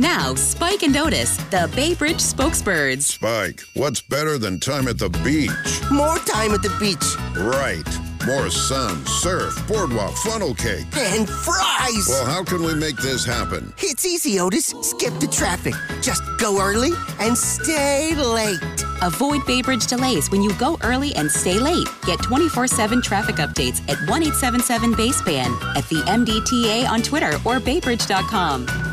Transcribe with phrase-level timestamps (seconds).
[0.00, 3.02] Now, Spike and Otis, the Bay Bridge spokesbirds.
[3.02, 5.50] Spike, what's better than time at the beach?
[5.90, 7.04] More time at the beach.
[7.36, 7.84] Right.
[8.26, 10.86] More sun, surf, boardwalk, funnel cake.
[10.96, 12.06] And fries!
[12.08, 13.74] Well, how can we make this happen?
[13.76, 14.72] It's easy, Otis.
[14.80, 15.74] Skip the traffic.
[16.00, 18.58] Just go early and stay late.
[19.02, 21.88] Avoid Bay Bridge delays when you go early and stay late.
[22.06, 27.60] Get 24 7 traffic updates at 1 877 Baseband, at the MDTA on Twitter or
[27.60, 28.89] baybridge.com.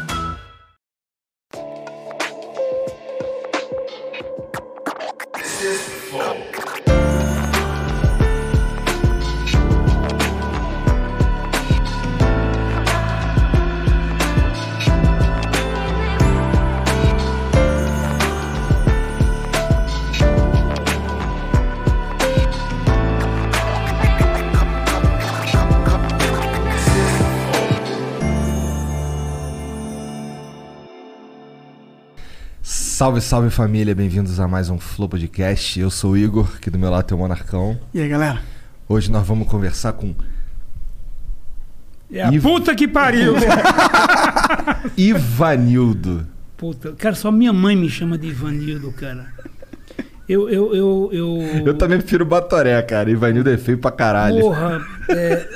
[32.97, 35.79] Salve, salve família, bem-vindos a mais um Flow Podcast.
[35.79, 37.79] Eu sou o Igor, aqui do meu lado tem o Monarcão.
[37.93, 38.41] E aí, galera?
[38.89, 40.15] Hoje nós vamos conversar com
[42.12, 42.49] É a Ivo.
[42.49, 43.35] puta que pariu!
[44.98, 46.26] Ivanildo.
[46.57, 49.27] puta, cara, só minha mãe me chama de Ivanildo, cara.
[50.27, 51.41] Eu, eu, eu, eu...
[51.67, 53.11] Eu também prefiro Batoré, cara.
[53.11, 54.39] Ivanildo é feio pra caralho.
[54.41, 55.48] Porra, é...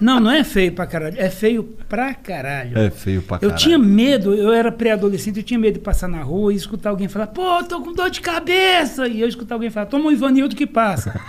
[0.00, 2.78] Não, não é feio pra caralho, é feio pra caralho.
[2.78, 3.56] É feio pra Eu caralho.
[3.58, 7.08] tinha medo, eu era pré-adolescente, eu tinha medo de passar na rua e escutar alguém
[7.08, 9.08] falar, pô, tô com dor de cabeça.
[9.08, 11.20] E eu escutar alguém falar, toma um Ivanildo que passa.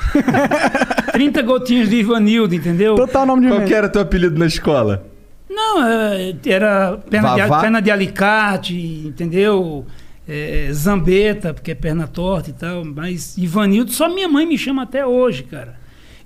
[1.12, 2.96] 30 gotinhas de Ivanildo, entendeu?
[2.96, 5.06] Total nome de Qual que era teu apelido na escola?
[5.50, 8.76] Não, é, era perna de, perna de alicate,
[9.08, 9.86] entendeu?
[10.28, 12.86] É, zambeta, porque é perna torta e tal.
[12.86, 15.79] Mas Ivanildo, só minha mãe me chama até hoje, cara.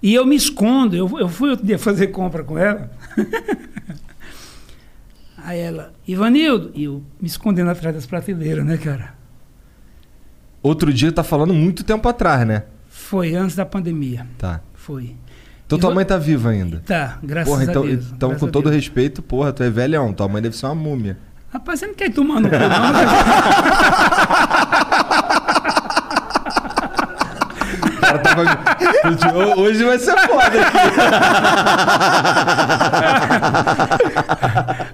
[0.03, 0.95] E eu me escondo.
[0.97, 2.91] Eu, eu fui outro dia fazer compra com ela.
[5.45, 9.13] Aí ela, Ivanildo, e eu me escondendo atrás das prateleiras, né, cara?
[10.61, 12.63] Outro dia tá falando muito tempo atrás, né?
[12.87, 14.25] Foi antes da pandemia.
[14.37, 14.61] Tá.
[14.73, 15.16] Foi.
[15.66, 16.81] Então tua Ivan- mãe tá viva ainda.
[16.85, 18.05] Tá, graças Porra, a então, Deus.
[18.16, 20.13] então graças com a todo respeito, porra, tu é velhão.
[20.13, 21.17] Tua mãe deve ser uma múmia.
[21.51, 22.69] Rapaz, você não quer tomar no cu, não?
[28.19, 28.56] Cara
[29.06, 29.59] tava...
[29.59, 30.78] Hoje vai ser foda aqui.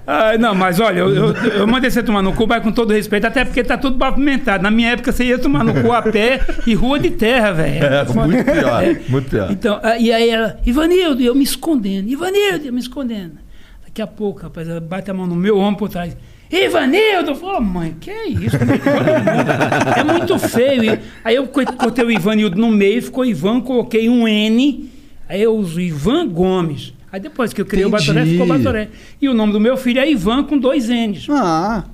[0.06, 2.92] Ah, não, mas olha, eu, eu, eu mandei você tomar no cu, vai com todo
[2.92, 4.62] respeito, até porque tá tudo pavimentado.
[4.62, 7.84] Na minha época você ia tomar no cu a pé e rua de terra, velho.
[7.84, 9.00] É, muito pior, É.
[9.08, 9.50] muito pior.
[9.52, 13.34] Então, ah, e aí ela, Ivanildo, eu me escondendo, Ivanildo, eu me escondendo.
[13.84, 16.16] Daqui a pouco, rapaz, ela bate a mão no meu ombro por trás.
[16.50, 17.32] Ivanildo!
[17.44, 18.56] "Ô, mãe, que é isso?
[19.96, 20.98] É muito feio.
[21.24, 24.90] Aí eu co- cortei o Ivanildo no meio, ficou Ivan, coloquei um N,
[25.28, 26.92] aí eu uso Ivan Gomes.
[27.12, 28.02] Aí depois que eu criei Entendi.
[28.02, 28.88] o Batoré, ficou Batoré.
[29.20, 31.26] E o nome do meu filho é Ivan com dois N's.
[31.28, 31.84] Ah,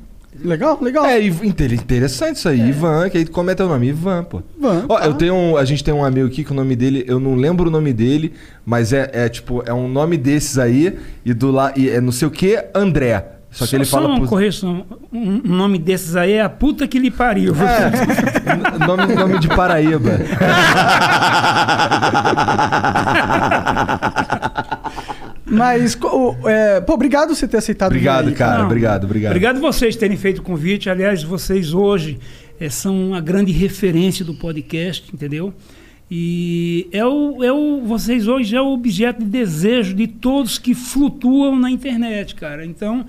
[0.44, 1.06] legal, legal.
[1.06, 2.60] É, interessante isso aí.
[2.68, 3.88] Ivan, que aí como é teu nome?
[3.88, 4.42] Ivan, pô.
[4.58, 5.06] Ivan, Ó, tá.
[5.06, 7.34] eu tenho um, a gente tem um amigo aqui que o nome dele, eu não
[7.34, 8.32] lembro o nome dele,
[8.64, 10.94] mas é, é tipo, é um nome desses aí
[11.24, 13.24] e do lá e é não sei o que, André.
[13.56, 14.84] Só que ele Só fala uma pro- correção.
[15.10, 17.54] Um um nome desses aí é a puta que lhe pariu.
[17.56, 20.10] É, nome, nome de Paraíba.
[25.44, 25.96] Mas,
[26.46, 27.92] é, pô, obrigado por você ter aceitado.
[27.92, 28.58] Obrigado, aí, cara.
[28.58, 29.30] Não, obrigado, obrigado.
[29.32, 30.90] Obrigado vocês terem feito o convite.
[30.90, 32.18] Aliás, vocês hoje
[32.60, 35.54] eh, são a grande referência do podcast, entendeu?
[36.10, 40.74] E é o, é o, vocês hoje é o objeto de desejo de todos que
[40.74, 42.64] flutuam na internet, cara.
[42.66, 43.06] Então,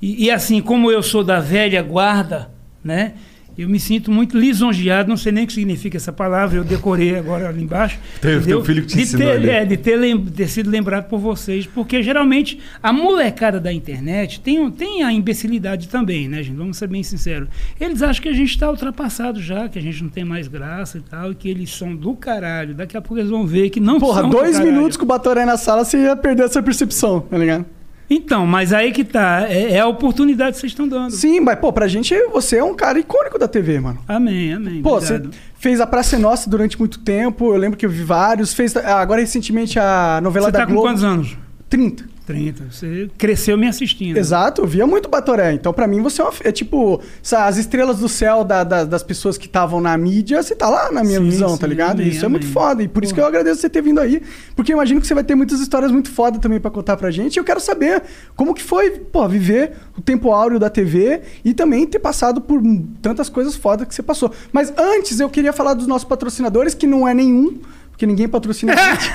[0.00, 2.50] e, e assim, como eu sou da velha guarda,
[2.82, 3.12] né?
[3.58, 7.16] Eu me sinto muito lisonjeado, não sei nem o que significa essa palavra, eu decorei
[7.16, 7.98] agora ali embaixo.
[8.18, 8.58] Teve entendeu?
[8.58, 9.50] teu filho que te de ensinou ter, ali.
[9.50, 14.40] é, de ter, lem- ter sido lembrado por vocês, porque geralmente a molecada da internet
[14.40, 16.56] tem, tem a imbecilidade também, né, gente?
[16.56, 17.48] Vamos ser bem sinceros.
[17.78, 20.96] Eles acham que a gente está ultrapassado já, que a gente não tem mais graça
[20.96, 22.72] e tal, e que eles são do caralho.
[22.72, 24.72] Daqui a pouco eles vão ver que não Porra, são do dois caralho.
[24.72, 27.66] minutos com o Batoré na sala, você ia perder essa percepção, tá ligado?
[28.12, 31.12] Então, mas aí que tá, é, é a oportunidade que vocês estão dando.
[31.12, 34.00] Sim, mas, pô, pra gente, você é um cara icônico da TV, mano.
[34.08, 34.82] Amém, amém.
[34.82, 35.30] Pô, obrigado.
[35.30, 38.52] você fez a Praça é Nossa durante muito tempo, eu lembro que eu vi vários.
[38.52, 40.88] Fez ah, agora recentemente a novela Você da tá com Globo.
[40.88, 41.38] quantos anos?
[41.68, 42.04] 30.
[42.32, 42.64] 30.
[42.70, 44.16] Você cresceu me assistindo.
[44.16, 45.52] Exato, eu via muito Batoré.
[45.52, 47.00] Então, pra mim, você é, uma, é tipo
[47.36, 50.90] as estrelas do céu da- da- das pessoas que estavam na mídia, você tá lá
[50.92, 52.00] na minha Sim, visão, sim, tá ligado?
[52.00, 52.82] amém, isso é muito foda.
[52.82, 53.16] E por isso Pô.
[53.16, 54.22] que eu agradeço você ter vindo aí.
[54.54, 57.10] Porque eu imagino que você vai ter muitas histórias muito foda também pra contar pra
[57.10, 57.36] gente.
[57.36, 58.02] E eu quero saber
[58.36, 62.60] como que foi, pô, viver o tempo áureo da TV e também ter passado por
[63.02, 64.30] tantas coisas fodas que você passou.
[64.52, 67.58] Mas antes, eu queria falar dos nossos patrocinadores, que não é nenhum.
[68.00, 69.12] Porque ninguém patrocina a gente.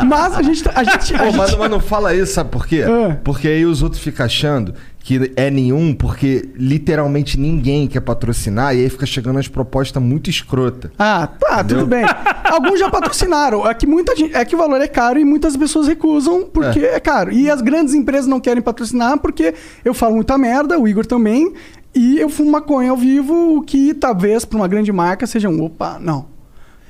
[0.08, 0.64] mas a gente.
[0.74, 2.76] A gente, a Pô, mas, gente- mas não fala isso, sabe por quê?
[2.76, 3.18] É.
[3.22, 8.78] Porque aí os outros ficam achando que é nenhum, porque literalmente ninguém quer patrocinar e
[8.78, 10.90] aí fica chegando as propostas muito escrota.
[10.98, 12.02] Ah, tá, tudo bem.
[12.44, 13.68] Alguns já patrocinaram.
[13.68, 16.78] É que muita gente, é que o valor é caro e muitas pessoas recusam porque
[16.78, 16.98] é.
[16.98, 17.30] caro.
[17.30, 19.54] E as grandes empresas não querem patrocinar porque
[19.84, 21.52] eu falo muita merda, o Igor também,
[21.94, 25.62] e eu fumo maconha ao vivo, o que talvez para uma grande marca seja um,
[25.62, 26.29] opa, não.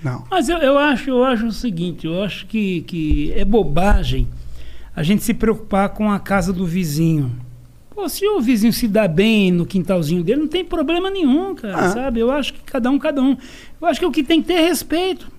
[0.03, 0.25] Não.
[0.31, 4.27] Mas eu, eu acho, eu acho o seguinte, eu acho que, que é bobagem
[4.95, 7.31] a gente se preocupar com a casa do vizinho.
[7.95, 11.77] Pô, se o vizinho se dá bem no quintalzinho dele, não tem problema nenhum, cara,
[11.77, 11.91] ah.
[11.91, 12.21] sabe?
[12.21, 13.37] Eu acho que cada um, cada um.
[13.81, 15.31] Eu acho que o que tem que ter é respeito.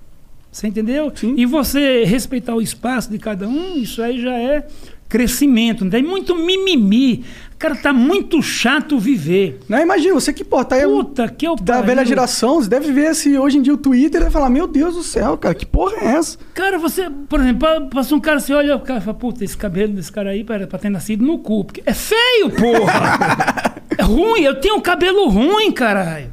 [0.50, 1.10] Você entendeu?
[1.14, 1.34] Sim.
[1.36, 4.66] E você respeitar o espaço de cada um, isso aí já é
[5.08, 5.84] crescimento.
[5.84, 7.24] Não tem muito mimimi.
[7.62, 9.60] Cara, tá muito chato viver.
[9.68, 10.82] Não, imagina, você que, pô, tá aí.
[10.82, 14.20] Puta, que eu Da velha geração, você deve ver se hoje em dia o Twitter
[14.20, 16.36] e falar: Meu Deus do céu, cara, que porra é essa?
[16.54, 19.56] Cara, você, por exemplo, passa um cara, você olha o cara e fala: Puta, esse
[19.56, 21.62] cabelo desse cara aí para pra ter nascido no cu.
[21.62, 23.76] Porque é feio, porra!
[23.96, 26.32] é ruim, eu tenho cabelo ruim, caralho.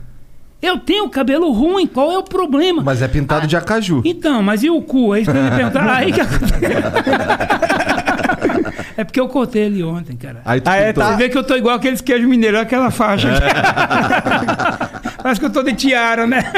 [0.60, 2.82] Eu tenho cabelo ruim, qual é o problema?
[2.82, 4.02] Mas é pintado ah, de acaju.
[4.04, 5.14] Então, mas e o cu?
[5.14, 6.22] Aí você me perguntar, aí que
[8.98, 10.42] É porque eu cortei ele ontem, cara.
[10.46, 11.12] Aí tu ah, é, tá.
[11.12, 13.30] Você vê que eu tô igual aqueles queijos mineiros, aquela faixa.
[13.30, 15.10] É.
[15.22, 16.52] Parece que eu tô de tiara, né?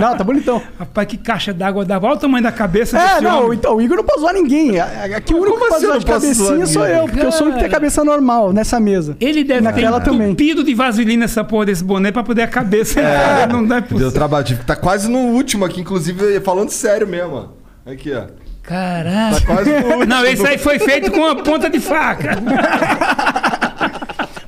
[0.00, 0.62] Não, tá bonitão.
[0.78, 2.06] Rapaz, que caixa d'água dava.
[2.06, 3.58] Olha o tamanho da cabeça É, não, homem.
[3.58, 4.80] então, o Igor não pode zoar ninguém.
[4.80, 7.44] Aqui o único que pode assim zoar de cabecinha sou eu, porque eu sou o
[7.44, 9.16] único que tem cabeça normal nessa mesa.
[9.20, 10.28] Ele deve Naquela ter também.
[10.30, 13.00] entupido de vaselina essa porra desse boné pra poder a cabeça.
[13.00, 14.58] É, não dá Deu trabalho.
[14.66, 17.50] Tá quase no último aqui, inclusive, falando sério mesmo.
[17.84, 18.24] Aqui, ó.
[18.62, 19.40] Caralho.
[19.40, 22.38] Tá quase no Não, esse aí foi feito com uma ponta de faca.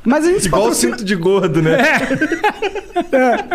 [0.05, 0.93] Mas a gente Igual patrocina...
[0.93, 1.78] cinto de gordo, né?
[3.12, 3.16] É.
[3.16, 3.49] é.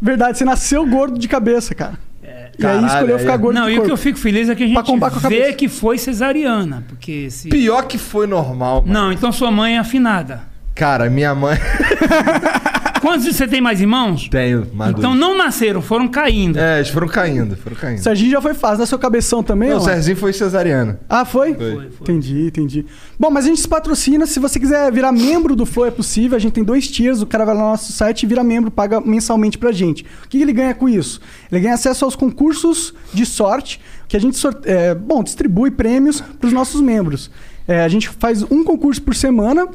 [0.00, 1.94] Verdade, você nasceu gordo de cabeça, cara.
[2.22, 2.50] É.
[2.58, 4.64] E Caralho, aí escolheu ficar gordo Não, e o que eu fico feliz é que
[4.64, 4.82] a gente
[5.28, 6.84] vê que foi cesariana.
[6.88, 7.48] Porque se...
[7.48, 8.82] Pior que foi normal.
[8.82, 8.92] Mano.
[8.92, 10.42] Não, então sua mãe é afinada.
[10.74, 11.56] Cara, minha mãe.
[13.04, 14.30] Quantos você tem mais irmãos?
[14.30, 15.20] Tenho, mais Então dois.
[15.20, 16.58] não nasceram, foram caindo.
[16.58, 17.98] É, eles foram caindo, foram caindo.
[17.98, 18.78] Serginho já foi fácil.
[18.78, 19.68] Nasceu cabeção também?
[19.68, 20.98] Não, o Serginho foi cesariano.
[21.06, 21.52] Ah, foi?
[21.52, 21.88] Foi, foi?
[22.00, 22.86] Entendi, entendi.
[23.20, 24.26] Bom, mas a gente se patrocina.
[24.26, 26.34] Se você quiser virar membro do Flow, é possível.
[26.34, 27.20] A gente tem dois tiers.
[27.20, 30.06] O cara vai lá no nosso site e vira membro, paga mensalmente pra gente.
[30.24, 31.20] O que ele ganha com isso?
[31.52, 36.46] Ele ganha acesso aos concursos de sorte que a gente é, bom, distribui prêmios para
[36.46, 37.30] os nossos membros.
[37.68, 39.68] É, a gente faz um concurso por semana,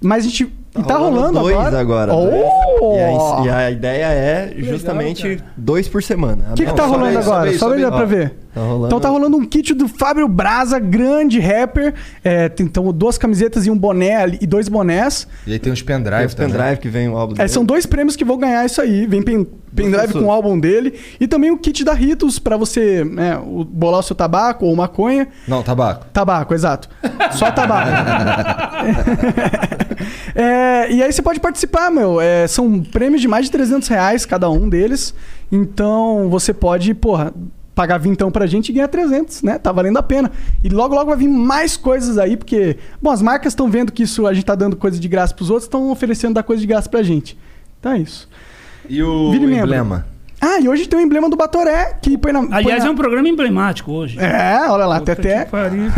[0.00, 1.80] mas a gente e tá rolando, dois agora.
[1.80, 2.94] agora oh!
[2.94, 6.52] e, a, e, a, ideia é justamente Legal, dois por semana.
[6.52, 7.56] O que, que tá rolando agora?
[7.58, 8.46] Só pra ver.
[8.56, 11.92] Tá então tá rolando um kit do Fábio Braza, grande rapper.
[12.24, 15.28] É, tem então duas camisetas e um boné ali, e dois bonés.
[15.46, 17.84] E aí tem os pendrive tem os pendrive que vem o álbum é, São dois
[17.84, 19.06] prêmios que vão ganhar isso aí.
[19.06, 20.94] Vem pen, pendrive com o álbum dele.
[21.20, 23.38] E também o kit da Ritos pra você né,
[23.68, 25.28] bolar o seu tabaco ou maconha.
[25.46, 26.06] Não, tabaco.
[26.10, 26.88] Tabaco, exato.
[27.32, 27.90] Só tabaco.
[30.34, 32.20] é, e aí você pode participar, meu.
[32.20, 35.14] É, são prêmios de mais de 300 reais cada um deles.
[35.50, 37.32] Então você pode, porra,
[37.74, 39.58] pagar vintão pra gente e ganhar 300, né?
[39.58, 40.32] Tá valendo a pena.
[40.64, 44.02] E logo, logo vai vir mais coisas aí, porque, bom, as marcas estão vendo que
[44.02, 46.66] isso a gente tá dando coisa de graça pros outros, estão oferecendo dar coisa de
[46.66, 47.36] graça pra gente.
[47.78, 48.28] Então é isso.
[48.88, 50.06] E o Vire emblema?
[50.40, 52.40] Ah, e hoje tem o emblema do Batoré, que põe na.
[52.40, 52.86] Aliás, põe na...
[52.86, 54.18] é um programa emblemático hoje.
[54.18, 55.48] É, olha lá, até até.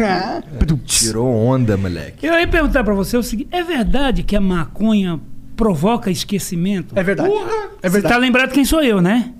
[0.00, 0.43] É.
[0.85, 2.26] Tirou onda, moleque.
[2.26, 5.20] Eu ia perguntar pra você o seguinte: é verdade que a maconha
[5.56, 6.97] provoca esquecimento?
[6.97, 7.28] É verdade.
[7.28, 7.50] Porra.
[7.83, 8.02] É verdade.
[8.02, 9.33] Você tá lembrado quem sou eu, né?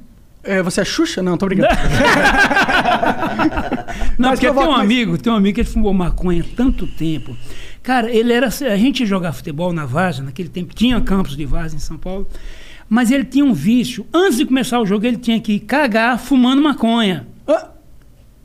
[0.43, 1.23] É, você é Xuxa?
[1.23, 1.69] Não, tô brincando.
[4.19, 6.87] não, mas porque tem um amigo, tem um amigo que ele fumou maconha há tanto
[6.87, 7.37] tempo.
[7.83, 8.47] Cara, ele era.
[8.47, 12.27] A gente jogava futebol na Vaza, naquele tempo, tinha campos de Vaza em São Paulo,
[12.89, 14.07] mas ele tinha um vício.
[14.13, 17.27] Antes de começar o jogo, ele tinha que cagar fumando maconha.
[17.47, 17.69] Ah,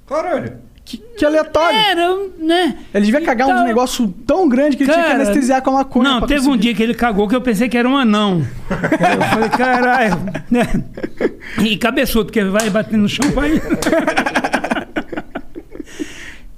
[0.08, 0.64] caralho.
[0.86, 1.80] Que, que, aleatório.
[1.80, 2.78] Era, né?
[2.94, 5.70] Ele devia cagar então, um negócio tão grande que ele cara, tinha que anestesiar com
[5.70, 6.04] a maconha.
[6.04, 6.54] Não, teve conseguir.
[6.54, 8.46] um dia que ele cagou que eu pensei que era um anão.
[8.70, 10.18] eu falei, caralho.
[10.52, 10.84] Né?
[11.64, 13.54] E cabeçudo, porque vai batendo no chão, vai.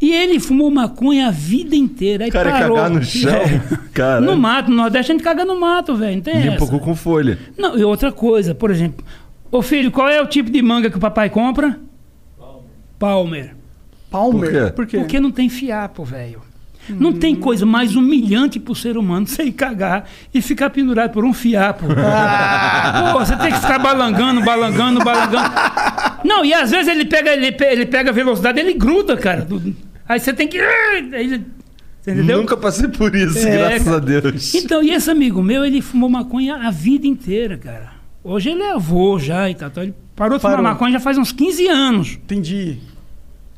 [0.05, 2.25] E ele fumou maconha a vida inteira.
[2.25, 2.77] Aí cara, parou.
[2.77, 3.31] cagar no chão.
[3.31, 4.19] É.
[4.21, 6.17] No mato, no Nordeste a gente caga no mato, velho.
[6.17, 6.77] Não tem Limpa essa.
[6.77, 7.39] com folha.
[7.57, 9.03] Não, e outra coisa, por exemplo,
[9.51, 11.79] ô filho, qual é o tipo de manga que o papai compra?
[12.37, 12.61] Palmer.
[12.99, 13.55] Palmer.
[14.11, 14.39] Palmer?
[14.39, 14.73] Por quê?
[14.73, 14.97] Por quê?
[14.99, 16.39] Porque não tem fiapo, velho.
[16.87, 21.25] Não tem coisa mais humilhante pro ser humano você ir cagar e ficar pendurado por
[21.25, 21.87] um fiapo.
[21.97, 23.09] Ah.
[23.11, 25.49] Pô, você tem que ficar balangando, balangando, balangando.
[26.23, 29.47] Não, e às vezes ele pega, ele, ele pega a velocidade, ele gruda, cara.
[30.07, 30.59] Aí você tem que.
[30.59, 31.43] Aí,
[32.01, 32.37] entendeu?
[32.37, 34.53] Nunca passei por isso, é, graças a Deus.
[34.53, 37.93] Então, e esse amigo meu, ele fumou maconha a vida inteira, cara.
[38.23, 39.71] Hoje ele é avô já e tal.
[39.77, 40.57] Ele parou de parou.
[40.57, 42.11] fumar maconha já faz uns 15 anos.
[42.13, 42.79] Entendi.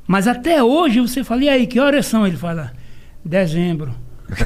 [0.05, 2.25] Mas até hoje você fala, e aí, que horas são?
[2.25, 2.71] Ele fala,
[3.23, 3.93] dezembro.
[4.37, 4.45] Se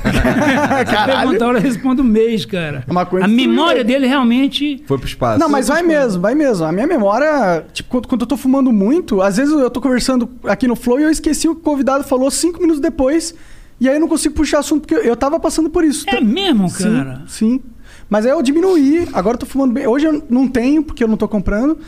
[1.05, 2.83] perguntar, eu respondo mês, cara.
[2.87, 4.83] É uma coisa a memória dele realmente.
[4.85, 5.39] Foi pro espaço.
[5.39, 6.65] Não, mas vai mesmo, vai mesmo.
[6.65, 10.29] A minha memória, tipo, quando, quando eu tô fumando muito, às vezes eu tô conversando
[10.45, 13.33] aqui no Flow e eu esqueci o que o convidado falou cinco minutos depois.
[13.79, 16.05] E aí eu não consigo puxar assunto porque eu tava passando por isso.
[16.07, 17.23] É mesmo, Sim, cara.
[17.27, 17.59] Sim.
[18.07, 19.87] Mas aí eu diminuí, agora eu tô fumando bem.
[19.87, 21.79] Hoje eu não tenho, porque eu não tô comprando.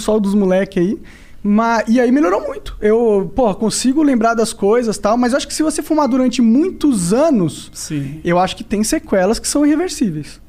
[0.00, 0.98] Só o dos moleques aí.
[1.42, 2.76] Mas, e aí melhorou muito.
[2.80, 6.08] Eu, pô, consigo lembrar das coisas e tal, mas eu acho que se você fumar
[6.08, 8.20] durante muitos anos, Sim.
[8.24, 10.40] eu acho que tem sequelas que são irreversíveis.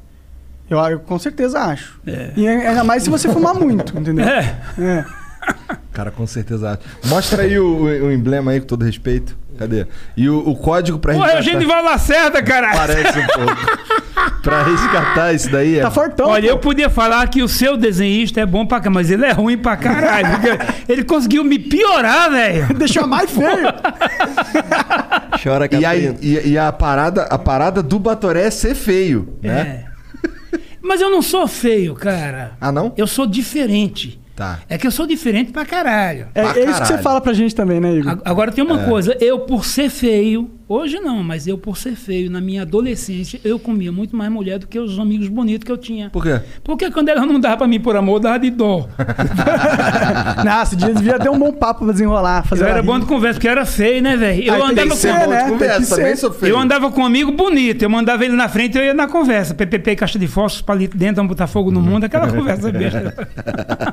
[0.70, 2.00] Eu, eu com certeza acho.
[2.06, 2.32] É.
[2.36, 4.26] E ainda mais se você fumar muito, entendeu?
[4.26, 4.62] É.
[4.78, 5.06] É.
[5.92, 6.72] Cara, com certeza.
[6.72, 7.10] acho.
[7.10, 9.38] Mostra aí o, o emblema aí, com todo respeito.
[9.60, 9.86] Cadê?
[10.16, 11.44] E o, o código pra Pô, é o resgatar...
[11.44, 12.72] Genival Lacerda, cara.
[12.72, 14.40] Parece um pouco.
[14.42, 15.82] pra resgatar isso daí é...
[15.82, 16.30] Tá fortão.
[16.30, 16.56] Olha, pô.
[16.56, 19.58] eu podia falar que o seu desenhista é bom pra cá, mas ele é ruim
[19.58, 20.30] pra caralho.
[20.30, 22.74] porque ele conseguiu me piorar, velho.
[22.80, 23.68] Deixou mais feio.
[25.44, 29.84] Chora, E, aí, e, e a, parada, a parada do Batoré é ser feio, né?
[29.86, 29.90] É.
[30.82, 32.54] Mas eu não sou feio, cara.
[32.62, 32.94] Ah, não?
[32.96, 34.19] Eu sou diferente.
[34.40, 34.60] Tá.
[34.70, 36.28] É que eu sou diferente pra caralho.
[36.34, 37.04] É, Pra é isso que você caralho.
[37.04, 38.20] fala pra gente também, né, Igor?
[38.24, 38.66] Agora tem É.
[38.68, 42.62] uma coisa, eu por ser feio, hoje não, mas eu por ser feio, na minha
[42.62, 46.10] adolescência, eu comia muito mais mulher do que os amigos bonitos que eu tinha.
[46.10, 46.40] Por quê?
[46.64, 48.88] Porque quando ela não dava pra mim por amor, dava de dó.
[50.46, 52.44] Nossa, dia devia ter um bom papo pra desenrolar.
[52.46, 53.02] Fazer Eu era bom rir.
[53.02, 54.44] de conversa, porque eu era feio, né, velho?
[54.44, 55.30] Eu Aí tem andava ser, com.
[55.30, 55.44] né?
[55.44, 56.52] Bom conversa, também sou feio.
[56.54, 59.54] Eu andava com um amigo bonito, eu mandava ele na frente eu ia na conversa.
[59.54, 63.28] PPP, caixa de fósforos, palito dentro, vamos botar fogo no mundo, aquela conversa besta.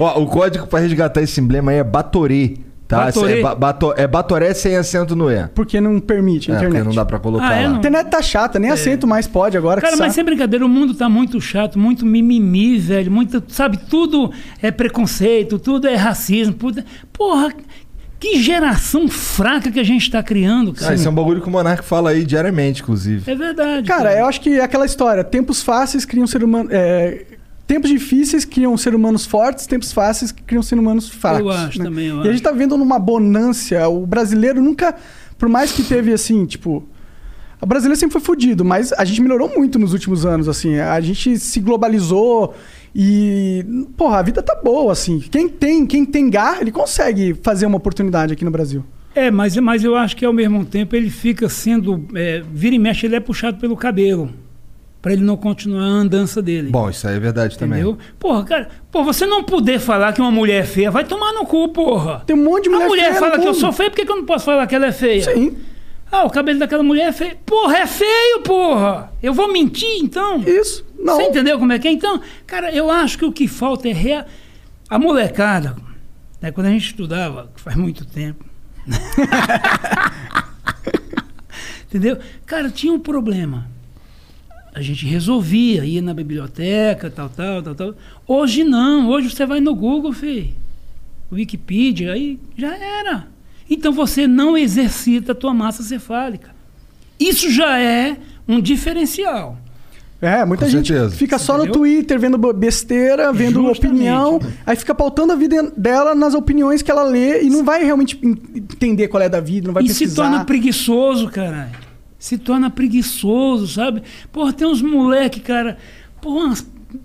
[0.00, 2.54] Ó, o código pra resgatar esse emblema aí é Batorê.
[2.88, 3.04] Tá?
[3.04, 3.38] Batorê?
[3.38, 5.46] É, ba bato- é Batoré sem acento no E.
[5.54, 6.88] Porque não permite a É, porque internet.
[6.88, 7.66] não dá pra colocar Ah, é, lá.
[7.66, 7.78] A não?
[7.78, 9.80] internet tá chata, nem acento mais pode agora.
[9.80, 13.08] Cara, que mas sem brincadeira, o mundo tá muito chato, muito mimimi, velho.
[13.12, 16.54] Muito, sabe, tudo é preconceito, tudo é racismo.
[16.54, 16.84] Puta.
[17.12, 17.52] Porra,
[18.18, 20.94] que geração fraca que a gente tá criando, Ah, cara.
[20.96, 23.30] isso é um bagulho que o Monark fala aí diariamente, inclusive.
[23.30, 23.86] É verdade.
[23.86, 26.68] Cara, eu acho que é aquela história, tempos fáceis criam ser humano.
[26.72, 27.22] é,
[27.70, 31.38] tempos difíceis criam ser humanos fortes, tempos fáceis criam ser humanos fracos.
[31.38, 31.84] Eu acho né?
[31.84, 32.42] também, eu E a gente acho.
[32.42, 33.88] tá vendo numa bonância.
[33.88, 34.96] O brasileiro nunca.
[35.38, 36.84] Por mais que teve assim, tipo.
[37.62, 40.80] O brasileiro sempre foi fudido, mas a gente melhorou muito nos últimos anos, assim.
[40.80, 42.54] A gente se globalizou
[42.92, 43.64] e.
[43.96, 45.20] Porra, a vida tá boa, assim.
[45.20, 48.84] Quem tem, quem tem garra, ele consegue fazer uma oportunidade aqui no Brasil.
[49.14, 52.04] É, mas, mas eu acho que ao mesmo tempo ele fica sendo.
[52.16, 54.28] É, vira e mexe, ele é puxado pelo cabelo.
[55.00, 56.70] Pra ele não continuar a andança dele.
[56.70, 57.80] Bom, isso aí é verdade também.
[57.80, 57.98] Entendeu?
[58.18, 61.46] Porra, cara, pô, você não poder falar que uma mulher é feia, vai tomar no
[61.46, 62.22] cu, porra.
[62.26, 64.04] Tem um monte de mulher a mulher feia fala que eu sou feio, por que,
[64.04, 65.22] que eu não posso falar que ela é feia?
[65.22, 65.56] Sim.
[66.12, 67.36] Ah, o cabelo daquela mulher é feio.
[67.46, 69.12] Porra, é feio, porra!
[69.22, 70.40] Eu vou mentir, então?
[70.40, 70.84] Isso.
[70.98, 71.16] Não.
[71.16, 71.92] Você entendeu como é que é?
[71.92, 74.26] Então, cara, eu acho que o que falta é rea...
[74.88, 75.76] a molecada.
[76.42, 78.44] Né, quando a gente estudava, que faz muito tempo.
[81.86, 82.18] entendeu?
[82.44, 83.68] Cara, tinha um problema.
[84.80, 87.94] A gente resolvia, ia na biblioteca, tal, tal, tal, tal.
[88.26, 90.54] Hoje não, hoje você vai no Google, filho.
[91.30, 93.28] Wikipedia, aí já era.
[93.68, 96.54] Então você não exercita a tua massa cefálica.
[97.18, 98.16] Isso já é
[98.48, 99.58] um diferencial.
[100.18, 101.14] É, muita Com gente certeza.
[101.14, 101.74] fica só no Entendeu?
[101.80, 103.86] Twitter vendo besteira, vendo Justamente.
[103.86, 107.84] opinião, aí fica pautando a vida dela nas opiniões que ela lê e não vai
[107.84, 110.10] realmente en- entender qual é da vida, não vai e pesquisar.
[110.10, 111.89] se torna preguiçoso, caralho.
[112.20, 114.02] Se torna preguiçoso, sabe?
[114.30, 115.76] Porra, tem uns moleque, cara,
[116.20, 116.54] porra,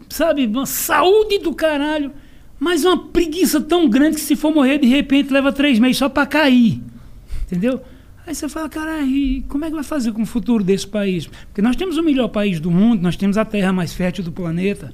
[0.10, 2.12] sabe, uma saúde do caralho,
[2.60, 6.08] mas uma preguiça tão grande que se for morrer de repente leva três meses só
[6.08, 6.82] pra cair.
[7.44, 7.82] Entendeu?
[8.28, 11.28] Aí você fala, caralho, e como é que vai fazer com o futuro desse país?
[11.28, 14.32] Porque nós temos o melhor país do mundo, nós temos a terra mais fértil do
[14.32, 14.92] planeta.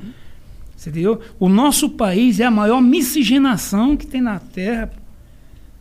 [0.80, 1.20] Entendeu?
[1.40, 4.92] O nosso país é a maior miscigenação que tem na Terra,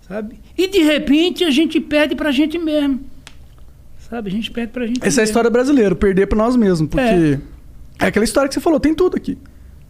[0.06, 0.38] sabe?
[0.56, 3.00] E de repente a gente perde pra gente mesmo.
[4.11, 4.29] Sabe?
[4.29, 5.25] A gente perde pra gente Essa é a mesmo.
[5.25, 7.38] história brasileira, perder pra nós mesmos, porque
[8.00, 8.07] é.
[8.07, 9.38] aquela história que você falou, tem tudo aqui,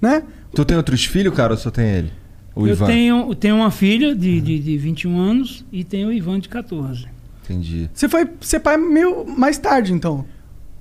[0.01, 0.23] né?
[0.55, 2.13] Tu tem outros filhos, cara, ou só tem ele?
[2.55, 2.87] O Eu Ivan?
[2.87, 6.49] tenho, eu tenho uma filha de, de, de 21 anos e tenho o Ivan de
[6.49, 7.07] 14.
[7.45, 7.89] Entendi.
[7.95, 10.25] Você foi ser pai meio mais tarde, então.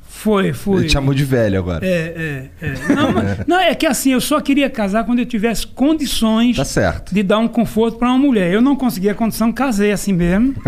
[0.01, 0.79] Foi, foi.
[0.79, 1.85] Ele te chamou de velho agora.
[1.85, 2.93] É, é, é.
[2.95, 6.65] Não, mas- não, é que assim, eu só queria casar quando eu tivesse condições Tá
[6.65, 7.13] certo.
[7.13, 8.51] de dar um conforto pra uma mulher.
[8.51, 10.55] Eu não conseguia condição, casei assim mesmo.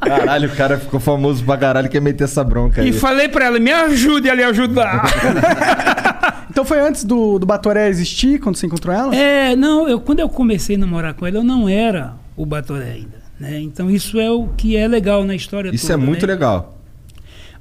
[0.00, 2.88] Caralho, o cara ficou famoso pra caralho, quer meter essa bronca aí.
[2.88, 5.04] e falei pra ela, me ajude a lhe ajudar.
[6.50, 9.14] Então foi antes do, do Batoré existir, quando você encontrou ela?
[9.14, 12.90] É, não, eu, quando eu comecei a namorar com ela, eu não era o Batoré
[12.90, 13.22] ainda.
[13.38, 13.60] Né?
[13.60, 16.02] Então isso é o que é legal na história Isso toda.
[16.02, 16.32] é muito né?
[16.32, 16.76] legal.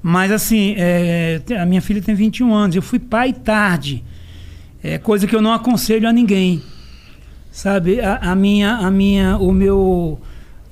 [0.02, 4.04] Mas assim, é, a minha filha tem 21 anos, eu fui pai tarde.
[4.84, 6.64] É coisa que eu não aconselho a ninguém.
[7.52, 10.20] Sabe, a, a minha, a minha, o meu,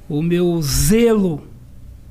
[0.08, 1.44] o meu zelo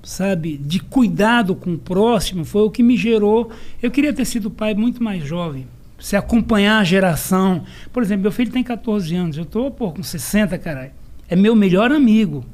[0.05, 3.51] sabe, de cuidado com o próximo, foi o que me gerou.
[3.83, 5.67] Eu queria ter sido pai muito mais jovem.
[5.99, 7.65] Se acompanhar a geração.
[7.93, 10.93] Por exemplo, meu filho tem 14 anos, eu estou com 60, caralho.
[11.29, 12.45] É meu melhor amigo.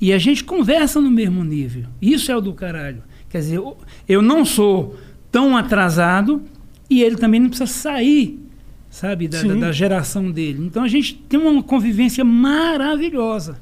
[0.00, 1.84] E a gente conversa no mesmo nível.
[2.00, 3.02] Isso é o do caralho.
[3.28, 3.76] Quer dizer, eu,
[4.08, 4.98] eu não sou
[5.30, 6.42] tão atrasado
[6.88, 8.40] e ele também não precisa sair,
[8.88, 10.64] sabe, da, da, da geração dele.
[10.64, 13.58] Então a gente tem uma convivência maravilhosa.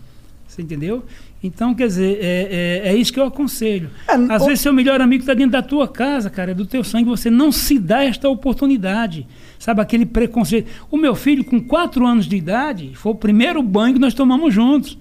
[0.59, 1.05] Você entendeu?
[1.41, 3.91] Então, quer dizer, é, é, é isso que eu aconselho.
[4.09, 6.67] É, Às o- vezes, seu melhor amigo está dentro da tua casa, cara, é do
[6.67, 9.25] teu sangue, você não se dá esta oportunidade.
[9.57, 10.69] Sabe, aquele preconceito.
[10.91, 14.53] O meu filho, com quatro anos de idade, foi o primeiro banho que nós tomamos
[14.53, 14.99] juntos.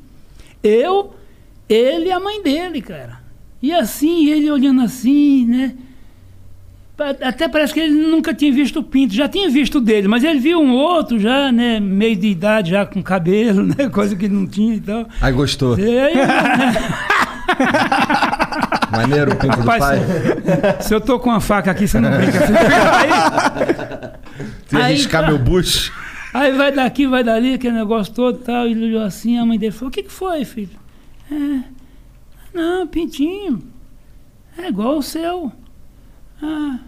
[0.63, 1.15] Eu,
[1.67, 3.19] ele e a mãe dele, cara.
[3.59, 5.73] E assim, ele olhando assim, né?
[7.21, 10.39] Até parece que ele nunca tinha visto o pinto, já tinha visto dele, mas ele
[10.39, 11.79] viu um outro já, né?
[11.79, 13.87] Meio de idade, já com cabelo, né?
[13.91, 15.07] Coisa que ele não tinha e tal.
[15.21, 15.77] Aí gostou.
[15.77, 16.15] E aí?
[18.91, 20.81] Maneiro o pinto do Rapaz, pai.
[20.81, 22.31] se eu tô com uma faca aqui, você não brinca.
[22.39, 23.09] Você fica aí,
[24.67, 25.27] Se arriscar tá.
[25.27, 25.91] meu bucho.
[26.33, 28.67] aí vai daqui, vai dali, aquele negócio todo e tal.
[28.67, 30.77] E ele olhou assim, a mãe dele falou: O que, que foi, filho?
[31.31, 31.59] É,
[32.53, 33.61] não, pintinho.
[34.57, 35.51] É igual o seu.
[36.41, 36.79] Ah,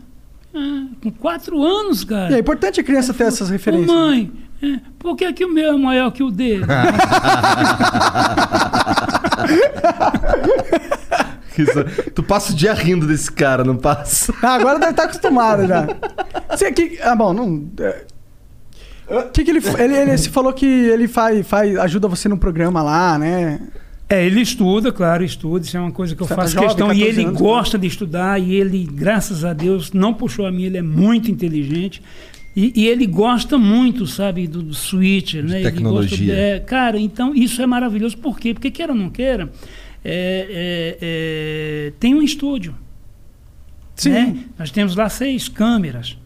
[0.55, 2.31] ah, com quatro anos, cara.
[2.31, 3.89] E é importante a criança ter essas referências.
[3.91, 6.65] mãe, é, por que, que o meu é maior que o dele?
[11.57, 11.83] Isso-
[12.15, 14.33] Tu passa o dia rindo desse cara, não passa?
[14.41, 15.87] Ah, agora deve estar acostumado já.
[16.49, 17.69] Você que, ah, bom, não.
[17.79, 22.37] é, que que ele, ele, ele se falou que ele faz, faz, ajuda você no
[22.37, 23.59] programa lá, né?
[24.09, 25.63] É, ele estuda, claro, estuda.
[25.65, 26.87] Isso é uma coisa que eu Você tá faço jovem, questão.
[26.91, 28.41] E 14 ele anos, gosta de estudar.
[28.41, 30.63] E ele, graças a Deus, não puxou a mim.
[30.63, 32.01] Ele é muito inteligente.
[32.55, 35.57] E, e ele gosta muito, sabe, do, do switcher, né?
[35.61, 36.33] Ele gosta- tecnologia.
[36.33, 38.17] é, cara, então isso é maravilhoso.
[38.17, 38.53] Por quê?
[38.55, 39.51] Porque queira ou não queira,
[40.03, 42.73] é, é, é, tem um estúdio.
[43.95, 44.09] Sim.
[44.09, 44.37] né?
[44.57, 46.17] Nós temos lá seis câmeras,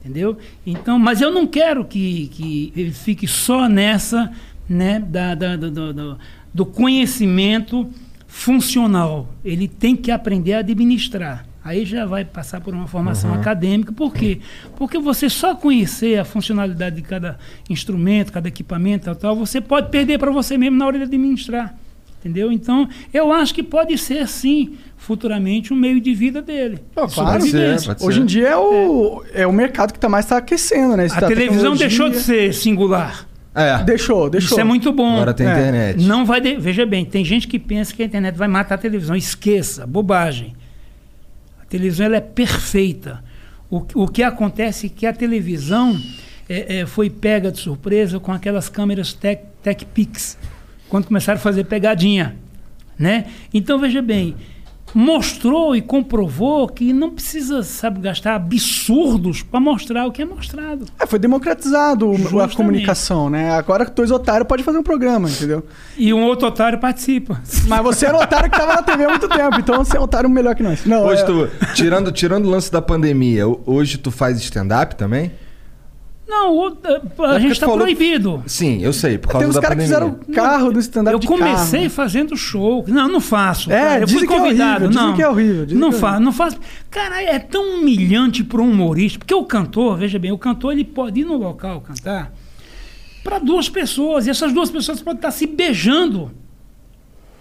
[0.00, 0.36] entendeu?
[0.66, 4.32] Então, mas eu não quero que, que ele fique só nessa,
[4.68, 6.18] né, da, da- do, do-
[6.52, 7.88] do- conhecimento
[8.26, 9.28] funcional.
[9.44, 11.46] Ele tem que aprender a administrar.
[11.64, 13.92] Aí já vai passar por uma formação acadêmica.
[13.92, 14.38] Por quê?
[14.76, 19.90] Porque você só conhecer a funcionalidade de cada instrumento, cada equipamento, tal, tal, você pode
[19.90, 21.76] perder para você mesmo na hora de administrar.
[22.20, 22.50] Entendeu?
[22.50, 26.76] Então, eu acho que pode ser, sim, futuramente, um meio de vida dele.
[26.76, 27.10] De claro.
[27.10, 27.88] sobrevivência.
[27.94, 28.06] Pode ser.
[28.06, 29.46] Hoje em dia é o, é.
[29.46, 31.06] o mercado que tá mais tá aquecendo, né?
[31.06, 31.86] Isso A da televisão tecnologia.
[31.88, 33.26] deixou de ser singular.
[33.60, 33.82] É.
[33.84, 34.50] Deixou, deixou.
[34.56, 35.14] Isso é muito bom.
[35.14, 35.50] Agora tem É.
[35.52, 36.02] internet.
[36.04, 36.40] Não vai.
[36.40, 39.16] de- Veja bem, tem gente que pensa que a internet vai matar a televisão.
[39.16, 40.54] Esqueça, bobagem.
[41.60, 43.22] A televisão ela é perfeita.
[43.70, 45.98] O, que- o que acontece é que a televisão
[46.48, 50.38] é, é, foi pega de surpresa com aquelas câmeras Tech, tech Pix,
[50.88, 52.36] quando começaram a fazer pegadinha.
[52.98, 53.26] Né?
[53.52, 54.34] Então, veja bem,
[54.94, 60.86] mostrou e comprovou que não precisa, sabe, gastar absurdos para mostrar o que é mostrado.
[61.00, 62.56] É, foi democratizado o- a Justamente.
[62.56, 63.50] comunicação, né?
[63.52, 65.64] Agora dois otários podem fazer um programa, entendeu?
[65.96, 67.40] E um outro otário participa.
[67.66, 70.00] Mas você era um otário que tava na TV há muito tempo, então você é
[70.00, 70.84] um otário melhor que nós.
[70.84, 74.94] Não, Hoje é- tu, tirando, tirando o lance da pandemia, ho- hoje tu faz stand-up
[74.96, 75.30] também?
[76.28, 78.42] Não, o- a porque gente está falou- proibido.
[78.46, 81.80] Sim, eu sei, por causa Tem uns caras que fizeram carro do stand-up Eu comecei
[81.80, 81.90] carro.
[81.90, 82.84] fazendo show.
[82.86, 83.72] Não, não faço.
[83.72, 84.00] É, cara.
[84.00, 84.84] Eu dizem fui que é convidado.
[84.84, 86.58] horrível, não, que é horrível, dizem não que é faço, não faço.
[86.90, 89.18] Cara, é tão humilhante para um humorista.
[89.18, 92.30] Porque o cantor, veja bem, o cantor ele pode ir no local cantar
[93.24, 94.26] para duas pessoas.
[94.26, 96.30] E essas duas pessoas podem estar se beijando.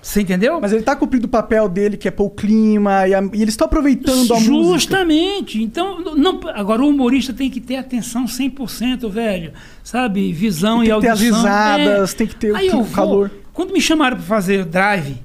[0.07, 0.61] Você entendeu?
[0.61, 3.41] Mas ele tá cumprindo o papel dele, que é pôr o clima, e, a- e
[3.41, 4.73] eles estão aproveitando a música.
[4.73, 5.61] Justamente.
[5.61, 9.51] Então, não, agora o humorista tem que ter atenção 100%, velho.
[9.83, 10.31] Sabe?
[10.31, 11.37] Visão Tem e que ter as audição.
[11.39, 13.27] risadas, tem que ter o Aí eu o calor.
[13.27, 15.17] Vou, quando me chamaram para fazer drive,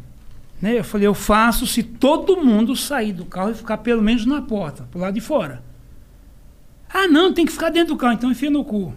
[0.60, 4.26] né, eu falei, eu faço se todo mundo sair do carro e ficar pelo menos
[4.26, 5.62] na porta, pro lado de fora.
[6.92, 8.92] Ah, não, tem que ficar dentro do carro, então enfia no cu.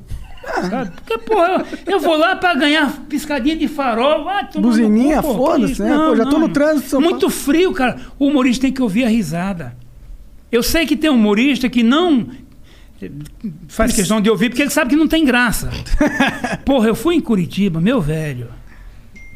[0.95, 4.25] Porque, porra, eu, eu vou lá para ganhar piscadinha de farol.
[4.55, 5.95] no Buzininha, foda-se, né?
[5.95, 7.97] Pô, já tô no trânsito São Muito frio, cara.
[8.19, 9.75] O humorista tem que ouvir a risada.
[10.51, 12.27] Eu sei que tem humorista que não
[13.67, 15.69] faz questão de ouvir porque ele sabe que não tem graça.
[16.65, 18.47] Porra, eu fui em Curitiba, meu velho.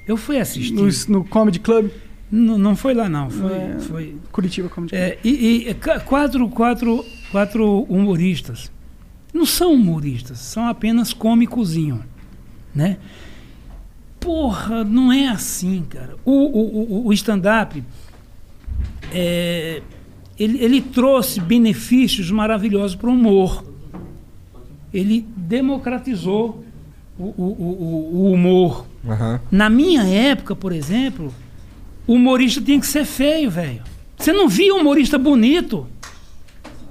[0.07, 0.73] Eu fui assistir.
[0.73, 0.87] No,
[1.19, 1.89] no Comedy Club,
[2.31, 3.29] Não, não foi lá, não.
[3.29, 3.51] Foi.
[3.53, 3.75] É.
[3.79, 5.01] foi Curitiba Comedy Club.
[5.03, 8.71] é, e e, ca- quatro, quatro, quatro humoristas.
[9.33, 12.03] Não são humoristas, são apenas cômicozinho.
[12.73, 12.97] Né?
[14.19, 16.15] Porra, não é assim, cara.
[16.25, 17.83] O, o, o- o stand-up,
[19.13, 19.81] é,
[20.37, 23.63] ele, ele trouxe benefícios maravilhosos para o humor.
[24.93, 26.63] Ele democratizou
[27.17, 28.85] o, o- o- o- humor.
[29.07, 29.39] Aham.
[29.51, 31.33] Na minha época, por exemplo,
[32.07, 33.81] o humorista tinha que ser feio, velho.
[34.17, 35.87] Você não via humorista bonito.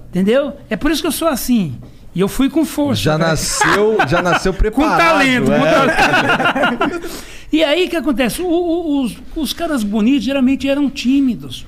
[0.09, 0.55] Entendeu?
[0.71, 1.77] É por isso que eu sou assim.
[2.15, 3.03] E eu fui com força.
[3.03, 3.29] Já velho.
[3.31, 4.99] nasceu, já nasceu Com preparado.
[4.99, 5.87] talento, com é.
[5.95, 7.11] talento.
[7.53, 8.43] e aí o que acontece?
[8.43, 11.67] O- o- os, os caras bonitos geralmente eram tímidos.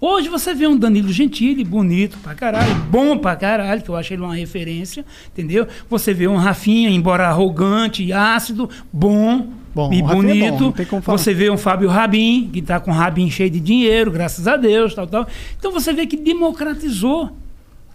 [0.00, 4.12] Hoje você vê um Danilo Gentili, bonito pra caralho, bom pra caralho, que eu acho
[4.12, 5.66] ele uma referência, entendeu?
[5.90, 10.56] Você vê um Rafinha, embora arrogante e ácido, bom, Bom, e o Rafinha é bom,
[10.72, 11.02] bonito.
[11.04, 14.56] você vê um Fábio Rabin, que tá com o Rabin cheio de dinheiro, graças a
[14.56, 15.26] Deus, tal, tal.
[15.58, 17.36] Então você vê que democratizou.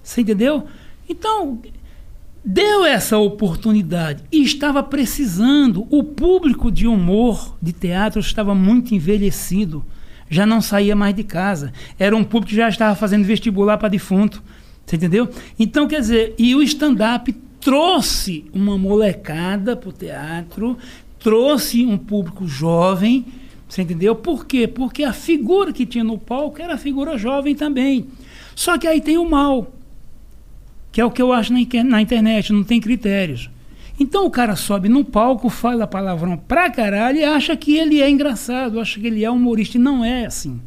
[0.04, 0.66] Você entendeu?
[1.08, 1.60] Então,
[2.44, 5.88] deu essa oportunidade e estava precisando.
[5.90, 9.84] O público de humor de teatro estava muito envelhecido,
[10.30, 11.72] já não saía mais de casa.
[11.98, 14.44] Era um público que já estava fazendo vestibular para defunto.
[14.86, 15.30] Você entendeu?
[15.58, 20.78] Então, quer dizer, e o stand-up trouxe uma molecada para o teatro,
[21.20, 23.26] trouxe um público jovem.
[23.70, 24.16] Você entendeu?
[24.16, 24.68] Por quê?
[24.68, 28.08] Porque a figura que tinha no palco era a figura jovem também.
[28.54, 29.72] Só que aí tem o mal
[30.94, 31.60] que é o que eu acho na,
[32.02, 33.50] internet, não tem critérios.
[34.00, 38.08] Então o cara sobe no palco, fala palavrão pra caralho e acha que ele é
[38.08, 39.78] engraçado, acha que ele é humorista.
[39.78, 40.62] E não é assim.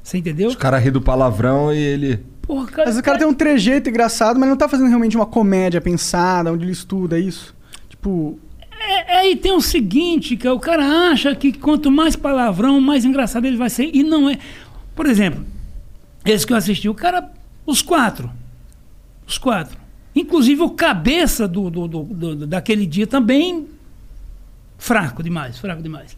[0.00, 0.48] Você entendeu?
[0.48, 2.24] Os caras riem do palavrão e ele.
[2.42, 5.26] Porra, cara, Mas o cara tem um trejeito engraçado, mas não tá fazendo realmente uma
[5.26, 7.52] comédia pensada, onde ele estuda isso.
[7.88, 8.38] Tipo,
[8.80, 13.04] É, é, e tem o seguinte, que o cara acha que quanto mais palavrão, mais
[13.04, 13.90] engraçado ele vai ser.
[13.92, 14.38] E não é.
[14.94, 15.44] Por exemplo,
[16.24, 17.32] esse que eu assisti, o cara,
[17.66, 18.30] os quatro.
[19.32, 19.78] Os quatro.
[20.14, 23.66] Inclusive o cabeça do, do, do- do- daquele dia também
[24.76, 26.14] fraco demais, fraco demais.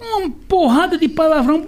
[0.00, 1.62] Uma porrada de palavrão.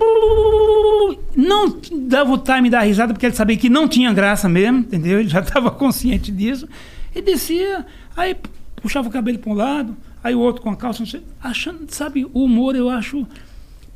[1.37, 5.21] Não dava o time da risada, porque ele sabia que não tinha graça mesmo, entendeu?
[5.21, 6.67] Ele já estava consciente disso.
[7.15, 7.85] E descia,
[8.17, 8.35] aí
[8.81, 12.25] puxava o cabelo para um lado, aí o outro com a calça, sei, achando, sabe,
[12.33, 13.27] o humor eu acho.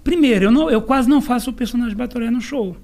[0.04, 2.76] Primeiro, eu, não, eu quase não faço o personagem Batoré no show.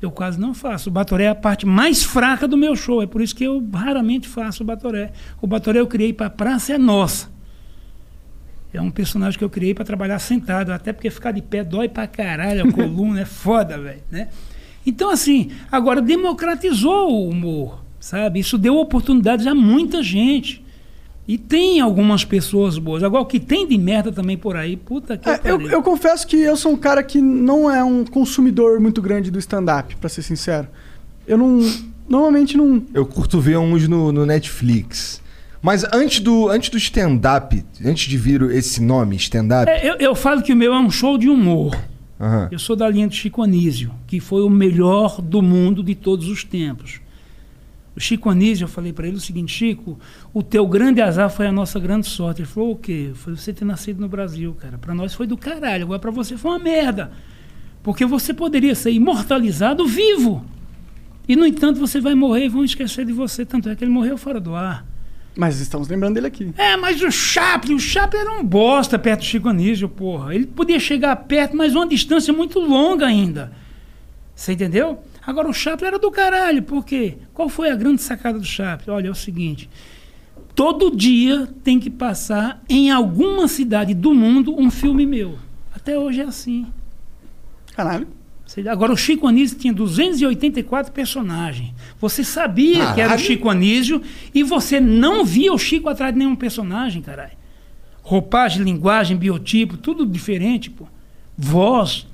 [0.00, 0.88] Eu quase não faço.
[0.88, 3.02] O Batoré é a parte mais fraca do meu show.
[3.02, 5.12] É por isso que eu raramente faço o Batoré.
[5.40, 7.28] O Batoré eu criei para Praça é Nossa.
[8.72, 11.88] É um personagem que eu criei para trabalhar sentado, até porque ficar de pé dói
[11.88, 14.28] pra caralho, a coluna é foda, velho, né?
[14.86, 18.40] Então, assim, agora democratizou o humor, sabe?
[18.40, 20.64] Isso deu oportunidades a muita gente.
[21.28, 23.02] E tem algumas pessoas boas.
[23.02, 25.68] Agora, o que tem de merda também por aí, puta que é, eu, pariu.
[25.68, 29.38] eu confesso que eu sou um cara que não é um consumidor muito grande do
[29.38, 30.66] stand-up, pra ser sincero.
[31.26, 31.60] Eu não.
[32.08, 32.82] Normalmente não.
[32.94, 35.20] Eu curto ver uns no, no Netflix.
[35.60, 39.70] Mas antes do, antes do stand-up, antes de vir esse nome, stand-up.
[39.70, 41.76] É, eu, eu falo que o meu é um show de humor.
[42.18, 42.48] aham.
[42.50, 46.26] Eu sou da linha do Chico Anísio, que foi o melhor do mundo de todos
[46.28, 47.00] os tempos.
[47.98, 49.98] O Chico Anísio, eu falei para ele o seguinte, Chico,
[50.32, 52.42] o teu grande azar foi a nossa grande sorte.
[52.42, 53.10] Ele falou, o quê?
[53.12, 54.78] Falei, você ter nascido no Brasil, cara.
[54.78, 57.10] Para nós foi do caralho, agora para você foi uma merda.
[57.82, 60.44] Porque você poderia ser imortalizado vivo.
[61.26, 63.44] E, no entanto, você vai morrer e vão esquecer de você.
[63.44, 64.86] Tanto é que ele morreu fora do ar.
[65.36, 66.54] Mas estamos lembrando dele aqui.
[66.56, 70.36] É, mas o Chaplin, o Chaplin era um bosta perto do Chico Anísio, porra.
[70.36, 73.50] Ele podia chegar perto, mas uma distância muito longa ainda.
[74.36, 75.02] Você entendeu?
[75.26, 77.18] Agora, o Chaplin era do caralho, por quê?
[77.34, 78.92] Qual foi a grande sacada do Chaplin?
[78.92, 79.68] Olha, é o seguinte:
[80.54, 85.38] todo dia tem que passar em alguma cidade do mundo um filme meu.
[85.74, 86.66] Até hoje é assim.
[87.74, 88.08] Caralho.
[88.70, 91.74] Agora, o Chico Anísio tinha 284 personagens.
[92.00, 93.20] Você sabia que era o Caralho.
[93.20, 94.02] Chico Anísio
[94.34, 97.36] e você não via o Chico atrás de nenhum personagem, caralho.
[98.02, 100.86] Roupagem, linguagem, biotipo, tudo diferente, pô.
[101.36, 102.06] Voz.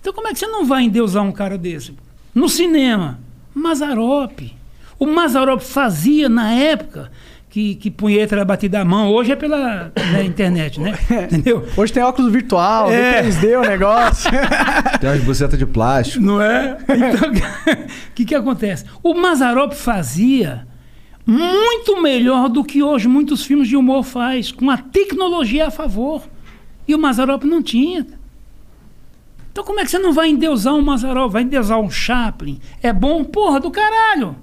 [0.00, 1.90] Então, como é que você não vai endeusar um cara desse?
[1.90, 2.07] pô?
[2.38, 3.18] No cinema,
[3.52, 4.54] Mazarop.
[4.96, 7.10] O Mazarop fazia, na época,
[7.50, 9.10] que, que punheta era batida à mão.
[9.10, 10.96] Hoje é pela né, internet, né?
[11.24, 11.66] Entendeu?
[11.76, 13.24] Hoje tem óculos virtual, É.
[13.24, 14.30] 3D o negócio.
[15.00, 16.24] Tem umas bucetas de plástico.
[16.24, 16.78] Não é?
[16.88, 18.84] Então, o que, que acontece?
[19.02, 20.64] O Mazarop fazia
[21.26, 26.22] muito melhor do que hoje muitos filmes de humor faz, com a tecnologia a favor.
[26.86, 28.06] E o Mazarop não tinha.
[29.58, 31.32] Então como é que você não vai endeusar um Mazarop?
[31.32, 32.60] Vai endeusar um Chaplin?
[32.80, 33.24] É bom?
[33.24, 34.36] Porra do caralho!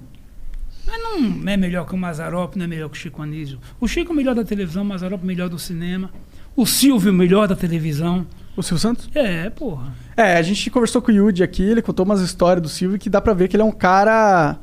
[0.86, 3.58] Mas não é melhor que o Mazarop, não é melhor que o Chico Anísio.
[3.80, 6.10] O Chico é o melhor da televisão, o Mazarop é o melhor do cinema.
[6.54, 8.26] O Silvio é o melhor da televisão.
[8.54, 9.08] o Silvio Santos?
[9.14, 9.94] É, porra.
[10.18, 13.08] É, a gente conversou com o Yudi aqui, ele contou umas histórias do Silvio que
[13.08, 14.58] dá pra ver que ele é um cara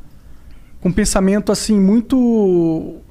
[0.79, 3.01] com um pensamento assim muito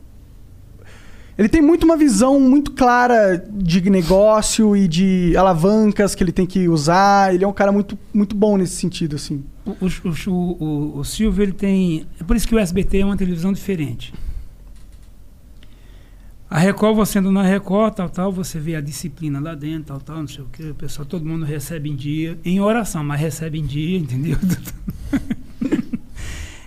[1.37, 6.47] ele tem muito uma visão muito clara de negócio e de alavancas que ele tem
[6.47, 7.35] que usar.
[7.35, 9.43] Ele é um cara muito, muito bom nesse sentido, assim.
[9.65, 12.07] O, o, o, o, Silvio, ele tem.
[12.21, 14.13] É por isso que o SBT é uma televisão diferente.
[16.51, 20.01] A Record, você anda na Record, tal, tal, você vê a disciplina lá dentro, tal,
[20.01, 23.19] tal, não sei o que, o pessoal, todo mundo recebe em dia, em oração, mas
[23.19, 24.37] recebe em dia, entendeu?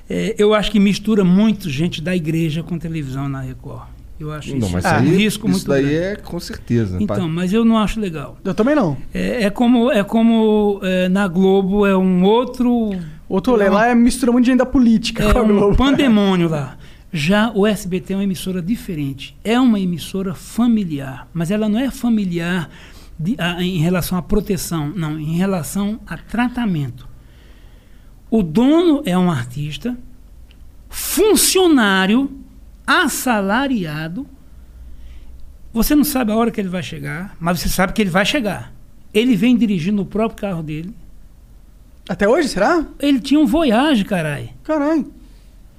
[0.08, 3.94] É, eu acho que mistura muito gente da igreja com televisão na Record.
[4.19, 5.97] Eu acho Não, isso mas um aí, risco isso muito daí grande.
[5.97, 6.97] é com certeza.
[7.01, 8.38] Então, mas eu não acho legal.
[8.43, 8.95] Eu também não.
[9.13, 12.91] É, é como, é como é, na Globo é um outro.
[13.28, 16.78] Outro lá é mistura muito de gente da política É com a um pandemônio lá.
[17.12, 19.36] Já o SBT é uma emissora diferente.
[19.43, 22.69] É uma emissora familiar, mas ela não é familiar
[23.19, 27.08] de- a- em relação à proteção, não, em relação a tratamento.
[28.30, 29.97] O dono é um artista,
[30.89, 32.30] funcionário,
[32.86, 34.28] assalariado.
[35.74, 38.26] Você não sabe a hora que ele vai chegar, mas você sabe que ele vai
[38.26, 38.74] chegar.
[39.13, 40.93] Ele vem dirigindo o próprio carro dele.
[42.08, 42.86] Até hoje, será?
[43.00, 44.50] Ele tinha um Voyage, caralho.
[44.63, 45.12] Caralho.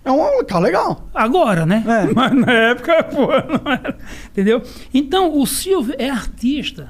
[0.04, 1.08] É um carro legal.
[1.12, 1.84] Agora, né?
[1.86, 2.06] É.
[2.14, 3.98] Mas na época, pô, não era.
[4.28, 4.62] Entendeu?
[4.94, 6.88] Então, o Silvio é artista.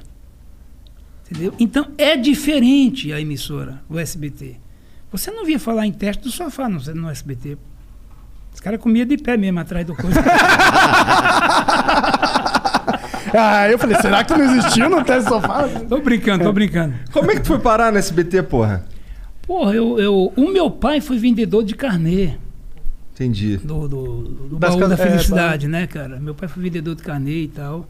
[1.25, 1.53] Entendeu?
[1.59, 4.57] Então, é diferente a emissora, o SBT.
[5.11, 7.57] Você não via falar em teste do sofá no, no SBT.
[8.57, 10.19] Os caras comiam de pé mesmo atrás do coisa.
[13.37, 15.67] Ah, eu falei, será que não existiu no teste sofá?
[15.87, 16.95] tô brincando, tô brincando.
[17.11, 18.85] Como é que tu foi parar no SBT, porra?
[19.45, 22.35] Porra, eu, eu, o meu pai foi vendedor de carnê.
[23.13, 23.57] Entendi.
[23.57, 26.19] do, do, do baú ca- da é, felicidade, né, cara?
[26.21, 27.87] Meu pai foi vendedor de carnê e tal.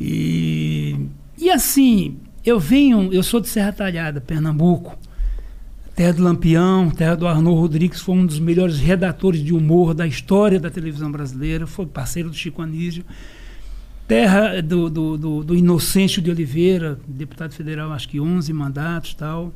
[0.00, 1.06] E,
[1.38, 4.98] e assim, eu venho, eu sou de Serra Talhada, Pernambuco.
[5.94, 10.04] Terra do Lampião, terra do Arnaud Rodrigues, foi um dos melhores redatores de humor da
[10.04, 13.04] história da televisão brasileira, foi parceiro do Chico Anísio.
[14.08, 19.52] Terra do, do, do, do Inocêncio de Oliveira, deputado federal, acho que 11 mandatos tal.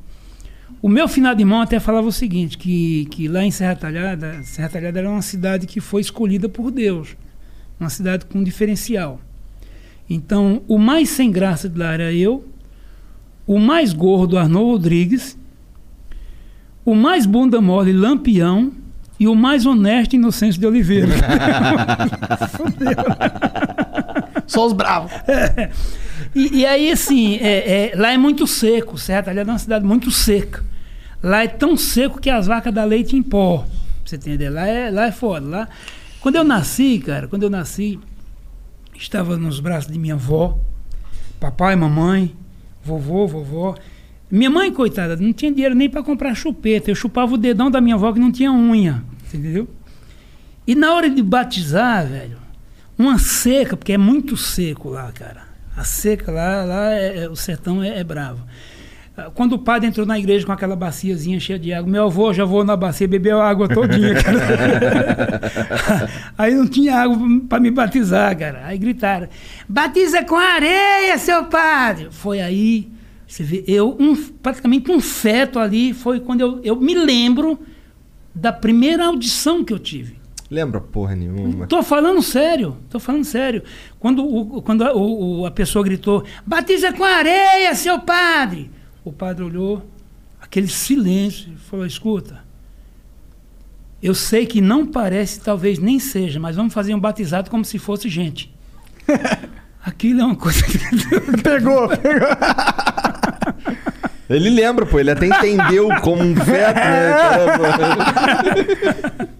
[0.80, 4.68] O meu finado irmão até falava o seguinte, que, que lá em Serra Talhada, Serra
[4.68, 7.16] Talhada era uma cidade que foi escolhida por Deus,
[7.80, 9.20] uma cidade com diferencial.
[10.08, 12.46] Então, o mais sem graça de lá era eu,
[13.46, 15.37] o mais gordo Arnaud Rodrigues,
[16.90, 18.72] o mais bunda mole Lampião
[19.20, 21.08] e o mais honesto Inocêncio de Oliveira.
[24.46, 25.12] Só os bravos.
[26.34, 28.98] E, e aí, assim, é- é, lá é muito seco.
[28.98, 30.64] Serra Talhada é uma cidade muito seca.
[31.22, 33.58] Lá é tão seco que as vacas dão leite em pó.
[33.58, 33.66] Pra
[34.04, 34.50] você entender?
[34.50, 35.46] Lá é, lá é foda.
[35.46, 35.68] Lá,
[36.20, 37.98] quando eu nasci, cara, quando eu nasci,
[38.94, 40.58] estava nos braços de minha avó,
[41.40, 42.34] papai, mamãe,
[42.84, 43.74] vovô, vovó.
[44.30, 46.90] Minha mãe, coitada, não tinha dinheiro nem para comprar chupeta.
[46.90, 49.02] Eu chupava o dedão da minha avó que não tinha unha.
[49.26, 49.68] Entendeu?
[50.66, 52.36] E na hora de batizar, velho,
[52.98, 55.42] uma seca, porque é muito seco lá, cara.
[55.76, 58.44] A seca lá, lá é, é- o sertão é, é bravo.
[59.34, 62.44] Quando o padre entrou na igreja com aquela baciazinha cheia de água, meu avô já
[62.44, 64.14] voou na bacia, bebeu a água todinha.
[66.38, 68.60] Aí não tinha água para me batizar, cara.
[68.64, 69.26] Aí gritaram:
[69.68, 72.06] batiza com areia, seu padre.
[72.12, 72.88] Foi aí,
[73.28, 77.58] você vê, eu, um, praticamente um feto ali, foi quando eu, eu me lembro
[78.34, 80.16] da primeira audição que eu tive.
[80.50, 81.66] Lembra porra nenhuma.
[81.66, 83.62] Tô falando sério, tô falando sério.
[84.00, 88.70] Quando, o, quando a, o- a pessoa gritou, batiza com areia, seu padre!
[89.04, 89.86] O padre olhou,
[90.40, 92.42] aquele silêncio, e falou, escuta,
[94.02, 97.78] eu sei que não parece, talvez nem seja, mas vamos fazer um batizado como se
[97.78, 98.50] fosse gente.
[99.84, 100.78] Aquilo é uma coisa que...
[101.42, 102.28] Pegou, pegou.
[104.28, 104.98] Ele lembra, pô.
[104.98, 107.12] Ele até entendeu como um feto, né?
[107.12, 107.68] Caramba.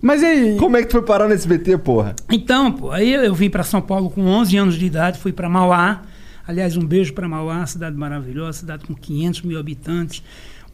[0.00, 0.56] Mas aí?
[0.56, 2.16] Como é que tu foi parar no SBT, porra?
[2.30, 5.48] Então, pô, aí eu vim para São Paulo com 11 anos de idade, fui para
[5.48, 6.02] Mauá.
[6.46, 10.22] Aliás, um beijo para Mauá, cidade maravilhosa, cidade com 500 mil habitantes,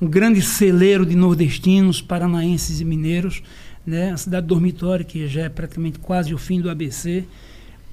[0.00, 3.42] um grande celeiro de nordestinos, paranaenses e mineiros,
[3.84, 4.12] né?
[4.12, 7.24] A cidade dormitório que já é praticamente quase o fim do ABC.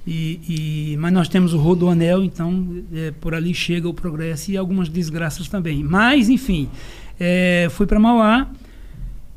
[0.06, 4.56] E, e- mas nós temos o Rodoanel, então é, por ali chega o progresso e
[4.56, 5.84] algumas desgraças também.
[5.84, 6.68] Mas, enfim,
[7.20, 8.48] é, fui para Mauá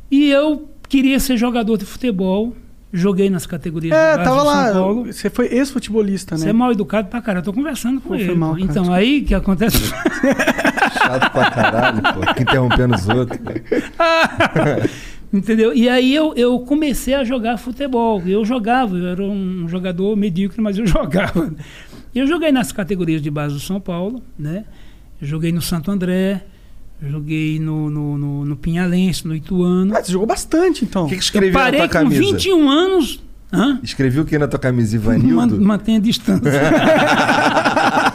[0.10, 2.56] e eu queria ser jogador de futebol.
[2.94, 4.66] Joguei nas categorias É, tava lá.
[4.68, 5.06] São Paulo.
[5.12, 6.52] Você foi ex-futebolista, Você né?
[6.52, 7.42] é mal educado pra caralho.
[7.42, 8.34] Eu tô conversando com Pô, ele.
[8.34, 8.96] mal, então, desculpa.
[8.96, 9.78] aí que acontece.
[10.98, 12.22] Chato pra caralho, pô.
[12.28, 13.38] Fica interrompendo os outros.
[15.34, 15.74] Entendeu?
[15.74, 18.22] E aí eu, eu comecei a jogar futebol.
[18.26, 21.54] Eu jogava, eu era um jogador medíocre, mas eu jogava.
[22.14, 24.64] Eu joguei nas categorias de base do São Paulo, né?
[25.22, 26.46] Eu joguei no Santo André,
[27.02, 29.96] joguei no, no, no, no Pinhalense, no Ituano.
[29.96, 31.04] Ah, você jogou bastante, então.
[31.06, 32.22] O que, que Eu escreveu na parei tua com camisa?
[32.22, 33.24] 21 anos.
[33.54, 33.80] Hã?
[33.84, 35.62] Escrevi o que na tua camisa, Man- Ivanildo?
[35.62, 36.52] Mantenha a distância.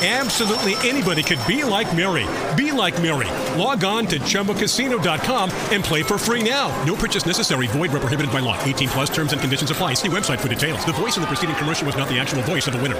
[0.00, 2.24] Absolutely anybody could be like Mary.
[2.56, 3.26] Be like Mary.
[3.60, 6.70] Log on to ChumbaCasino.com and play for free now.
[6.86, 7.66] No purchase necessary.
[7.66, 8.56] Void where prohibited by law.
[8.64, 9.94] 18 plus terms and conditions apply.
[9.94, 10.84] See website for details.
[10.84, 12.96] The voice in the preceding commercial was not the actual voice of the winner.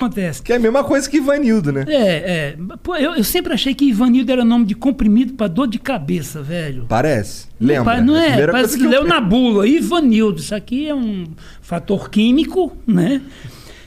[0.00, 0.42] Acontece.
[0.42, 1.84] Que é a mesma coisa que Ivanildo, né?
[1.86, 2.56] É, é.
[2.82, 6.42] Pô, eu, eu sempre achei que Ivanildo era nome de comprimido pra dor de cabeça,
[6.42, 6.86] velho.
[6.88, 7.46] Parece.
[7.60, 7.94] Lembra?
[7.96, 8.44] pa- Não é?
[8.48, 9.64] Parece que leu eu- na bula.
[9.68, 10.40] Ivanildo.
[10.40, 11.26] Isso aqui é um
[11.60, 13.20] fator químico, né?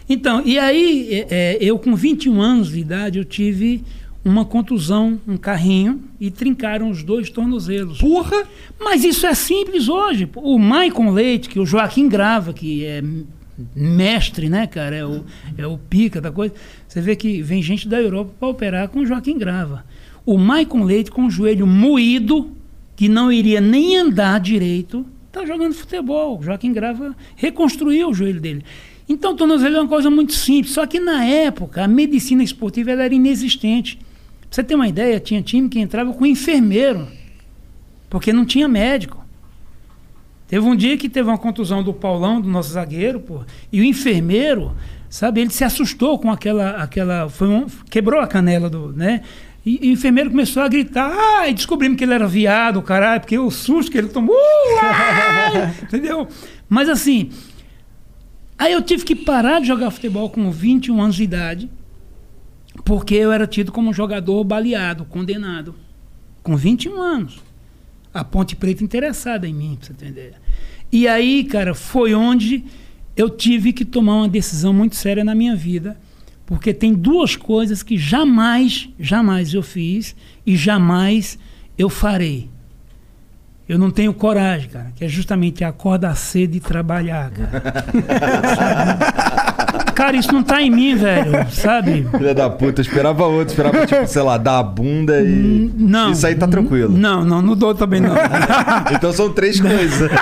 [0.08, 3.84] Então, e aí, é, é, eu com 21 anos de idade, eu tive
[4.24, 8.00] uma contusão, um carrinho, e trincaram os dois tornozelos.
[8.00, 8.44] Porra!
[8.80, 10.28] Mas isso é simples hoje.
[10.36, 13.04] O Maicon Leite, que o Joaquim grava, que é
[13.76, 14.96] mestre, né, cara?
[14.96, 15.24] É o,
[15.58, 16.54] é o pica da coisa.
[16.88, 19.86] Você vê que vem gente da Europa para operar com o Joaquim grava.
[20.26, 22.52] O Maicon Leite, com o joelho moído,
[22.96, 26.40] que não iria nem andar direito, tá jogando futebol.
[26.40, 28.64] O Joaquim grava reconstruiu o joelho dele.
[29.08, 30.74] Então, tornozelo é uma coisa muito simples.
[30.74, 33.98] Só que na época, a medicina esportiva era inexistente.
[33.98, 37.08] Pra você ter uma ideia, tinha time que entrava com enfermeiro,
[38.10, 39.24] porque não tinha médico.
[40.48, 43.42] Teve um dia que teve uma contusão do Paulão, do nosso zagueiro, pô,
[43.72, 44.76] e o enfermeiro,
[45.10, 46.72] sabe, ele se assustou com aquela.
[46.82, 48.94] aquela foi um, quebrou a canela do.
[48.94, 49.22] né?
[49.66, 53.20] E, e o enfermeiro começou a gritar, ah, e descobrimos que ele era viado, caralho,
[53.20, 54.38] porque o susto que ele tomou,
[55.82, 56.28] entendeu?
[56.70, 57.32] Mas assim,
[58.66, 61.70] aí eu tive que parar de jogar futebol com 21 anos de idade,
[62.84, 65.76] porque eu era tido como um jogador baleado, condenado,
[66.44, 67.46] com 21 anos
[68.16, 70.34] a Ponte Preta interessada em mim, pra você entender.
[70.90, 72.64] E aí, cara, foi onde
[73.14, 76.00] eu tive que tomar uma decisão muito séria na minha vida,
[76.46, 81.38] porque tem duas coisas que jamais, jamais eu fiz e jamais
[81.78, 82.50] eu farei.
[83.68, 87.64] Eu não tenho coragem, cara, que é justamente acordar cedo e trabalhar, cara.
[89.96, 92.06] cara, isso não tá em mim, velho, sabe?
[92.16, 95.72] Filha da puta, eu esperava outro, esperava, tipo, sei lá, dar a bunda e.
[95.76, 96.12] Não.
[96.12, 96.96] Isso aí tá tranquilo.
[96.96, 98.14] Não, não, não dou também não.
[98.94, 100.12] Então são três coisas.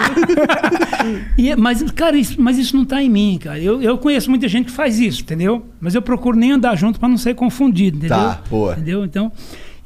[1.38, 3.60] E- mas, cara, isso, mas isso não tá em mim, cara.
[3.60, 5.65] Eu, eu conheço muita gente que faz isso, entendeu?
[5.82, 8.17] Mas eu procuro nem andar junto para não ser confundido, entendeu?
[8.17, 8.71] Tá, boa.
[8.71, 9.03] Entendeu?
[9.03, 9.29] Então.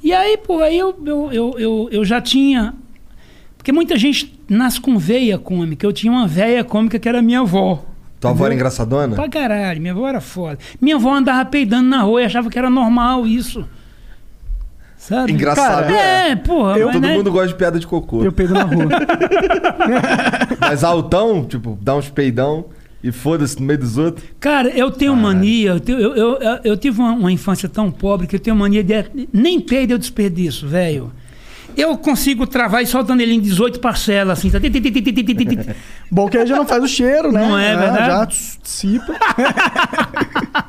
[0.03, 2.75] E aí, pô, aí eu, eu, eu, eu, eu já tinha.
[3.67, 5.85] Porque muita gente nasce com veia cômica.
[5.85, 7.83] Eu tinha uma veia cômica que era minha avó.
[8.17, 9.13] Tua avó era engraçadona?
[9.13, 10.57] Pra caralho, minha avó era foda.
[10.79, 13.67] Minha avó andava peidando na rua e achava que era normal isso.
[14.95, 15.33] Sabe?
[15.33, 15.91] Engraçado.
[15.91, 16.77] É, porra.
[16.77, 17.17] Eu, mas, todo né?
[17.17, 18.23] mundo gosta de piada de cocô.
[18.23, 18.85] Eu peido na rua.
[20.61, 22.67] Mas altão, tipo, dá uns peidão
[23.03, 24.25] e foda-se no meio dos outros.
[24.39, 27.91] Cara, eu tenho mania, eu, tenho- eu, eu, eu- eu tive uma, uma infância tão
[27.91, 28.93] pobre que eu tenho mania de.
[29.33, 31.11] Nem peido eu desperdiço, velho.
[31.77, 34.49] Eu consigo travar e soltando ele em 18 parcelas, assim.
[34.49, 34.57] Tá...
[36.09, 37.47] Bom que aí já não faz o cheiro, né?
[37.47, 38.07] Não é, é, é verdade?
[38.07, 39.13] Já dissipa.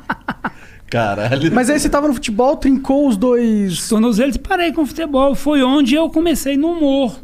[0.87, 1.53] Caralho.
[1.53, 3.89] Mas aí você tava no futebol, trincou os dois...
[3.89, 5.33] Tornozelos e parei com o futebol.
[5.33, 7.19] Foi onde eu comecei no humor.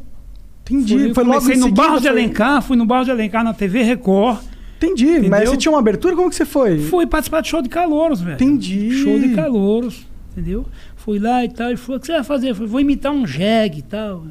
[0.64, 0.98] Entendi.
[0.98, 3.84] Foi, foi logo comecei no Barro de Alencar, fui no Barro de Alencar na TV
[3.84, 4.40] Record.
[4.78, 5.30] Entendi, entendeu?
[5.30, 6.16] mas você tinha uma abertura?
[6.16, 6.80] Como que você foi?
[6.80, 8.36] Fui participar de show de caloros, velho.
[8.36, 8.92] Entendi.
[8.92, 10.66] Show de caloros, entendeu?
[11.06, 12.50] Fui lá e tal, e falou, o que você vai fazer?
[12.50, 14.26] Eu falei, vou imitar um jegue e tal.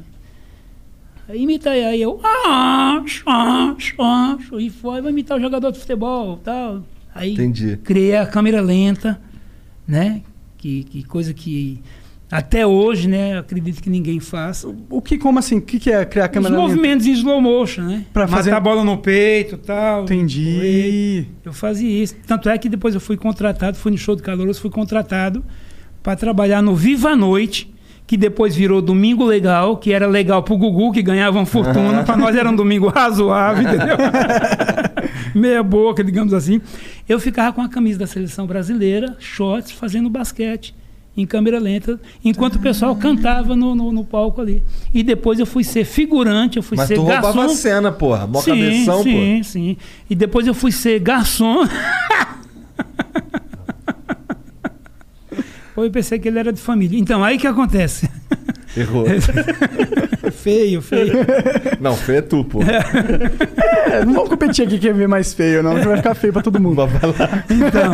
[1.25, 6.37] Aí imita aí, eu, ah, ah, ah, e foi, vou imitar o jogador de futebol
[6.41, 6.83] e tal.
[7.15, 7.77] Aí Entendi.
[7.81, 9.21] criei a câmera lenta,
[9.87, 10.21] né?
[10.57, 11.81] Que, que coisa que
[12.29, 14.67] até hoje, né, acredito que ninguém faça.
[14.89, 15.59] O que, como assim?
[15.59, 16.67] O que, que é criar Os câmera lenta?
[16.67, 18.05] movimentos em slow motion, né?
[18.11, 20.03] Pra Matar fazer- a bola no peito e tal.
[20.03, 21.25] Entendi.
[21.45, 22.17] Eu fazia isso.
[22.27, 25.41] Tanto é que depois eu fui contratado, fui no show de Calouros, fui contratado
[26.05, 27.73] para trabalhar no Viva a Noite,
[28.05, 32.15] que depois virou Domingo Legal, que era legal pro Gugu, que ganhava uma fortuna, para
[32.15, 33.97] nós era um domingo razoável, entendeu?
[35.33, 36.61] Meia boca, digamos assim.
[37.09, 40.75] Eu ficava com a camisa da seleção brasileira, shorts, fazendo basquete.
[41.17, 44.61] Em câmera lenta, enquanto o pessoal cantava no, no, no palco ali.
[44.93, 47.41] E depois eu fui ser figurante, eu fui Mas ser tu roubava garçom.
[47.41, 48.27] a cena, porra.
[48.27, 49.77] Mó sim, cabeção, sim, sim.
[50.09, 51.65] E depois eu fui ser garçom.
[55.75, 56.97] Ou eu pensei que ele era de família.
[56.99, 58.09] Então, aí que acontece?
[58.75, 59.05] Errou.
[60.31, 61.13] feio, feio.
[61.79, 62.59] Não, feio é tu, pô.
[62.61, 66.41] É, não vamos competir aqui quem vê mais feio, não, que vai ficar feio pra
[66.41, 66.81] todo mundo.
[67.49, 67.93] Então,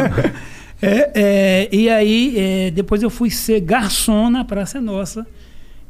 [0.81, 5.25] é, é, e aí, é, depois eu fui ser garçom na Praça é Nossa.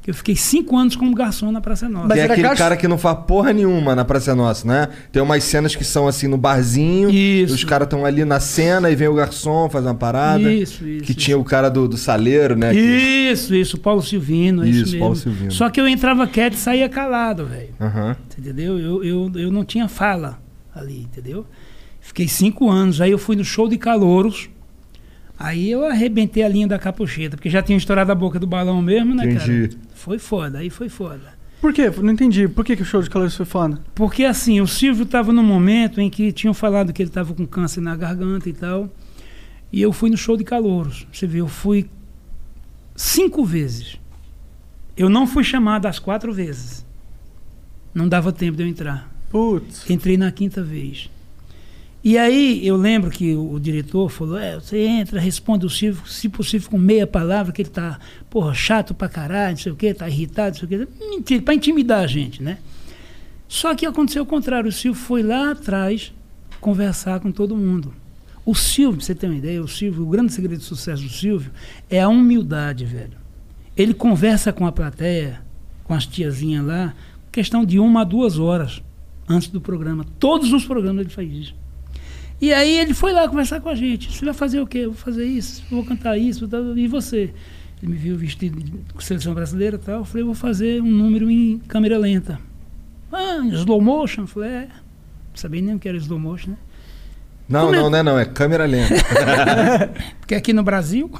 [0.01, 2.07] Que eu fiquei cinco anos como garçom na Praça é Nossa.
[2.15, 4.87] Tem aquele cara que não faz porra nenhuma na Praça é Nossa, né?
[5.11, 7.09] Tem umas cenas que são assim no barzinho.
[7.11, 7.53] Isso.
[7.53, 10.51] Os caras estão ali na cena e vem o garçom, faz uma parada.
[10.51, 12.71] Isso, isso, Que tinha o cara do, do saleiro, né?
[12.73, 14.99] que- Isso, isso, Paulo Silvino, é isso, Isso, mesmo.
[15.01, 15.51] Paulo Silvino.
[15.51, 17.69] Só que eu entrava quieto e saía calado, velho.
[17.79, 18.15] Aham.
[18.27, 18.79] Você Entendeu?
[18.79, 20.39] Eu, eu, eu não tinha fala
[20.73, 21.45] ali, entendeu?
[21.99, 22.99] Fiquei cinco anos.
[23.01, 24.49] Aí eu fui no show de calouros.
[25.43, 28.81] Aí eu arrebentei a linha da capucheta, porque já tinha estourado a boca do balão
[28.81, 29.69] mesmo, né, Entendi.
[29.69, 29.81] cara?
[29.95, 31.33] Foi foda, aí foi foda.
[31.59, 31.91] Por quê?
[32.01, 32.47] Não entendi.
[32.47, 33.79] Por que, que o show de calores foi foda?
[33.93, 37.45] Porque assim, o Silvio estava num momento em que tinham falado que ele estava com
[37.45, 38.89] câncer na garganta e tal.
[39.71, 41.07] E eu fui no show de calouros.
[41.13, 41.87] Você vê, eu fui
[42.95, 43.99] cinco vezes.
[44.97, 46.85] Eu não fui chamado as quatro vezes.
[47.93, 49.09] Não dava tempo de eu entrar.
[49.29, 49.89] Putz.
[49.89, 51.09] Entrei na quinta vez.
[52.03, 56.05] E aí eu lembro que o, o diretor falou: é, você entra, responde o Silvio,
[56.07, 57.99] se possível, com meia palavra, que ele tá,
[58.29, 60.93] porra, chato pra caralho, não sei o quê, tá irritado, não sei o quê.
[60.99, 62.57] Mentira, pra intimidar a gente, né?
[63.47, 64.69] Só que aconteceu o contrário.
[64.69, 66.11] O Silvio foi lá atrás
[66.59, 67.93] conversar com todo mundo.
[68.45, 71.09] O Silvio, pra você ter uma ideia, o Silvio, o grande segredo do sucesso do
[71.09, 71.51] Silvio
[71.89, 73.17] é a humildade, velho.
[73.77, 75.41] Ele conversa com a plateia,
[75.83, 76.93] com as tiazinhas lá,
[77.31, 78.81] questão de uma a duas horas
[79.29, 80.05] antes do programa.
[80.19, 81.60] Todos os programas ele faz isso.
[82.41, 84.11] E aí ele foi lá conversar com a gente.
[84.11, 84.79] Você vai fazer o quê?
[84.79, 87.31] Eu vou fazer isso, vou cantar isso, tal, e você?
[87.81, 88.73] Ele me viu vestido de
[89.03, 89.99] seleção brasileira e tal.
[89.99, 92.39] Eu falei, eu vou fazer um número em câmera lenta.
[93.11, 94.21] Ah, slow motion?
[94.21, 94.61] Eu falei, é.
[94.63, 96.57] Não sabia nem o que era slow motion, né?
[97.47, 98.95] Não, Como é- não, não é não, é câmera lenta.
[100.19, 101.11] Porque aqui no Brasil.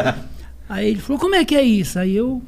[0.68, 1.98] aí ele falou, como é que é isso?
[1.98, 2.42] Aí eu,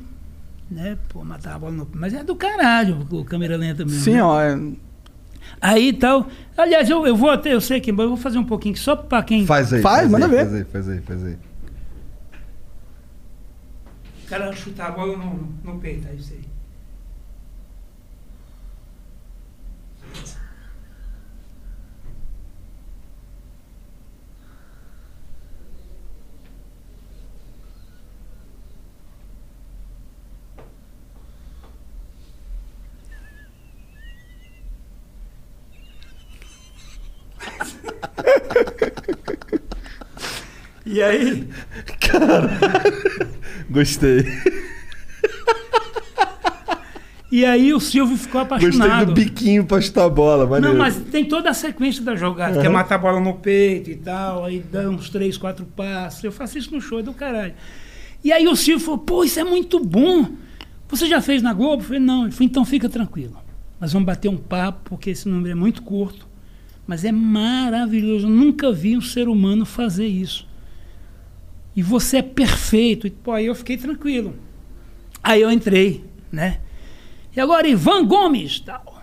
[0.70, 1.88] né, pô, matar a bola no.
[1.94, 4.00] Mas é do caralho, o câmera lenta mesmo.
[4.00, 4.22] Sim, né?
[4.22, 4.40] ó.
[4.40, 4.58] é-
[5.62, 6.26] Aí e tal.
[6.56, 8.96] Aliás, eu, eu vou até, eu sei que, mas eu vou fazer um pouquinho só
[8.96, 9.46] pra quem.
[9.46, 9.80] Faz aí.
[9.80, 10.44] Faz, manda ver.
[10.44, 11.36] Faz aí, faz aí, faz aí.
[14.24, 16.34] O cara chutar a bola no, no peito, é isso
[40.84, 41.48] E aí?
[43.70, 44.26] Gostei.
[47.30, 49.06] E aí o Silvio ficou Gostei apaixonado.
[49.06, 50.76] do biquinho pra chutar a bola, maneiro.
[50.76, 53.90] Não, mas tem toda a sequência da jogada, que é matar a bola no peito
[53.90, 56.22] e tal, aí dá uns três, quatro passos.
[56.22, 57.54] Eu faço isso no show é do caralho.
[58.22, 60.28] E aí o Silvio falou, pô, isso é muito bom.
[60.88, 61.82] Você já fez na Globo?
[61.82, 62.24] Eu falei, não.
[62.24, 63.38] Ele falou, então fica tranquilo.
[63.80, 66.28] Nós vamos bater um papo, porque esse número é muito curto,
[66.92, 68.26] mas é maravilhoso.
[68.26, 70.46] Eu nunca vi um ser humano fazer isso.
[71.74, 73.06] E você é perfeito.
[73.06, 74.34] E, pô, aí eu fiquei tranquilo.
[75.22, 76.60] Aí eu entrei, né?
[77.34, 79.02] E agora, Ivan Gomes, tal.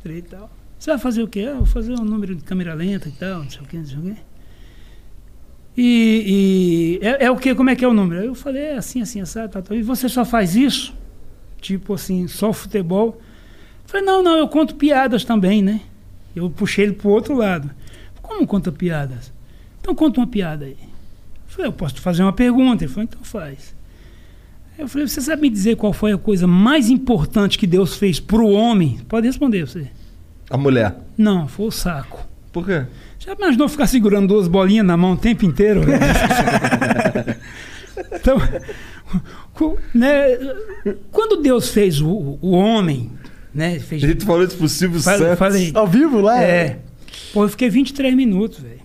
[0.00, 0.50] Entrei tal.
[0.76, 1.42] Você vai fazer o quê?
[1.46, 3.86] Eu vou fazer um número de câmera lenta e tal, não sei o quê, não
[3.86, 4.16] sei o quê.
[5.76, 7.54] E, e é, é o quê?
[7.54, 8.20] Como é que é o número?
[8.20, 9.62] Eu falei, é assim, assim, assim, tal.
[9.76, 10.92] E você só faz isso?
[11.60, 13.20] Tipo assim, só futebol?
[13.84, 15.80] Eu falei, não, não, eu conto piadas também, né?
[16.34, 17.70] Eu puxei ele pro outro lado.
[18.22, 19.32] Como conta piadas?
[19.80, 20.76] Então conta uma piada aí.
[20.80, 22.84] Eu falei, eu posso te fazer uma pergunta.
[22.84, 23.74] Ele falou, então faz.
[24.78, 28.18] Eu falei, você sabe me dizer qual foi a coisa mais importante que Deus fez
[28.18, 28.98] pro homem?
[29.08, 29.88] Pode responder você.
[30.50, 30.96] A mulher.
[31.16, 32.26] Não, foi o saco.
[32.52, 32.84] Por quê?
[33.18, 35.82] Já imaginou ficar segurando duas bolinhas na mão o tempo inteiro?
[38.12, 38.38] então,
[39.94, 40.38] né,
[41.10, 43.10] quando Deus fez o, o homem,
[43.54, 43.78] né?
[43.78, 45.38] Fez, A gente falou isso pro Silvio Falei- Santos.
[45.38, 45.70] falei.
[45.74, 46.42] Ao vivo lá?
[46.42, 46.78] É.
[47.32, 48.80] Pô, eu fiquei 23 minutos, velho.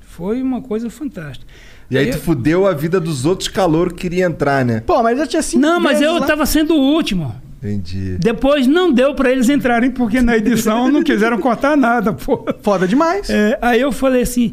[0.00, 1.46] Foi uma coisa fantástica.
[1.90, 4.80] E aí tu fudeu a vida dos outros calouros que queriam entrar, né?
[4.80, 6.26] Pô, mas já tinha cinco Não, mas eu lá.
[6.26, 7.34] tava sendo o último.
[7.62, 8.18] Entendi.
[8.18, 12.44] Depois não deu pra eles entrarem, porque na edição não quiseram cortar nada, pô.
[12.62, 13.30] Foda demais.
[13.30, 14.52] É, aí eu falei assim,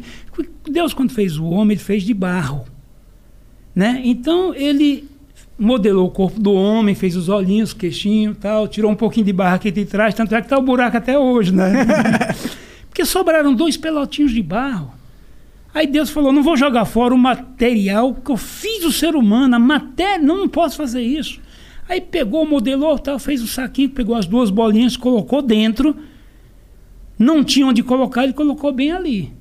[0.68, 2.64] Deus quando fez o homem, ele fez de barro.
[3.74, 4.00] Né?
[4.04, 5.08] Então ele
[5.58, 9.32] modelou o corpo do homem, fez os olhinhos, o queixinho tal, tirou um pouquinho de
[9.32, 11.72] barro aqui de trás, tanto é que tá o buraco até hoje, né?
[12.88, 14.92] porque sobraram dois pelotinhos de barro.
[15.74, 19.56] Aí Deus falou, não vou jogar fora o material que eu fiz o ser humano,
[19.56, 21.40] a matéria, não, não posso fazer isso.
[21.88, 25.94] Aí pegou, modelou, tal, fez o saquinho, pegou as duas bolinhas, colocou dentro.
[27.18, 29.32] Não tinha onde colocar, ele colocou bem ali.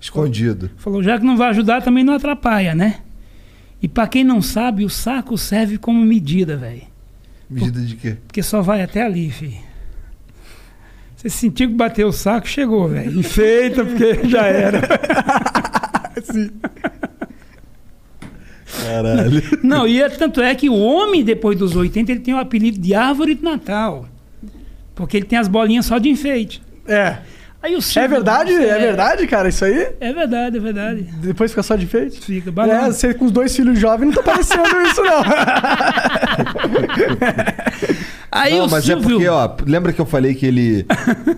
[0.00, 0.70] Escondido.
[0.76, 3.00] Falou, já que não vai ajudar, também não atrapalha, né?
[3.82, 6.82] E pra quem não sabe, o saco serve como medida, velho.
[7.50, 8.16] Medida de quê?
[8.26, 9.58] Porque só vai até ali, filho.
[11.16, 13.18] Você sentiu que bateu o saco, chegou, velho.
[13.18, 14.80] Enfeita, porque já era.
[18.82, 19.42] Caralho.
[19.62, 22.78] Não, e é, tanto é que o homem, depois dos 80, ele tem o apelido
[22.78, 24.08] de árvore de Natal.
[24.94, 26.62] Porque ele tem as bolinhas só de enfeite.
[26.86, 27.18] É.
[27.62, 28.52] Aí o É Silvio- verdade?
[28.52, 29.90] É verdade, cara, isso aí?
[30.00, 31.02] É verdade, é verdade.
[31.22, 32.20] Depois fica só de feito?
[32.20, 32.86] Fica É, balão.
[32.92, 35.22] você com os dois filhos jovens não tá parecendo isso, não.
[38.30, 39.06] Aí não, o mas Silvio...
[39.06, 40.86] é porque, ó, lembra que eu falei que ele.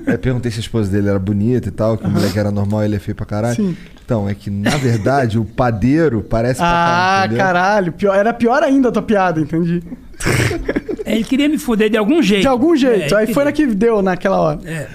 [0.06, 2.82] é, perguntei se a esposa dele era bonita e tal, que o moleque era normal
[2.82, 3.56] e ele é feio pra caralho.
[3.56, 3.76] Sim.
[4.04, 7.24] Então, é que, na verdade, o padeiro parece pra ah, caralho.
[7.26, 7.44] entendeu?
[7.46, 7.92] caralho.
[7.92, 9.82] Pior, era pior ainda a tua piada, entendi.
[11.14, 12.42] Ele queria me foder de algum jeito.
[12.42, 13.14] De algum jeito.
[13.14, 14.60] É, aí foi na que deu naquela hora.
[14.64, 14.88] É.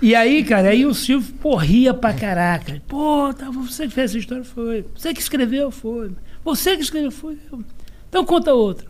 [0.00, 2.80] E aí, cara, aí o Silvio porria pra caraca.
[2.88, 4.84] Pô, tá, você que fez essa história foi.
[4.94, 6.10] Você que escreveu foi.
[6.44, 7.38] Você que escreveu foi.
[7.52, 7.60] eu.
[8.08, 8.86] Então conta outra.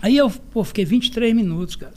[0.00, 1.94] Aí eu, pô, fiquei 23 minutos, cara.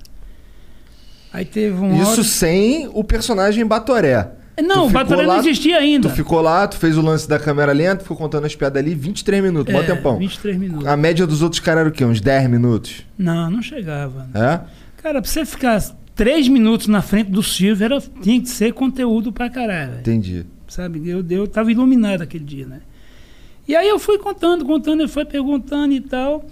[1.31, 2.01] Aí teve um.
[2.01, 4.31] Isso sem o personagem Batoré.
[4.61, 6.09] Não, o Batoré não existia ainda.
[6.09, 8.93] Tu ficou lá, tu fez o lance da câmera lenta, ficou contando as piadas ali,
[8.95, 10.17] 23 minutos, mó É, tempão.
[10.17, 10.87] 23 minutos.
[10.87, 12.03] A média dos outros caras era o quê?
[12.05, 13.05] Uns 10 minutos?
[13.17, 14.27] Não, não chegava.
[14.33, 14.59] É?
[15.01, 15.81] Cara, pra você ficar
[16.15, 19.99] três minutos na frente do Silvio, era, tinha que ser conteúdo pra caralho.
[19.99, 20.45] Entendi.
[20.67, 21.07] sabe?
[21.09, 22.81] Eu, eu tava iluminado aquele dia, né?
[23.67, 26.45] E aí eu fui contando, contando, ele foi perguntando e tal.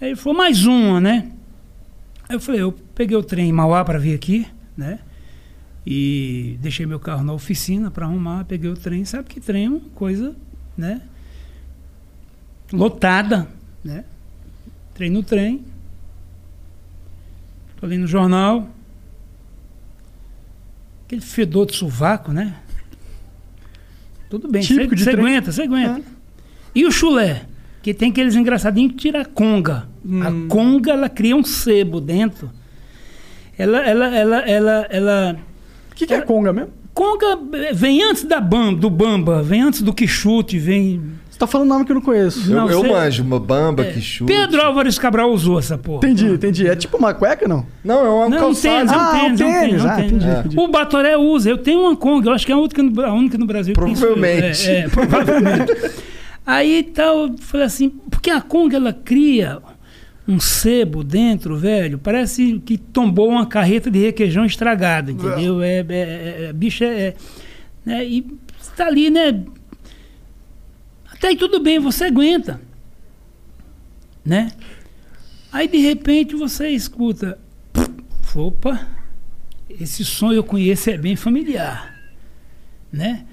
[0.00, 1.28] Aí falou, mais uma, né?
[2.28, 4.46] Aí eu falei, eu peguei o trem em Mauá para vir aqui,
[4.76, 4.98] né?
[5.86, 9.68] E deixei meu carro na oficina para arrumar, peguei o trem, sabe que trem é
[9.68, 10.34] uma coisa,
[10.76, 11.02] né?
[12.72, 13.46] Lotada,
[13.84, 14.04] né?
[14.94, 15.64] Trem no trem.
[17.78, 18.68] Tô ali no jornal.
[21.04, 22.54] Aquele fedor de sovaco, né?
[24.30, 26.02] Tudo bem, você aguenta, você aguenta.
[26.74, 27.44] E o chulé?
[27.82, 29.86] Que tem aqueles engraçadinhos que tira a conga.
[30.22, 32.50] A conga, ela cria um sebo dentro.
[33.56, 35.38] Ela, ela, ela, ela, ela...
[35.94, 36.70] O que, que é conga mesmo?
[36.92, 41.00] Conga eh, vem antes da bamba, do bamba, vem antes do quixute, vem...
[41.30, 42.48] Você tá falando nome que eu não conheço.
[42.48, 44.32] Não, eu eu manjo, uma bamba que chuta.
[44.32, 45.98] Pedro Álvares Cabral usou essa porra.
[45.98, 46.68] Entendi, entendi.
[46.68, 47.66] É tipo uma cueca, não?
[47.84, 48.76] Não, é uma Não, um calçada.
[48.76, 49.60] tênis, é um Ah, um tênis, é um tênis.
[49.60, 50.12] tênis, é um Ah, tênis.
[50.12, 50.60] entendi, É.
[50.62, 53.12] O Batoré usa, eu tenho uma Conga, eu acho que é a única no, a
[53.12, 53.80] única no Brasil que.
[53.80, 54.70] Provavelmente.
[54.70, 55.72] É, é, provavelmente.
[56.46, 59.58] Aí tal, eu falei assim, porque a Conga ela cria
[60.26, 65.60] um sebo dentro, velho, parece que tombou uma carreta de requeijão estragada, entendeu?
[65.62, 67.14] É, é, é, é, bicho é, é
[67.84, 68.04] né?
[68.06, 68.22] E
[68.76, 69.44] tá ali, né?
[71.10, 72.60] Até aí tudo bem, você aguenta,
[74.24, 74.50] né?
[75.52, 77.38] Aí de repente você escuta,
[78.34, 78.88] opa,
[79.68, 81.94] esse som eu conheço é bem familiar,
[82.92, 83.24] né?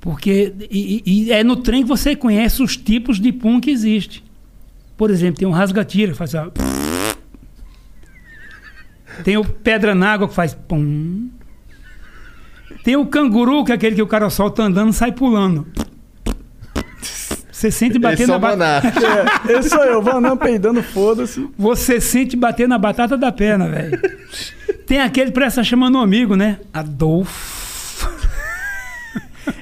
[0.00, 3.70] Porque e, e- e é no trem que você conhece os tipos de pum que
[3.70, 4.24] existe.
[5.00, 6.50] Por exemplo, tem um rasgatira que faz ó,
[9.24, 11.30] tem o pedra na água que faz pum.
[12.84, 15.66] Tem o canguru, que é aquele que o cara solta andando e sai pulando.
[17.50, 18.92] Você sente bater Esse é na o batata.
[19.48, 21.48] É, esse sou eu, andando peidando, foda-se.
[21.56, 23.98] Você sente bater na batata da perna, velho.
[24.86, 26.58] Tem aquele que parece estar chamando um amigo, né?
[26.74, 28.10] Adolfo.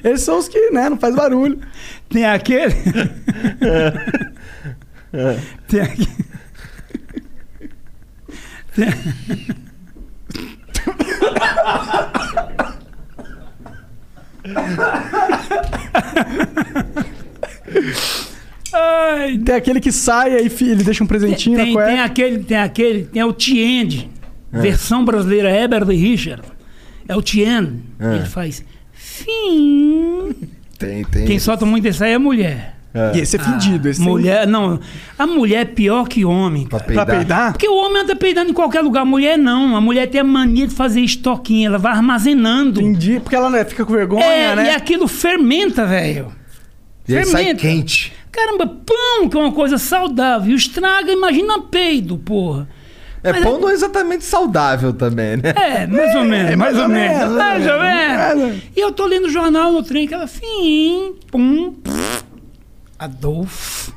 [0.03, 1.59] Esses são os que, né, não faz barulho.
[2.09, 2.75] Tem aquele.
[5.67, 6.07] Tem aquele.
[8.75, 8.87] Tem...
[18.71, 21.89] Ai, Tem aquele que sai aí ele deixa um presentinho tem, na cueca.
[21.91, 24.09] tem aquele, tem aquele, tem o Tiende,
[24.51, 26.43] versão brasileira, Herbert Richard.
[27.07, 27.81] É o Tiende.
[27.99, 28.15] É.
[28.17, 28.63] Ele faz.
[28.91, 30.35] Fim.
[30.77, 31.25] Tem, tem.
[31.25, 32.78] Quem solta muito isso aí é mulher.
[32.93, 33.17] É.
[33.17, 33.87] E esse é fedido.
[33.87, 34.79] Esse mulher, não.
[35.17, 36.65] A mulher é pior que homem.
[36.65, 36.93] Pra Cara.
[36.93, 37.17] Pra peidar.
[37.17, 37.51] peidar?
[37.53, 39.01] Porque o homem anda peidando em qualquer lugar.
[39.01, 39.75] A mulher não.
[39.75, 41.67] A mulher tem a mania de fazer estoquinho.
[41.67, 42.81] Ela vai armazenando.
[42.81, 43.19] Entendi.
[43.19, 44.65] Porque ela né, fica com vergonha, É, né?
[44.67, 46.31] e aquilo fermenta, velho.
[47.07, 47.61] E aí sai fermenta.
[47.61, 48.13] quente.
[48.31, 50.55] Caramba, pão, que é uma coisa saudável.
[50.55, 52.67] Estraga, imagina peido, porra.
[53.21, 55.53] É, Mas pão não é exatamente saudável também, né?
[55.55, 57.33] É, mais ou menos, mais ou menos.
[57.35, 58.63] Mais ou mais ou menos.
[58.75, 61.75] E eu tô lendo o jornal no trem, aquela fim, pum,
[62.99, 63.93] Adolfo.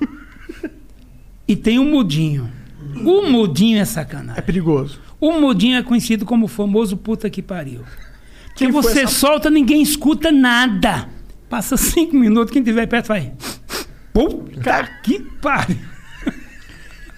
[1.47, 2.49] E tem o mudinho.
[3.05, 4.43] O mudinho é É sacanagem.
[4.43, 5.01] perigoso.
[5.21, 7.83] O mudinho é conhecido como o famoso puta que pariu.
[8.55, 11.09] Que Quem você essa- solta, ninguém escuta nada.
[11.49, 13.33] Passa cinco minutos, quem tiver perto vai.
[14.13, 15.79] Puta que pariu.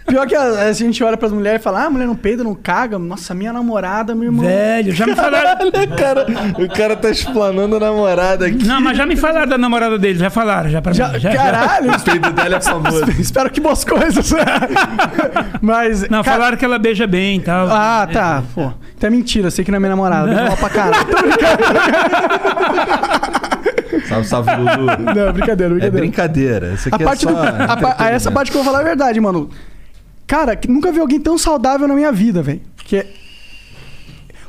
[0.06, 2.44] Pior que a, a gente olha pras mulheres e fala, ah, a mulher não peida,
[2.44, 2.98] não caga.
[2.98, 4.44] Nossa, minha namorada, meu irmão.
[4.44, 5.66] Velho, já me falaram.
[5.66, 6.26] o, cara,
[6.58, 8.64] o cara tá explanando a namorada aqui.
[8.66, 11.18] Não, mas já me falaram da namorada dele, já falaram, já pra Já- mim.
[11.20, 11.36] Já, já.
[11.42, 13.10] caralho, O peido dela é famoso.
[13.18, 14.30] espero que boas coisas.
[15.62, 16.02] Mas.
[16.10, 17.66] Não, cara- falaram que ela beija bem e tal.
[17.70, 18.42] Ah, tá.
[18.54, 20.26] Pô, até mentira, sei que não é minha namorada.
[20.26, 21.04] Beija mal pra caralho.
[21.06, 21.64] Tô brincando.
[24.08, 24.86] Salve, salve, Lulu.
[25.14, 25.90] Não, brincadeira, É brincadeira.
[25.90, 26.72] brincadeira.
[26.74, 27.40] Isso A aqui parte é do- só.
[27.42, 29.48] a a essa parte que eu vou falar é verdade, mano.
[30.26, 32.62] Cara, que nunca vi alguém tão saudável na minha vida, velho.
[32.76, 33.06] Porque.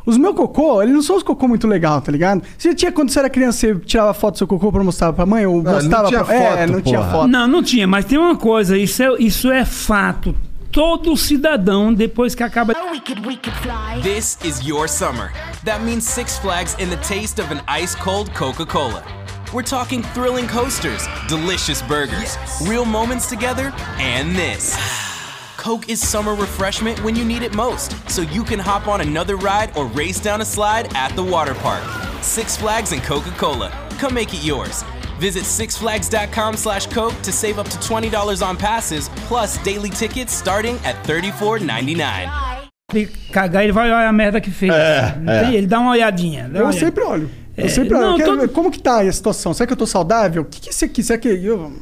[0.05, 2.43] Os meus cocô, eles não são os cocô muito legal, tá ligado?
[2.57, 5.25] Você tinha, quando você era criança, você tirava foto do seu cocô pra mostrar pra
[5.25, 5.47] mãe?
[5.47, 6.35] Ou Não, não mostrava tinha pra...
[6.35, 7.11] É, foto, não tinha porra.
[7.11, 7.27] foto.
[7.27, 10.35] Não, não tinha, mas tem uma coisa, isso é, isso é fato.
[10.71, 12.73] Todo cidadão, depois que acaba.
[14.03, 15.31] This is your summer.
[15.63, 19.01] That means Six Flags and the taste of an ice cold Coca Cola.
[19.53, 24.75] We're talking thrilling coasters, delicious burgers, real moments together, and this.
[25.65, 29.35] Coke is summer refreshment when you need it most, so you can hop on another
[29.35, 31.81] ride or race down a slide at the water park.
[32.21, 33.71] Six Flags and Coca Cola.
[33.97, 34.83] Come make it yours.
[35.19, 40.77] Visit sixflags.com slash Coke to save up to $20 on passes, plus daily tickets starting
[40.85, 42.29] at $34.99.
[42.93, 44.71] ele cagar, ele vai olhar a merda que fez.
[44.71, 45.55] Entende?
[45.55, 46.43] Ele dá uma olhadinha.
[46.43, 46.79] dá uma Eu olhada.
[46.85, 47.31] sempre olho.
[47.57, 48.05] Eu É, sempre olho.
[48.05, 49.51] Eu quero todo- como que tá aí a situação?
[49.51, 50.43] Será que eu tô saudável?
[50.43, 51.01] O que, que é isso aqui?
[51.01, 51.73] Será que eu...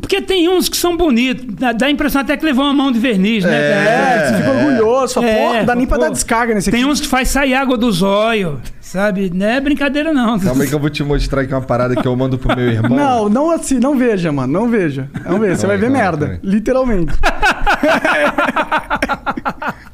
[0.00, 1.46] Porque tem uns que são bonitos.
[1.54, 3.56] Dá, dá a impressão até que levou uma mão de verniz, né?
[3.56, 5.20] É, você fica orgulhoso.
[5.22, 6.02] É, porra, dá nem pra pô.
[6.04, 6.90] dar descarga nesse Tem aqui.
[6.90, 9.30] uns que faz sair água do zóio, sabe?
[9.32, 10.40] Não é brincadeira, não.
[10.40, 12.68] Calma aí que eu vou te mostrar aqui uma parada que eu mando pro meu
[12.68, 12.98] irmão.
[12.98, 14.52] Não, não assim, não veja, mano.
[14.52, 15.08] Não veja.
[15.24, 15.54] Não veja.
[15.54, 16.26] Você vai ver calma merda.
[16.26, 17.12] calma Literalmente.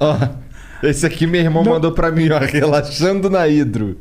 [0.01, 0.17] Ó,
[0.83, 3.99] esse aqui meu irmão mandou pra mim, ó, relaxando na hidro.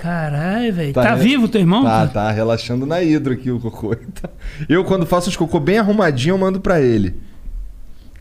[0.00, 0.92] Caralho, velho.
[0.94, 1.84] Tá, re- vivo teu irmão?
[1.84, 3.94] Tá, tá, relaxando na hidro aqui o cocô.
[4.20, 4.28] Tá.
[4.68, 7.14] Eu, quando faço os cocô bem arrumadinho, eu mando pra ele.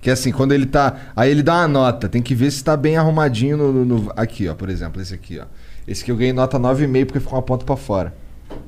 [0.01, 1.11] Que assim, quando ele tá.
[1.15, 2.07] Aí ele dá uma nota.
[2.09, 3.71] Tem que ver se tá bem arrumadinho no.
[3.73, 5.45] no- no- aqui, ó, por exemplo, esse aqui, ó.
[5.87, 8.13] Esse que eu ganhei nota 9,5 porque ficou uma ponta pra fora.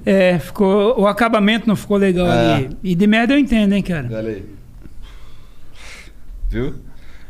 [0.06, 1.00] É, ficou.
[1.00, 2.54] O acabamento não ficou legal É.
[2.56, 2.70] ali.
[2.84, 4.08] E de merda eu entendo, hein, cara.
[4.12, 4.46] Olha aí.
[6.50, 6.76] Viu?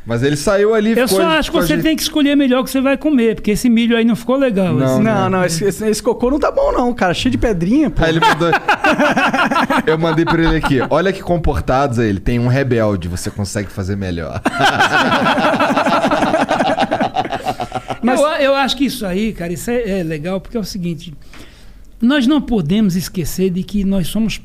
[0.03, 2.61] Mas ele saiu ali Eu ficou- só acho que você aje- tem que escolher melhor
[2.61, 4.73] o que você vai comer, porque esse milho aí não ficou legal.
[4.73, 7.13] Não, esse- Não, não, esse, esse- esse cocô não tá bom, não, cara.
[7.13, 8.03] Cheio de pedrinha, pô.
[8.03, 8.49] Aí ele mandou.
[9.85, 10.79] Eu mandei pra ele aqui.
[10.89, 12.09] Olha que comportados aí.
[12.09, 14.41] Ele tem um rebelde, você consegue fazer melhor.
[18.01, 20.63] Mas eu, eu acho que isso aí, cara, isso é, é legal, porque é o
[20.63, 21.13] seguinte:
[22.01, 24.41] nós não podemos esquecer de que nós somos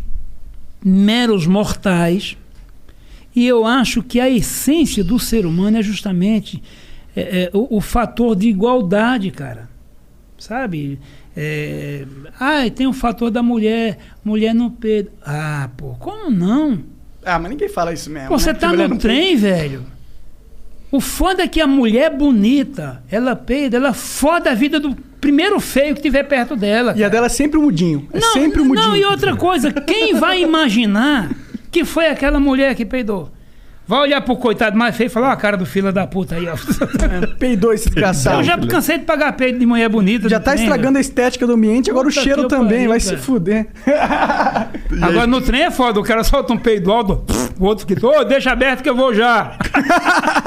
[0.84, 2.36] meros mortais.
[3.36, 6.62] E eu acho que a essência do ser humano é justamente
[7.14, 9.68] é, é, o, o fator de igualdade, cara.
[10.38, 10.98] Sabe?
[11.36, 12.06] É,
[12.40, 15.12] ah, tem o fator da mulher, mulher no peito.
[15.22, 16.82] Ah, pô, como não?
[17.22, 18.28] Ah, mas ninguém fala isso mesmo.
[18.28, 18.58] Pô, você né?
[18.58, 19.84] tá no trem, velho.
[20.90, 25.60] O foda é que a mulher bonita, ela peida, ela foda a vida do primeiro
[25.60, 26.94] feio que tiver perto dela.
[26.96, 28.08] E a dela é sempre o mudinho.
[28.12, 28.88] É não, sempre o mudinho.
[28.88, 31.30] Não, e outra coisa, quem vai imaginar
[31.76, 33.30] que foi aquela mulher que peidou?
[33.86, 36.34] Vai olhar pro coitado mais feio e falar, ó, a cara do fila da puta
[36.34, 36.56] aí, ó.
[37.38, 38.40] Peidou esse desgraçado.
[38.40, 40.26] Eu já cansei de pagar peito de mulher bonita.
[40.26, 42.88] Já tá trem, estragando a estética do ambiente, agora Puta o cheiro também.
[42.88, 43.16] pariu, vai cara.
[43.16, 43.66] se fuder.
[43.84, 43.98] velho.
[45.04, 47.22] Agora no trem é foda, o cara solta um peido alto,
[47.60, 49.56] o outro que, ô, deixa aberto que eu vou já.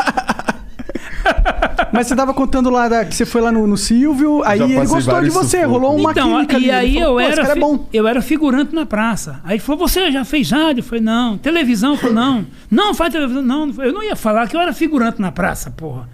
[1.99, 4.85] Mas você tava contando lá da- que você foi lá no, no Silvio, aí ele
[4.85, 6.65] gostou de você, rolou uma Então, química ali.
[6.67, 7.87] e aí falou, eu "Pô, esse era, cara é bom.
[7.91, 9.41] eu era figurante na praça.
[9.43, 10.79] Aí ele falou, você já fez rádio?
[10.79, 11.37] Eu falei, não.
[11.37, 11.91] Televisão?
[11.91, 12.45] Eu falei, não.
[12.71, 13.41] Não, faz televisão.
[13.41, 16.07] Não, eu não ia falar que eu era figurante na praça, porra.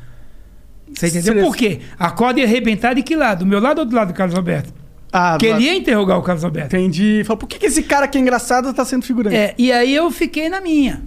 [0.93, 1.33] Você entendeu?
[1.35, 1.79] Você- Por quê?
[1.99, 3.39] A corda ia arrebentar de que lado?
[3.39, 4.73] Do meu lado ou do lado do Carlos Alberto?
[5.13, 6.75] Ah, Que lá- ele ia interrogar o Carlos Alberto.
[6.75, 7.21] Entendi.
[7.25, 9.35] Falou, por que, que esse cara que é engraçado tá sendo figurante?
[9.35, 11.03] É, e aí eu fiquei na minha.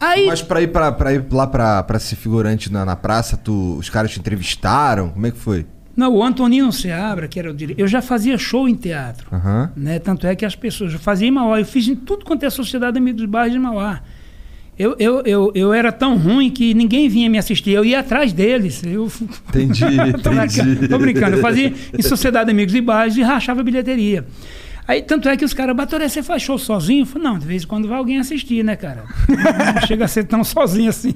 [0.00, 3.36] Aí, Mas pra ir, pra, pra ir lá pra, pra ser figurante na, na praça,
[3.36, 5.10] tu, os caras te entrevistaram?
[5.10, 5.66] Como é que foi?
[5.94, 9.26] não, o Antonino Seabra, que era o diretor, eu já fazia show em teatro.
[9.30, 9.70] Aham.
[9.76, 9.98] né?
[9.98, 10.94] Tanto é que as pessoas.
[10.94, 13.58] Eu fazia em Mauá, eu fiz em tudo quanto é Sociedade Amigos dos Bairros de
[13.58, 14.00] Mauá.
[14.78, 18.32] Eu, eu, eu, eu era tão ruim que ninguém vinha me assistir, eu ia atrás
[18.32, 18.82] deles.
[18.82, 19.12] Eu,
[19.50, 19.84] Entendi,
[20.22, 20.88] Tô brincando, entendi.
[20.88, 21.36] Tô brincando.
[21.36, 24.24] Eu fazia em Sociedade Amigos de Bairros e rachava bilheteria.
[24.90, 27.02] Aí, tanto é que os caras, Batoré, você faz show sozinho?
[27.02, 29.04] Eu falei, não, de vez em quando vai alguém assistir, né, cara?
[29.76, 31.14] Não chega a ser tão sozinho assim.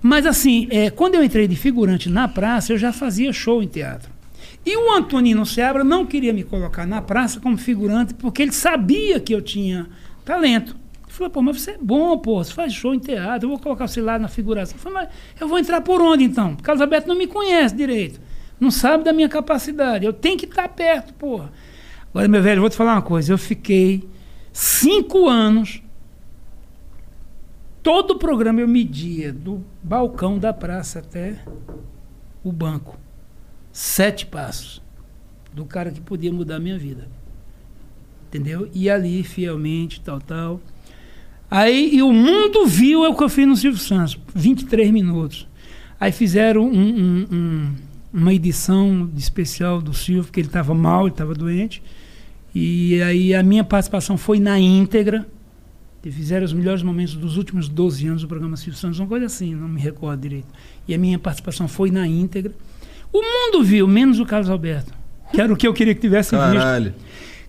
[0.00, 3.66] Mas, assim, é, quando eu entrei de figurante na praça, eu já fazia show em
[3.66, 4.10] teatro.
[4.64, 9.20] E o Antonino Seabra não queria me colocar na praça como figurante, porque ele sabia
[9.20, 9.86] que eu tinha
[10.24, 10.74] talento.
[11.04, 13.58] Ele falou, pô, mas você é bom, pô, você faz show em teatro, eu vou
[13.58, 14.76] colocar você lá na figuração.
[14.78, 15.08] Eu falei, mas
[15.38, 16.56] eu vou entrar por onde então?
[16.56, 18.18] Carlos Alberto não me conhece direito,
[18.58, 21.52] não sabe da minha capacidade, eu tenho que estar perto, porra.
[22.18, 24.02] Agora, meu velho, vou te falar uma coisa, eu fiquei
[24.52, 25.80] cinco anos
[27.80, 31.40] todo o programa eu media do balcão da praça até
[32.42, 32.98] o banco.
[33.70, 34.82] Sete passos.
[35.54, 37.08] Do cara que podia mudar a minha vida.
[38.26, 38.68] Entendeu?
[38.74, 40.60] E ali, fielmente, tal, tal.
[41.48, 44.18] Aí, e o mundo viu é o que eu fiz no Silvio Santos.
[44.34, 45.46] 23 minutos.
[46.00, 47.74] Aí fizeram um- um- um-
[48.12, 51.80] uma edição especial do Silvio, porque ele estava mal, ele estava doente.
[52.58, 55.26] E aí a minha participação foi na íntegra.
[56.04, 59.26] E fizeram os melhores momentos dos últimos 12 anos do programa Silvio Santos, uma coisa
[59.26, 60.46] assim, não me recordo direito.
[60.86, 62.52] E a minha participação foi na íntegra.
[63.12, 64.92] O mundo viu, menos o Carlos Alberto.
[65.32, 66.92] Que era o que eu queria que tivesse Caralho.
[66.92, 66.98] visto.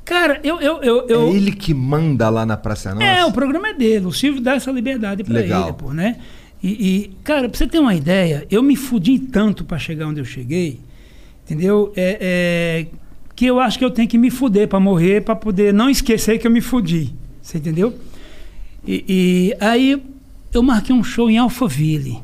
[0.03, 0.59] Cara, eu.
[0.59, 3.05] eu, eu, eu É ele que manda lá na Praça Nossa?
[3.05, 4.05] é, o programa é dele.
[4.07, 5.63] O Silvio dá essa liberdade pra Legal.
[5.69, 6.17] ele, pô, né?
[6.61, 10.19] E, e, cara, pra você ter uma ideia, eu me fudi tanto pra chegar onde
[10.19, 10.81] eu cheguei,
[11.45, 11.93] entendeu?
[11.95, 12.87] É, é,
[13.39, 16.37] que eu acho que eu tenho que me fuder pra morrer, pra poder não esquecer
[16.37, 17.15] que eu me fudi.
[17.41, 17.97] Você entendeu?
[18.85, 20.03] E, e aí
[20.53, 22.15] eu marquei um show em Alphaville.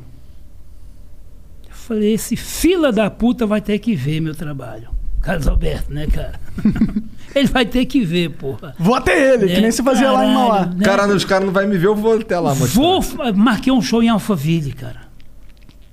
[1.69, 4.89] Eu falei, esse fila da puta vai ter que ver meu trabalho.
[5.21, 6.37] Carlos Alberto, né, cara?
[7.33, 8.75] Ele vai ter que ver, porra.
[8.77, 10.57] Vou até ele, que nem se fazia lá em Mauá.
[10.57, 10.83] Caralho, né?
[10.83, 12.81] Cara, os caras não vão me ver, eu vou até lá mostrar.
[12.81, 13.01] Vou,
[13.33, 15.03] marquei um show em Alphaville, cara.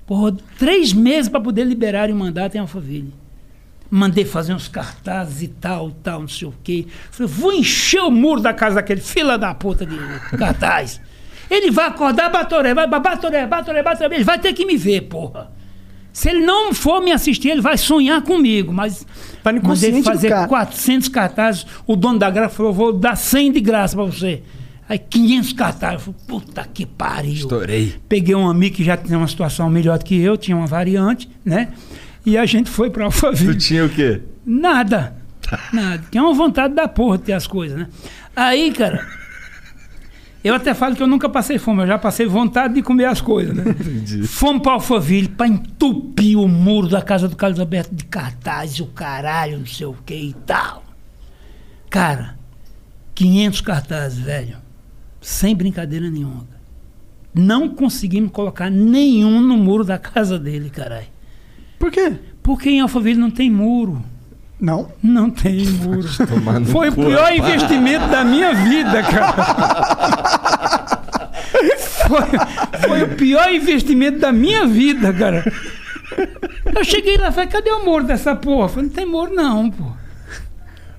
[0.05, 3.22] Porra, três meses para poder liberar o mandato em Alphaville.
[3.89, 6.87] Mandei fazer uns cartazes e tal, tal, não sei o quê.
[7.11, 9.97] Falei, vou encher o muro da casa daquele fila da puta de
[10.37, 10.99] cartaz.
[11.49, 15.51] Ele vai acordar, Batoré, vai, Batoré, Batoré, Batoré, ele vai ter que me ver, porra.
[16.11, 19.05] Se ele não for me assistir, ele vai sonhar comigo, mas
[19.43, 20.47] Tá mandei fazer cara.
[20.47, 24.43] 400 cartazes, o dono da graça falou, vou dar 100 de graça pra você.
[24.87, 27.33] Aí 500 cartazes, eu falei, puta que pariu.
[27.33, 27.95] Estourei.
[28.07, 31.27] Peguei um amigo que já tinha uma situação melhor do que eu, tinha uma variante,
[31.43, 31.69] né?
[32.25, 33.57] E a gente foi pra Tu Alphaville.
[33.57, 34.21] tinha o quê?
[34.45, 35.15] Nada.
[35.73, 36.03] Nada.
[36.09, 37.87] Tinha uma vontade da porra de ter as coisas, né?
[38.35, 39.05] Aí, cara,
[40.43, 43.21] eu até falo que eu nunca passei fome, eu já passei vontade de comer as
[43.21, 43.63] coisas, né?
[44.27, 48.87] Fomos pra Alphaville pra entupir o muro da casa do Carlos Alberto de cartaz, o
[48.87, 50.83] caralho, não sei o que e tal.
[51.89, 52.37] Cara,
[53.13, 54.57] 500 cartazes, velho.
[55.21, 56.47] Sem brincadeira nenhuma.
[57.33, 61.12] Não conseguimos colocar nenhum no muro da casa dele, caralho.
[61.83, 62.13] Por quê?
[62.41, 64.01] Porque em Alphaville não tem muro.
[64.57, 64.89] Não?
[65.03, 66.07] Não tem muro.
[66.71, 69.33] Foi o pior investimento da minha vida, cara.
[72.07, 75.43] Foi, foi o pior investimento da minha vida, cara.
[76.73, 78.63] Eu cheguei lá e falei, cadê o muro dessa porra?
[78.63, 79.83] Eu falei, não tem muro não, pô.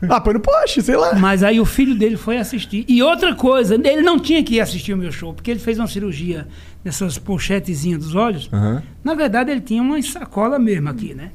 [0.09, 1.14] Ah, põe no poste, sei lá.
[1.14, 2.84] Mas aí o filho dele foi assistir.
[2.88, 5.78] E outra coisa, ele não tinha que ir assistir o meu show, porque ele fez
[5.78, 6.46] uma cirurgia
[6.84, 8.48] nessas pochetezinhas dos olhos.
[8.52, 8.82] Aham.
[9.02, 11.30] Na verdade, ele tinha uma sacola mesmo aqui, né?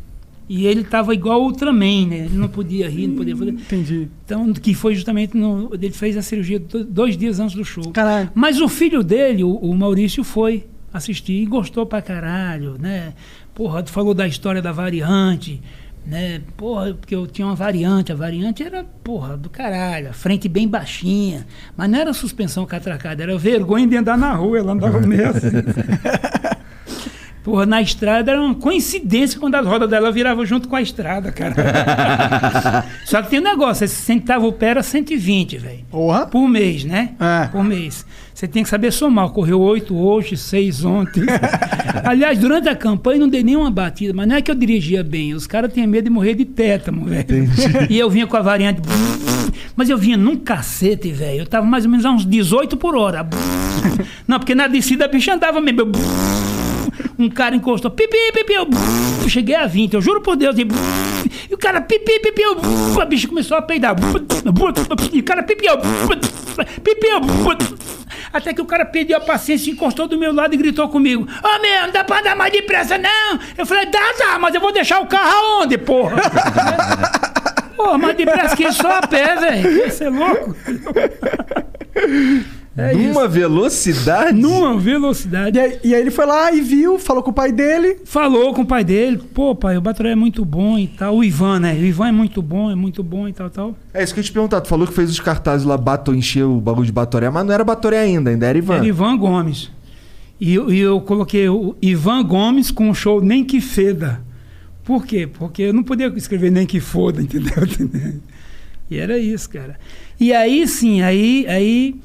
[0.48, 2.18] E ele tava igual o Ultraman, né?
[2.26, 3.52] Ele não podia rir, não podia fazer.
[3.52, 4.08] Entendi.
[4.26, 5.70] Então, que foi justamente no.
[5.74, 7.92] Ele fez a cirurgia do- dois dias antes do show.
[7.92, 8.32] Caralho.
[8.34, 13.14] Mas o filho dele, o, o Maurício, foi assistir e gostou pra caralho, né?
[13.54, 15.62] Porra, tu falou da história da variante,
[16.10, 16.42] né?
[16.58, 20.68] Porra, porque eu tinha uma variante, a variante era, porra, do caralho, a frente bem
[20.68, 21.46] baixinha,
[21.78, 25.50] mas não era suspensão catracada, era vergonha de andar na rua, ela andava meio assim.
[27.50, 31.32] Porra, na estrada era uma coincidência quando as rodas dela viravam junto com a estrada,
[31.32, 32.86] cara.
[33.06, 35.80] Só que tem um negócio, esse centavo o pé era 120, velho.
[35.90, 36.28] Porra.
[36.28, 37.14] Por mês, né?
[37.20, 37.48] É.
[37.48, 38.06] Por mês.
[38.36, 39.30] Você tem que saber somar.
[39.30, 41.24] Correu oito hoje, seis ontem.
[42.06, 45.34] Aliás, durante a campanha não dei nenhuma batida, mas não é que eu dirigia bem.
[45.34, 47.26] Os caras tinham medo de morrer de tétano, velho.
[47.90, 48.80] E eu vinha com a variante.
[49.76, 51.40] Mas eu vinha num cacete, velho.
[51.40, 53.28] Eu tava mais ou menos a uns 18 por hora.
[54.28, 55.82] Não, porque na descida a bicha andava mesmo.
[55.82, 55.92] Eu
[57.18, 58.68] um cara encostou, pipi, pipi, eu
[59.30, 60.58] cheguei a 20, eu juro por Deus.
[60.58, 60.68] E,
[61.50, 62.58] e o cara, pipi, pipi, eu,
[63.02, 63.96] a bicha começou a peidar.
[65.14, 65.78] E o cara, pipi, eu,
[66.84, 67.20] pipi, eu,
[68.32, 71.62] até que o cara perdeu a paciência, encostou do meu lado e gritou comigo: Ô
[71.62, 73.40] meu, não dá pra andar mais depressa, não.
[73.58, 76.18] Eu falei: dá, dá, mas eu vou deixar o carro aonde, porra?
[77.76, 79.90] Porra, mais depressa que só a pé, velho.
[79.90, 80.54] Você é louco?
[82.80, 84.38] É Numa velocidade?
[84.40, 85.58] Numa velocidade.
[85.58, 87.98] E aí, e aí ele foi lá e viu, falou com o pai dele.
[88.06, 91.18] Falou com o pai dele, pô, pai, o Batoré é muito bom e tal.
[91.18, 91.74] O Ivan, né?
[91.74, 93.78] O Ivan é muito bom, é muito bom e tal, tal.
[93.94, 94.62] É isso que eu ia te perguntar.
[94.62, 97.54] Tu falou que fez os cartazes lá, bato, encheu o bagulho de Batoré, mas não
[97.54, 98.76] era Batoré ainda, ainda era Ivan.
[98.76, 99.70] Era Ivan Gomes.
[100.40, 104.22] E, eu- e eu coloquei o Ivan Gomes com o show Nem Que Feda.
[104.86, 105.28] Por quê?
[105.28, 107.52] Porque eu não podia escrever Nem Que Foda, entendeu?
[108.90, 109.78] e era isso, cara.
[110.20, 111.96] E aí, sim, aí, aí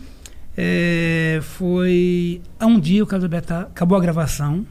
[0.57, 2.41] é, foi...
[2.59, 4.67] Há um dia o Carlos Alberto tá- acabou a gravação,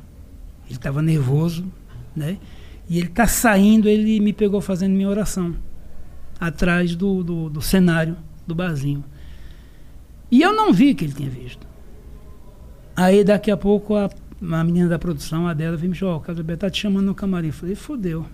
[0.66, 1.66] ele estava nervoso,
[2.16, 2.38] né?
[2.90, 5.56] E ele tá saindo, ele me pegou fazendo minha oração.
[6.40, 9.04] Atrás do, do, do cenário do barzinho.
[10.30, 11.66] E eu não vi que ele tinha visto.
[12.96, 14.10] Aí daqui a pouco a,
[14.52, 17.06] a menina da produção, a dela, veio me chamar, o Carlos Alberto tá te chamando
[17.06, 17.48] no camarim.
[17.48, 18.26] Eu falei, fodeu.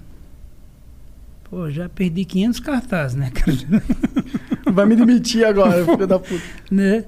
[1.49, 3.57] Pô, já perdi 500 cartazes, né, cara?
[4.71, 6.41] Vai me demitir agora, filho da puta.
[6.71, 7.05] né?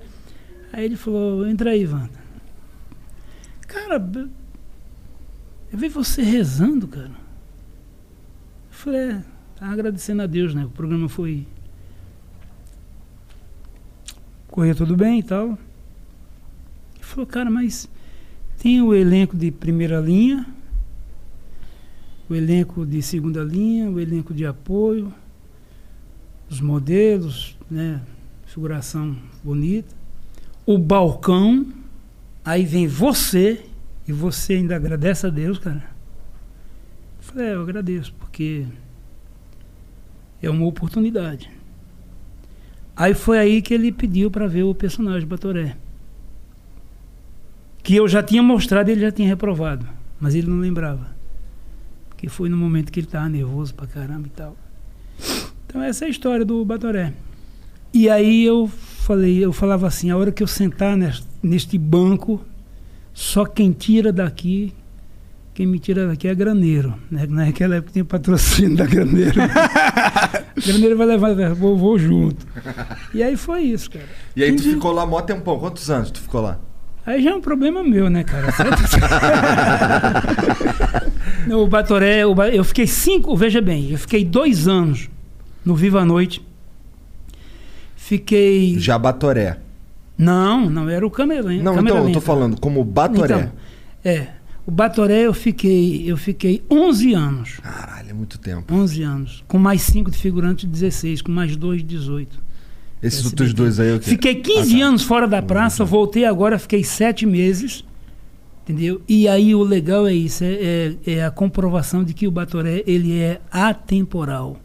[0.73, 2.21] Aí ele falou, entra aí, Wanda.
[3.67, 3.95] Cara,
[5.71, 7.09] eu vi você rezando, cara.
[7.09, 7.15] Eu
[8.69, 9.23] falei, é,
[9.55, 10.65] tava agradecendo a Deus, né?
[10.65, 11.45] O programa foi.
[14.47, 15.57] Correu tudo bem e tal.
[16.95, 17.89] Ele falou, cara, mas
[18.57, 20.45] tem o elenco de primeira linha,
[22.29, 25.13] o elenco de segunda linha, o elenco de apoio,
[26.49, 28.01] os modelos, né?
[28.45, 30.00] Figuração bonita.
[30.71, 31.67] O balcão,
[32.45, 33.61] aí vem você,
[34.07, 35.83] e você ainda agradece a Deus, cara.
[37.17, 38.65] Eu falei, é, eu agradeço, porque
[40.41, 41.51] é uma oportunidade.
[42.95, 45.75] Aí foi aí que ele pediu para ver o personagem Batoré.
[47.83, 49.85] Que eu já tinha mostrado ele já tinha reprovado.
[50.21, 51.13] Mas ele não lembrava.
[52.07, 54.55] Porque foi no momento que ele estava nervoso pra caramba e tal.
[55.67, 57.11] Então essa é a história do Batoré.
[57.93, 62.39] E aí eu falei, eu falava assim, a hora que eu sentar nes- neste banco,
[63.13, 64.73] só quem tira daqui,
[65.53, 66.93] quem me tira daqui é graneiro.
[67.09, 67.25] Né?
[67.29, 69.33] Naquela época tinha patrocínio da graneiro.
[70.65, 72.45] graneiro vai levar, vou, vou junto.
[73.13, 74.05] E aí foi isso, cara.
[74.35, 75.59] E aí tu ficou lá mó tempão.
[75.59, 76.59] Quantos anos tu ficou lá?
[77.05, 78.47] Aí já é um problema meu, né, cara?
[81.49, 85.09] o Batoré, o Ba- eu fiquei cinco, veja bem, eu fiquei dois anos
[85.65, 86.41] no Viva a Noite.
[88.11, 88.77] Fiquei.
[88.77, 89.57] Jabatoré.
[90.17, 91.61] Não, não era o Camelim.
[91.61, 93.35] Não, então, eu tô falando como Batoré.
[93.35, 93.51] Então,
[94.03, 94.27] é.
[94.67, 97.59] O Batoré eu fiquei, eu fiquei 11 anos.
[97.63, 98.73] Caralho, é muito tempo.
[98.75, 99.43] 11 anos.
[99.47, 101.21] Com mais 5 de figurante, 16.
[101.21, 102.37] Com mais 2, 18.
[103.01, 104.09] Esses outros dois aí, o quê?
[104.09, 107.85] Fiquei 15 anos fora da praça, voltei agora, fiquei 7 meses.
[108.65, 109.01] Entendeu?
[109.07, 112.83] E aí o legal é isso, é, é- é a comprovação de que o Batoré
[112.85, 114.59] ele é atemporal.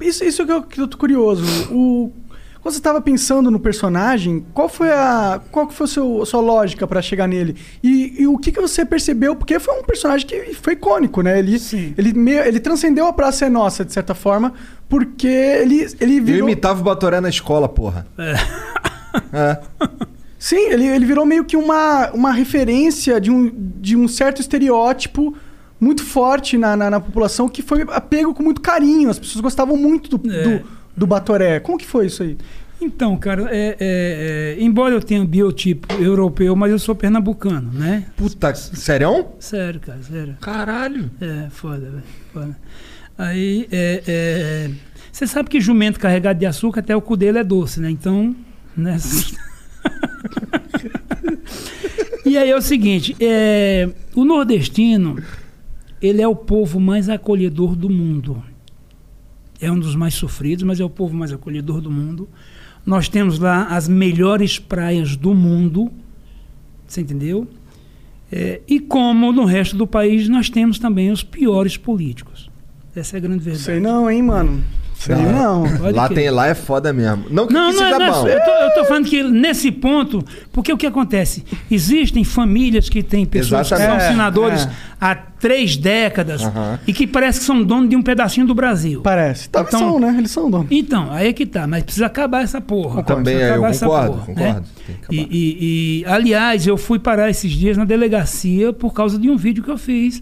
[0.00, 1.44] Isso, isso que eu, que eu tô curioso.
[1.72, 2.12] O,
[2.60, 6.26] quando você estava pensando no personagem, qual foi a qual que foi a, seu- a
[6.26, 7.56] sua lógica para chegar nele?
[7.82, 9.36] E, e o que, que você percebeu?
[9.36, 11.38] Porque foi um personagem que foi icônico, né?
[11.38, 11.56] Ele,
[11.96, 14.52] ele, meio, ele transcendeu a Praça é Nossa, de certa forma,
[14.88, 16.48] porque ele, ele Eu virou...
[16.48, 18.06] imitava o Batoré na escola, porra.
[19.32, 19.58] É.
[20.38, 23.50] Sim, ele, ele virou meio que uma, uma referência de um,
[23.80, 25.34] de um certo estereótipo
[25.80, 29.10] muito forte na, na, na população que foi apego com muito carinho.
[29.10, 30.42] As pessoas gostavam muito do, É.
[30.42, 30.64] do,
[30.98, 31.60] do Batoré.
[31.60, 32.36] Como que foi isso aí?
[32.80, 38.06] Então, cara, é, é- é, embora eu tenha biotipo europeu, mas eu sou pernambucano, né?
[38.16, 39.26] Puta, sério?
[39.40, 40.36] Sério, cara, sério.
[40.40, 41.10] Caralho.
[41.20, 42.02] É, foda, velho.
[42.32, 42.56] Foda.
[43.16, 44.70] Aí, é, é,
[45.10, 47.90] você sabe que jumento carregado de açúcar, até o cu dele é doce, né?
[47.90, 48.34] Então,
[48.76, 48.96] né?
[52.24, 55.20] e aí é o seguinte, é, o nordestino,
[56.00, 58.40] ele é o povo mais acolhedor do mundo.
[59.60, 62.28] É um dos mais sofridos, mas é o povo mais acolhedor do mundo.
[62.86, 65.90] Nós temos lá as melhores praias do mundo,
[66.86, 67.46] você entendeu?
[68.30, 72.50] É, e como no resto do país, nós temos também os piores políticos.
[72.94, 73.64] Essa é a grande verdade.
[73.64, 74.62] Sei não, hein, mano?
[74.98, 75.62] Sei não.
[75.78, 77.26] Pode Lá, tem, lá é foda mesmo.
[77.30, 78.26] Não que Não, que não, seja é, não bom.
[78.28, 81.44] eu, tô, eu tô falando que nesse ponto, porque o que acontece?
[81.70, 84.04] Existem famílias que têm pessoas que são Exatamente.
[84.06, 84.70] É, senadores é.
[85.00, 86.42] há três décadas
[86.84, 89.00] e que parece que são donos de um pedacinho do Brasil.
[89.00, 89.48] Parece.
[89.48, 90.16] Tá, Então- são, né?
[90.18, 90.66] Eles são donos.
[90.68, 93.04] Então, aí é que tá, mas precisa acabar essa porra.
[93.04, 94.60] Também é, eu acabar essa concordo, porra, concordo.
[94.60, 94.62] né?
[94.84, 99.16] Tem que E, e- e, aliás, eu fui parar esses dias na delegacia por causa
[99.16, 100.20] de um vídeo que eu fiz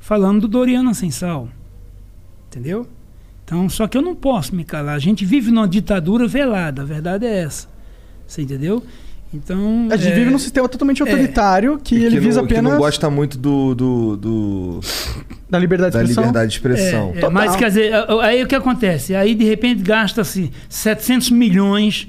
[0.00, 1.48] falando do Doriano Ascensal.
[2.48, 2.88] Entendeu?
[3.50, 4.94] Então, só que eu não posso me calar.
[4.94, 7.66] A gente vive numa ditadura velada, a verdade é essa.
[8.24, 8.80] Você entendeu?
[9.34, 9.88] Então.
[9.90, 12.54] A gente é, vive num sistema totalmente autoritário que E ele que visa não, que
[12.54, 14.80] apenas não gosta muito do, do, do-
[15.48, 16.22] da liberdade de da expressão.
[16.24, 17.12] liberdade de expressão.
[17.16, 19.16] É, é, mas quer dizer, a- aí o que acontece?
[19.16, 22.06] Aí de repente gasta-se 700 milhões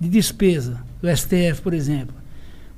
[0.00, 2.14] de despesa do STF, por exemplo.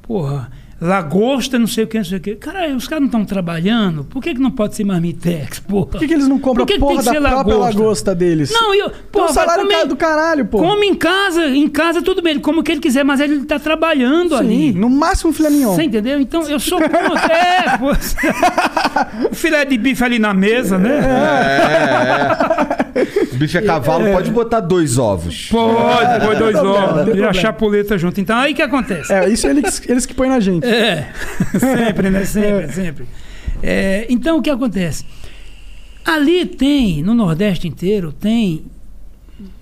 [0.03, 0.51] Porra,
[0.81, 2.35] lagosta, não sei o que, não sei o que.
[2.37, 4.05] Caralho, os caras não estão trabalhando?
[4.05, 5.87] Por que, que não pode ser marmitex, porra?
[5.87, 7.55] Por que, que eles não compram que a que porra tem da que ser própria
[7.57, 7.79] lagosta?
[7.81, 8.51] lagosta deles?
[8.53, 10.59] Não, eu, porra, o vai salário comer- cara do caralho, pô.
[10.59, 13.37] Come em casa, em casa tudo bem, ele come o que ele quiser, mas ele
[13.37, 14.73] está trabalhando Sim, ali.
[14.73, 15.75] no máximo filé mignon.
[15.75, 16.21] Você entendeu?
[16.21, 17.33] Então eu sou contra.
[17.33, 17.91] é, pô.
[19.31, 21.01] o filé de bife ali na mesa, né?
[23.33, 25.49] O bife a cavalo pode botar dois ovos.
[25.51, 27.15] Pode, põe dois não ovos.
[27.15, 28.21] E a chapuleta junto.
[28.21, 29.13] Então aí o que acontece?
[29.13, 30.67] É, isso eles, eles que põem na gente.
[30.67, 31.11] É,
[31.59, 32.25] sempre, né?
[32.25, 33.07] Sempre, sempre.
[33.63, 35.05] É, então o que acontece?
[36.05, 38.65] Ali tem, no Nordeste inteiro, tem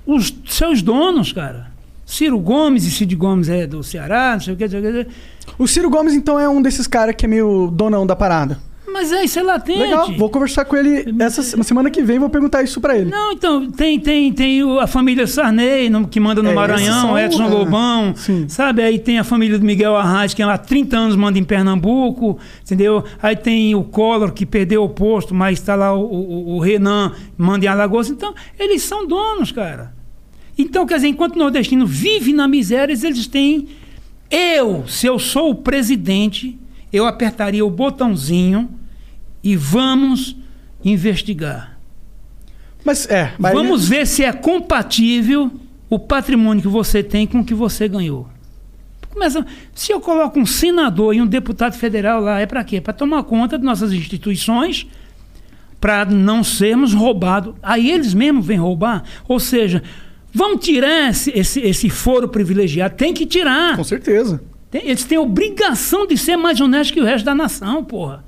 [0.05, 1.71] os seus donos, cara.
[2.05, 5.05] Ciro Gomes, e Cid Gomes é do Ceará, não sei o que, não sei o
[5.05, 5.11] que.
[5.59, 8.59] O Ciro Gomes, então, é um desses caras que é meio donão da parada.
[8.93, 9.79] Mas é, isso é latente.
[9.79, 13.11] Legal, vou conversar com ele essa se- semana que vem, vou perguntar isso pra ele.
[13.11, 17.49] Não, então, tem, tem, tem a família Sarney, que manda no É, Maranhão, Edson é,
[17.49, 18.49] Lobão, sim.
[18.49, 18.83] sabe?
[18.83, 23.03] Aí tem a família do Miguel Arraes, que há 30 anos manda em Pernambuco, entendeu?
[23.23, 27.13] Aí tem o Collor, que perdeu o posto, mas está lá o, o- o Renan,
[27.37, 28.11] manda em Alagoas.
[28.11, 29.95] Então, eles são donos, cara.
[30.59, 33.69] Então, quer dizer, enquanto o nordestino vive na miséria, eles têm...
[34.31, 36.59] Eu, se eu sou o presidente,
[36.93, 38.69] eu apertaria o botãozinho
[39.43, 40.37] e vamos
[40.85, 41.79] investigar.
[42.85, 45.51] Mas é, mas Vamos ver se é compatível
[45.89, 48.29] o patrimônio que você tem com o que você ganhou.
[49.11, 52.81] Começa, se eu coloco um senador e um deputado federal lá, é para quê?
[52.81, 54.87] Para tomar conta de nossas instituições,
[55.79, 57.55] para não sermos roubados.
[57.63, 59.05] Aí eles mesmos vêm roubar.
[59.29, 59.83] Ou seja,
[60.33, 62.95] vamos tirar esse, esse, esse foro privilegiado.
[62.97, 63.77] Tem que tirar.
[63.77, 64.43] Com certeza.
[64.71, 68.25] Tem- Eles têm obrigação de ser mais honestos que o resto da nação, porra.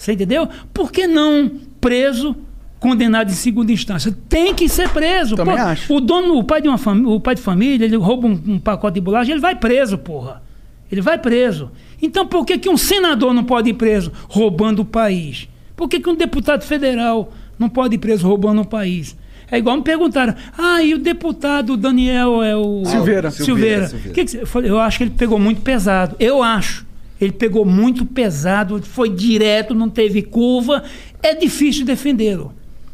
[0.00, 0.48] Você entendeu?
[0.72, 2.34] Por que não preso,
[2.78, 4.16] condenado em segunda instância?
[4.30, 5.36] Tem que ser preso.
[5.36, 5.94] Também Pô, acho.
[5.94, 8.58] O dono, o pai de uma família, o pai de família, ele rouba um, um
[8.58, 10.42] pacote de bolacha, ele vai preso, porra.
[10.90, 11.70] Ele vai preso.
[12.00, 15.46] Então por que, que um senador não pode ir preso roubando o país?
[15.76, 19.14] Por que, que um deputado federal não pode ir preso roubando o país?
[19.50, 22.84] É igual me perguntaram, ah, e o deputado Daniel é o.
[22.86, 23.30] Silveira.
[23.30, 23.30] Silveira.
[23.30, 24.14] Silveira, Silveira.
[24.14, 26.16] Que que você- eu falei, eu acho que ele pegou muito pesado.
[26.18, 26.88] Eu acho.
[27.20, 30.82] Ele pegou muito pesado, foi direto, não teve curva.
[31.22, 32.52] É difícil defendê-lo.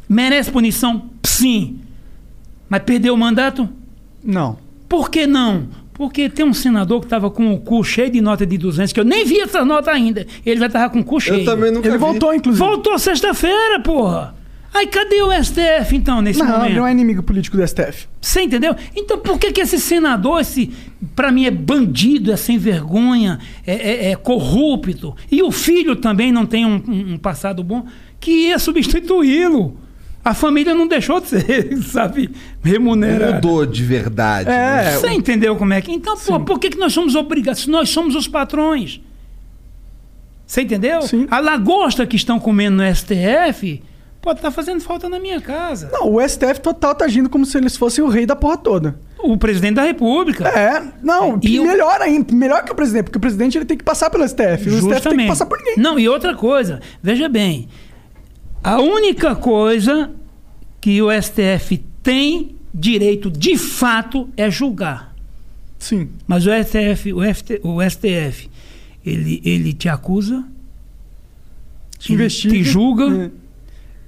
[0.09, 1.09] Merece punição?
[1.23, 1.79] Sim.
[2.69, 3.69] Mas perdeu o mandato?
[4.23, 4.57] Não.
[4.89, 5.67] Por que não?
[5.93, 8.99] Porque tem um senador que estava com o cu cheio de nota de 200, que
[8.99, 10.27] eu nem vi essa nota ainda.
[10.45, 11.39] Ele já estava com o cu cheio.
[11.41, 12.01] Eu também nunca Ele vi.
[12.03, 12.63] voltou, inclusive.
[12.63, 14.35] Voltou sexta-feira, porra.
[14.73, 16.65] Aí cadê o STF, então, nesse Não, momento?
[16.65, 18.07] ele não é inimigo político do STF.
[18.21, 18.75] Você entendeu?
[18.95, 20.71] Então por que, que esse senador, esse,
[21.15, 26.31] pra mim, é bandido, é sem vergonha, é, é- é corrupto, e o filho também
[26.31, 27.85] não tem um, um- um passado bom,
[28.19, 29.77] que ia substituí-lo?
[30.23, 32.29] A família não deixou de ser, sabe,
[32.61, 33.35] remunerada.
[33.35, 34.49] Mudou de verdade.
[34.49, 34.53] É,
[34.83, 34.91] né?
[34.97, 35.89] Você entendeu como é que.
[35.91, 37.61] Então, pô, por que, que nós somos obrigados?
[37.61, 38.99] Se Nós somos os patrões.
[40.45, 41.01] Você entendeu?
[41.01, 41.27] Sim.
[41.31, 43.81] A lagosta que estão comendo no STF
[44.21, 45.89] pode estar fazendo falta na minha casa.
[45.91, 48.99] Não, o STF total tá agindo como se eles fossem o rei da porra toda.
[49.19, 50.47] O presidente da República.
[50.49, 53.77] É, não, E o- melhor ainda, melhor que o presidente, porque o presidente ele tem
[53.77, 54.69] que passar pelo STF.
[54.69, 55.77] O STF tem que passar por ninguém.
[55.77, 57.67] Não, e outra coisa, veja bem,
[58.63, 60.11] a única coisa
[60.81, 65.15] que o STF tem direito de fato é julgar.
[65.79, 66.09] Sim.
[66.27, 68.49] Mas o STF, o, FT, o STF,
[69.05, 70.43] ele, ele te acusa,
[72.09, 72.53] investiga.
[72.53, 73.31] te julga, É.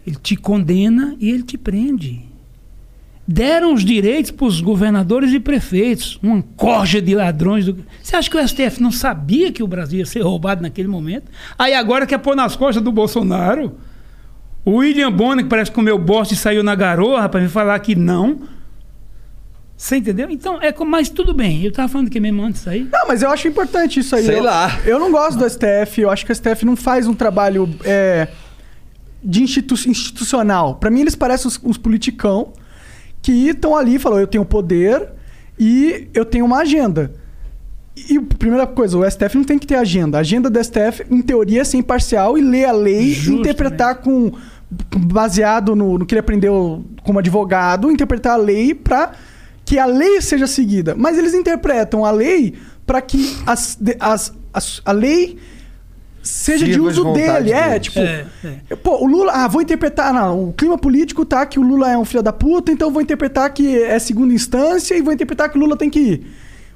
[0.09, 2.27] ele te condena e ele te prende.
[3.27, 7.65] Deram os direitos para os governadores e prefeitos, uma corja de ladrões.
[7.65, 7.85] Do...
[8.01, 11.31] Você acha que o STF não sabia que o Brasil ia ser roubado naquele momento?
[11.57, 13.75] Aí agora quer pôr nas costas do Bolsonaro?
[14.65, 17.77] O William Bonner, que parece que comeu bosta e saiu na garoa, para me falar
[17.79, 18.41] que não.
[19.77, 20.27] Você entendeu?
[20.29, 21.61] Então, é como, mas tudo bem.
[21.63, 22.89] Eu estava falando que mesmo antes aí.
[22.91, 24.25] Não, mas eu acho importante isso aí.
[24.25, 24.79] Sei eu, lá.
[24.83, 28.27] Eu não gosto do STF, eu acho que o STF não faz um trabalho é,
[29.23, 30.75] de institu institucional.
[30.75, 32.53] Pra mim, eles parecem uns, uns politicão
[33.21, 35.09] que estão ali e falam: eu tenho poder
[35.59, 37.11] e eu tenho uma agenda.
[38.09, 40.17] E a primeira coisa, o STF não tem que ter agenda.
[40.17, 44.31] A agenda do STF, em teoria, é ser imparcial e ler a lei interpretar com.
[44.95, 49.11] baseado no, no que ele aprendeu como advogado, interpretar a lei pra
[49.65, 50.95] que a lei seja seguida.
[50.95, 52.53] Mas eles interpretam a lei
[52.85, 55.37] para que as, as, as- a lei
[56.29, 57.51] seja de de uso vontade dele.
[57.51, 57.79] É, dele.
[57.79, 57.99] tipo.
[57.99, 58.25] É,
[58.69, 58.75] é.
[58.75, 59.31] Pô, o Lula.
[59.33, 60.13] Ah, vou interpretar.
[60.13, 63.01] Não, o clima político tá que o Lula é um filho da puta, então vou
[63.01, 66.27] interpretar que é segunda instância e vou interpretar que o Lula tem que ir.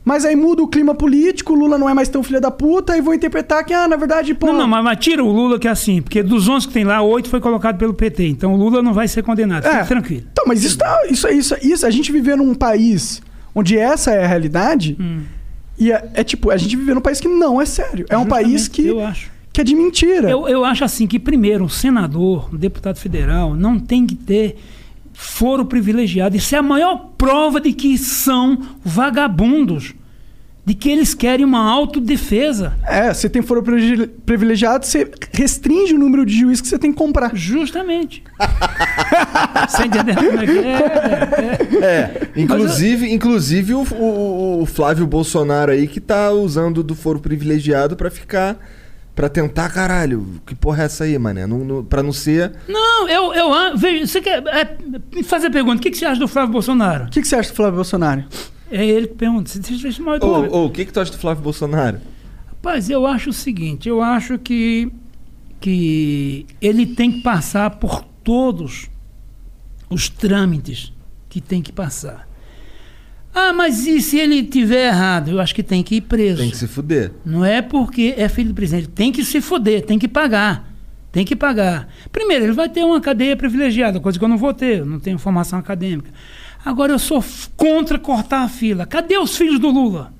[0.06, 2.97] Mas aí muda o clima político, o Lula não é mais tão filho da puta,
[2.97, 4.47] e vou interpretar que, ah, na verdade, pô.
[4.47, 6.84] Não, não, mas, mas tira o Lula que é assim, porque dos 11 que tem
[6.84, 8.28] lá, 8 foi colocado pelo PT.
[8.28, 9.64] Então o Lula não vai ser condenado.
[9.64, 10.24] Fique tranquilo.
[10.30, 13.22] Então, mas isso, tá, isso, isso, isso, a gente viver num país
[13.56, 15.22] onde essa é a realidade, Hum.
[15.80, 18.06] e é, é tipo, a gente viver num país que não é sério.
[18.10, 19.32] É um país que, Eu acho.
[19.54, 20.30] Que é de mentira.
[20.30, 24.58] Eu, eu acho assim que, primeiro, um senador, um deputado federal, não tem que ter
[25.14, 26.36] foro privilegiado.
[26.36, 29.93] Isso é a maior prova de que são vagabundos.
[30.66, 32.72] De que eles querem uma autodefesa.
[32.88, 36.89] É, você tem foro privile- privilegiado, você restringe o número de juízes que você tem
[36.89, 37.36] que comprar.
[37.36, 38.24] Justamente.
[39.70, 41.82] Você entendeu como é que é?
[41.82, 42.28] É, é.
[42.36, 48.10] Inclusive, inclusive o, o- o Flávio Bolsonaro aí que tá usando do foro privilegiado pra
[48.10, 48.58] ficar.
[49.16, 51.45] Pra tentar, caralho, que porra é essa aí, mané?
[51.45, 52.51] Não, não, pra não ser.
[52.68, 54.07] Não, eu, eu vejo.
[54.07, 54.78] Você quer é,
[55.14, 57.05] me fazer a pergunta: o que, que você acha do Flávio Bolsonaro?
[57.05, 58.26] O que, que você acha do Flávio Bolsonaro?
[58.72, 59.49] É ele que pergunta.
[59.49, 61.99] Você eu chamar de Ô, ô, o que, que tu acha do Flávio Bolsonaro?
[62.47, 64.91] Rapaz, eu acho o seguinte, eu acho que,
[65.59, 68.89] que ele tem que passar por todos
[69.89, 70.91] os trâmites
[71.30, 72.28] que tem que passar.
[73.34, 75.31] Ah, mas e se ele tiver errado?
[75.31, 76.38] Eu acho que tem que ir preso.
[76.38, 77.11] Tem que se fuder.
[77.25, 78.89] Não é porque é filho do presidente.
[78.89, 80.71] Tem que se foder, tem que pagar.
[81.11, 81.88] Tem que pagar.
[82.11, 84.99] Primeiro, ele vai ter uma cadeia privilegiada, coisa que eu não vou ter, eu não
[84.99, 86.11] tenho formação acadêmica.
[86.63, 87.23] Agora, eu sou
[87.57, 88.86] contra cortar a fila.
[88.86, 90.13] Cadê os filhos do Lula?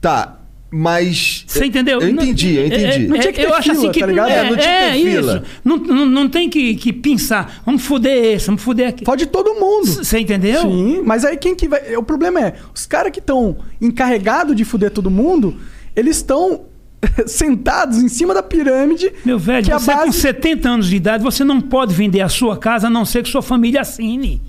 [0.00, 0.39] Tá,
[0.70, 1.44] mas.
[1.46, 2.00] Você entendeu?
[2.00, 2.84] Eu entendi, eu É, entendi.
[2.84, 4.30] é, Não tinha que ter eu acho fila, assim que tá ligado?
[4.30, 5.10] É, É, não tinha que é ter isso.
[5.18, 5.44] fila.
[5.64, 7.60] Não, não, não tem que, que pensar.
[7.66, 9.04] Vamos foder esse, vamos foder aquele.
[9.04, 9.86] Pode todo mundo.
[9.86, 10.62] Você entendeu?
[10.62, 11.96] Sim, mas aí quem que vai.
[11.96, 15.56] O problema é, os caras que estão encarregados de fuder todo mundo,
[15.96, 16.62] eles estão
[17.26, 19.12] sentados em cima da pirâmide.
[19.24, 22.20] Meu velho, que a você com base- 70 anos de idade, você não pode vender
[22.20, 24.40] a sua casa a não ser que sua família assine.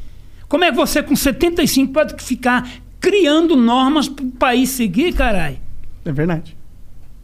[0.47, 2.69] Como é que você com 75 pode ficar
[2.99, 5.57] criando normas para o país seguir, caralho?
[6.05, 6.57] É verdade.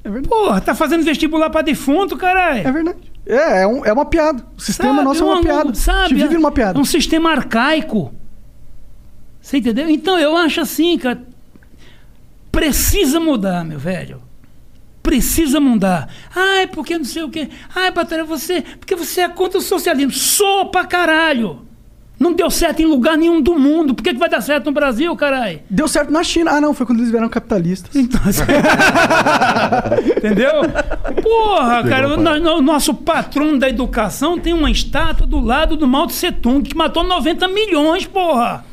[0.04, 0.30] É verdade.
[0.30, 2.68] Porra, tá fazendo vestibular para defunto, caralho.
[2.68, 3.12] É verdade.
[3.26, 4.46] É, é, um- é uma piada.
[4.58, 5.76] O sistema Sabe, nosso é uma um- piada.
[5.76, 6.78] Sabe, a gente vive numa piada.
[6.78, 8.14] É um sistema arcaico.
[9.42, 9.90] Você entendeu?
[9.90, 11.22] Então eu acho assim, cara.
[12.52, 14.22] Precisa mudar, meu velho.
[15.04, 16.10] Precisa mudar.
[16.36, 17.50] Ai, porque não sei o quê.
[17.74, 18.62] Ai, Batalha, você.
[18.62, 20.12] Porque você é contra o socialismo.
[20.12, 21.67] Sou pra caralho.
[22.20, 23.94] Não deu certo em lugar nenhum do mundo.
[23.94, 25.60] Por que, que vai dar certo no Brasil, caralho?
[25.70, 26.52] Deu certo na China.
[26.54, 27.96] Ah, não, foi quando eles vieram capitalistas.
[27.96, 28.42] Então, assim,
[30.18, 30.52] Entendeu?
[31.22, 35.88] Porra, cara, o no- o nosso patrão da educação tem uma estátua do lado do
[35.88, 38.66] Mao Tse Tung, que matou 90 milhões, porra.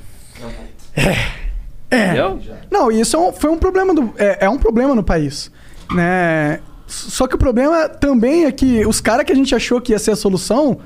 [0.97, 2.05] É.
[2.07, 2.41] Entendeu?
[2.71, 4.13] Não, e isso é um- foi um problema do.
[4.17, 5.51] É, é um problema no país.
[5.95, 6.61] Né?
[6.87, 9.99] Só que o problema também é que os caras que a gente achou que ia
[9.99, 10.79] ser a solução,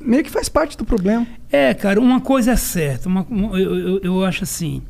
[0.00, 1.26] meio que faz parte do problema.
[1.50, 3.08] É, cara, uma coisa é certa.
[3.08, 4.82] uma- um- eu, eu- eu acho assim.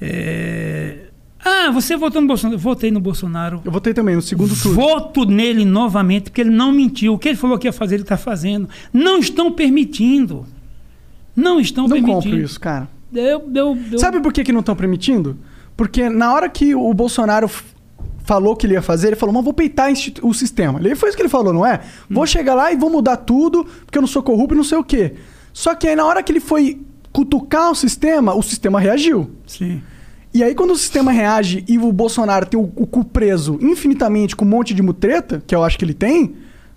[0.00, 1.04] é,
[1.44, 2.54] Ah, você votou no Bolsonaro?
[2.56, 3.62] Eu votei no Bolsonaro.
[3.64, 4.74] Eu votei também no segundo turno.
[4.74, 7.14] Voto nele novamente, porque ele não mentiu.
[7.14, 8.68] O que ele falou que ia fazer, ele está fazendo.
[8.92, 10.44] Não estão permitindo.
[11.36, 12.22] Não estão Não permitindo.
[12.22, 12.88] compro isso, cara.
[13.14, 15.38] Eu, eu, Sabe por que, que não estão permitindo?
[15.76, 17.48] Porque na hora que o Bolsonaro
[18.28, 19.90] falou que ele ia fazer, ele falou, mas vou peitar
[20.22, 20.78] o sistema.
[20.80, 21.80] Ele foi isso que ele falou, não é?
[22.10, 24.76] Vou chegar lá e vou mudar tudo, porque eu não sou corrupto e não sei
[24.76, 25.14] o quê.
[25.50, 26.78] Só que aí na hora que ele foi
[27.10, 29.30] cutucar o sistema, o sistema reagiu.
[29.46, 29.80] Sim.
[30.34, 34.36] E aí, quando o sistema reage e o Bolsonaro tem o, o cu preso infinitamente
[34.36, 36.36] com um monte de mutreta, que eu acho que ele tem,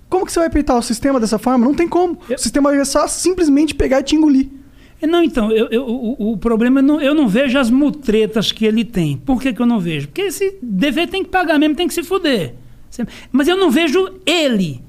[0.10, 1.66] como que você vai peitar o sistema dessa forma?
[1.66, 2.18] Não tem como.
[2.30, 4.47] O sistema vai só simplesmente pegar e te engolir.
[5.02, 8.52] É, Não, então, eu, eu- o, o problema é não, eu não vejo as mutretas
[8.52, 9.18] que ele tem.
[9.18, 10.08] Por que, que eu não vejo?
[10.08, 12.54] Porque esse dever tem que pagar mesmo, tem que se fuder.
[13.32, 14.82] Mas eu não vejo ele.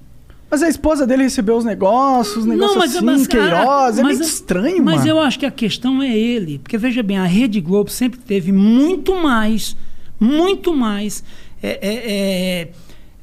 [0.50, 4.82] Mas a esposa dele recebeu os negócios, os negócios assim, Queiroz, é mas- meio estranho,
[4.84, 5.08] Mas mano.
[5.08, 6.58] eu acho que a questão é ele.
[6.58, 9.74] Porque veja bem, a Rede Globo sempre teve muito mais,
[10.20, 11.24] muito mais
[11.62, 12.68] é,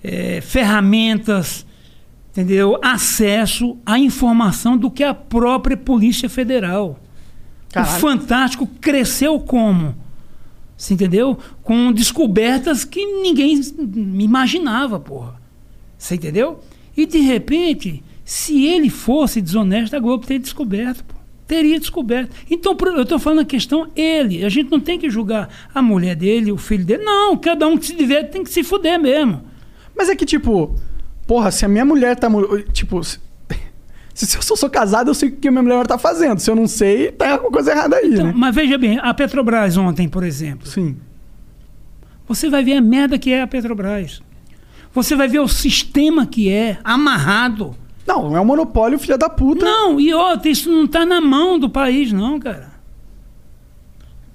[0.04, 1.68] é, é, ferramentas,
[2.42, 2.80] entendeu?
[2.82, 7.00] Acesso à informação do que a própria Polícia Federal.
[7.72, 7.96] Caralho.
[7.96, 9.96] O Fantástico cresceu como?
[10.76, 11.38] Você entendeu?
[11.62, 13.60] Com descobertas que ninguém
[14.18, 15.40] imaginava, porra.
[15.98, 16.62] Você entendeu?
[16.96, 21.16] E de repente, se ele fosse desonesto, a Globo teria descoberto, pô.
[21.46, 22.36] Teria descoberto.
[22.50, 24.46] Então, eu estou falando a questão ele.
[24.46, 27.04] A gente não tem que julgar a mulher dele, o filho dele.
[27.04, 29.42] Não, cada um que se diverte tem que se fuder mesmo.
[29.98, 30.76] Mas é que, tipo,
[31.30, 32.28] porra, se a minha mulher tá.
[32.74, 33.20] Tipo, se,
[34.16, 36.40] se eu sou, sou casado, eu sei o que a minha mulher tá fazendo.
[36.40, 38.34] Se eu não sei, tá alguma coisa errada aí, Então, né?
[38.36, 40.66] mas veja bem, a Petrobras ontem, por exemplo.
[40.68, 40.98] Sim.
[42.28, 44.24] Você vai ver a merda que é a Petrobras.
[44.92, 47.76] Você vai ver o sistema que é, amarrado.
[48.08, 49.64] Não, é um monopólio, filha da puta.
[49.64, 52.72] Não, e outra, isso não está na mão do país, não, cara.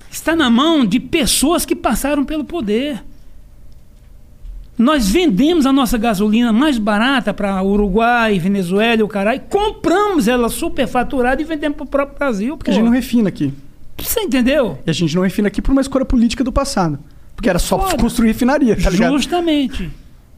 [0.08, 3.02] Está na mão de pessoas que passaram pelo poder.
[4.76, 10.48] Nós vendemos a nossa gasolina mais barata para Uruguai, Venezuela e o caralho, compramos ela
[10.48, 12.56] superfaturada e vendemos para o próprio Brasil.
[12.56, 13.52] Porque a gente não refina aqui.
[13.96, 14.78] Você entendeu?
[14.84, 16.98] E a gente não refina aqui por uma escolha política do passado.
[17.36, 17.96] Porque era só Foda.
[17.96, 19.12] construir refinaria, tá ligado?
[19.12, 19.90] Justamente.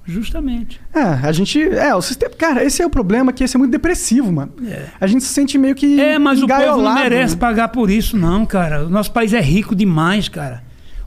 [0.07, 0.81] Justamente.
[0.95, 1.61] É, a gente.
[1.61, 2.33] É, o sistema.
[2.37, 4.53] Cara, esse é o problema, que esse é muito depressivo, mano.
[5.01, 6.01] A gente se sente meio que.
[6.01, 7.41] É, mas o povo não merece né?
[7.41, 8.87] pagar por isso, não, cara.
[8.87, 10.63] O nosso país é rico demais, cara.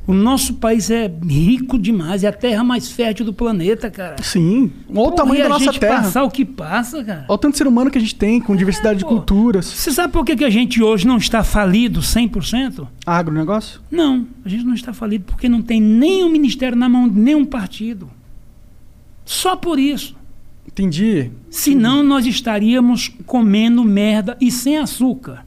[0.10, 4.16] O nosso país é rico demais, é a terra mais fértil do planeta, cara.
[4.24, 4.72] Sim.
[4.90, 6.02] Olha o tamanho da a nossa gente terra.
[6.02, 7.26] passar o que passa, cara.
[7.28, 9.68] Olha o tanto de ser humano que a gente tem, com diversidade de culturas.
[9.68, 12.88] Você sabe por que, que a gente hoje não está falido 100%?
[13.06, 13.82] Agronegócio?
[13.92, 17.46] Não, a gente não está falido porque não tem nenhum ministério na mão de nenhum
[17.46, 18.10] partido.
[19.24, 20.16] Só por isso.
[20.66, 21.30] Entendi.
[21.52, 25.46] Senão nós estaríamos comendo merda e sem açúcar.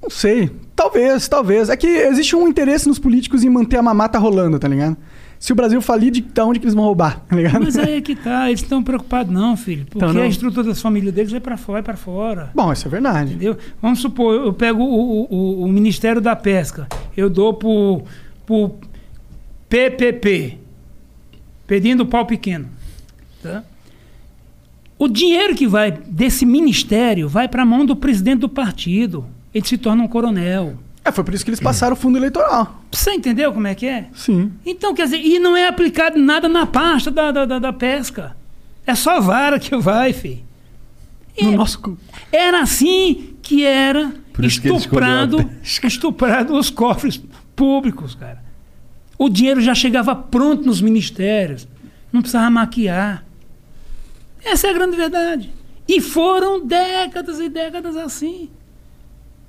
[0.00, 0.52] Não sei.
[0.76, 1.68] Talvez, talvez.
[1.68, 4.96] É que existe um interesse nos políticos em manter a mamata rolando, tá ligado?
[5.38, 7.62] Se o Brasil falir, de da onde que eles vão roubar, tá ligado?
[7.62, 9.84] Mas aí é que tá, eles estão preocupados não, filho.
[9.84, 10.22] Porque Então não.
[10.22, 12.50] a estrutura das famílias deles vai para fora, vai para fora.
[12.54, 13.30] Bom, isso é verdade.
[13.34, 13.56] Entendeu?
[13.82, 18.02] Vamos supor, eu pego o, o- o Ministério da Pesca, eu dou pro,
[18.46, 18.74] pro
[19.68, 20.58] PPP,
[21.66, 22.68] pedindo pau pequeno.
[23.42, 23.62] Tá?
[24.98, 29.26] O dinheiro que vai desse ministério vai para a mão do presidente do partido.
[29.54, 30.76] Ele se torna um coronel.
[31.04, 32.82] É, foi por isso que eles passaram o fundo eleitoral.
[32.90, 34.08] Você entendeu como é que é?
[34.14, 34.52] Sim.
[34.64, 38.34] Então, quer dizer, e não é aplicado nada na pasta da, da, da- da pesca.
[38.86, 40.42] É só vara que vai, filho.
[41.40, 41.78] No nosso.
[41.80, 41.98] cu-
[42.32, 47.20] Era assim que era que estuprado, escolheu estuprado os cofres
[47.54, 48.42] públicos, cara.
[49.18, 51.68] O dinheiro já chegava pronto nos ministérios.
[52.12, 53.24] Não precisava maquiar.
[54.44, 55.52] Essa é a grande verdade.
[55.88, 58.48] E foram décadas e décadas assim.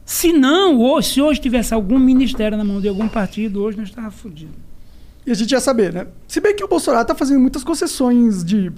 [0.06, 3.90] Se não, hoje, se hoje tivesse algum ministério na mão de algum partido, hoje nós
[3.90, 4.56] estávamos fodidos.
[5.26, 6.06] E a gente ia saber, né?
[6.28, 8.72] Se bem que o Bolsonaro tá fazendo muitas concessões de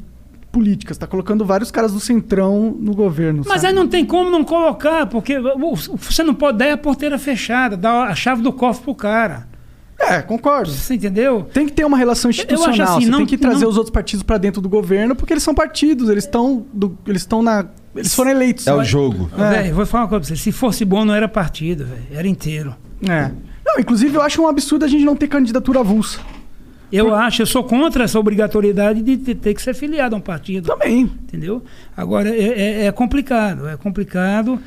[0.49, 3.43] políticas, tá colocando vários caras do centrão no governo.
[3.45, 3.67] Mas sabe?
[3.67, 5.35] aí não tem como não colocar, porque
[5.97, 9.47] você não pode dar a porteira fechada, dar a chave do cofre pro cara.
[9.99, 10.71] É, concordo.
[10.71, 11.47] Você entendeu?
[11.51, 12.95] Tem que ter uma relação institucional.
[12.97, 15.33] Assim, Você não- tem que trazer não- os outros partidos pra dentro do governo, porque
[15.33, 16.65] eles são partidos, eles estão
[17.05, 17.65] eles estão na
[17.99, 18.65] eles foram eleitos.
[18.67, 19.29] É o jogo.
[19.37, 19.49] É.
[19.61, 20.41] Velho, vou falar uma coisa pra você.
[20.41, 22.03] Se fosse bom, não era partido, velho.
[22.11, 22.75] Era inteiro.
[23.07, 23.31] É.
[23.65, 26.19] Não, inclusive eu acho um absurdo a gente não ter candidatura avulsa.
[26.89, 30.67] Eu acho, eu sou contra essa obrigatoriedade de ter, que ser filiado a um partido.
[30.67, 31.01] Também.
[31.01, 31.61] Entendeu?
[31.95, 33.67] Agora, é, é- é complicado.
[33.67, 34.57] É complicado.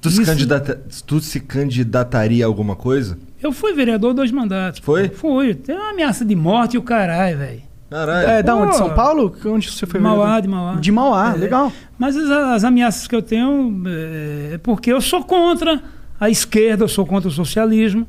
[0.00, 0.80] Tu se, Isso- candidata...
[1.06, 3.18] tu se candidataria a alguma coisa?
[3.42, 4.80] Eu fui vereador dois mandatos.
[4.84, 5.08] Foi?
[5.08, 5.54] Fui.
[5.54, 7.62] Tem uma ameaça de morte e o caralho, velho.
[7.90, 8.28] Caralho.
[8.28, 8.76] É, da onde?
[8.76, 9.34] São Paulo?
[9.46, 9.98] Onde você foi?
[9.98, 10.42] Mauá, vereador?
[10.42, 10.74] de Mauá.
[10.76, 11.38] De Mauá, É.
[11.38, 11.72] legal.
[11.98, 15.82] Mas as, as ameaças que eu tenho é, é porque eu sou contra
[16.18, 18.06] a esquerda, eu sou contra o socialismo.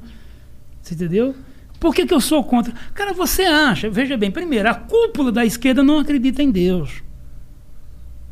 [0.82, 1.36] Você entendeu?
[1.80, 2.72] Por que, que eu sou contra?
[2.94, 7.02] Cara, você acha, veja bem, primeiro, a cúpula da esquerda não acredita em Deus.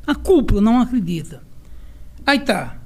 [0.06, 1.42] A cúpula não acredita.
[2.26, 2.78] Aí tá.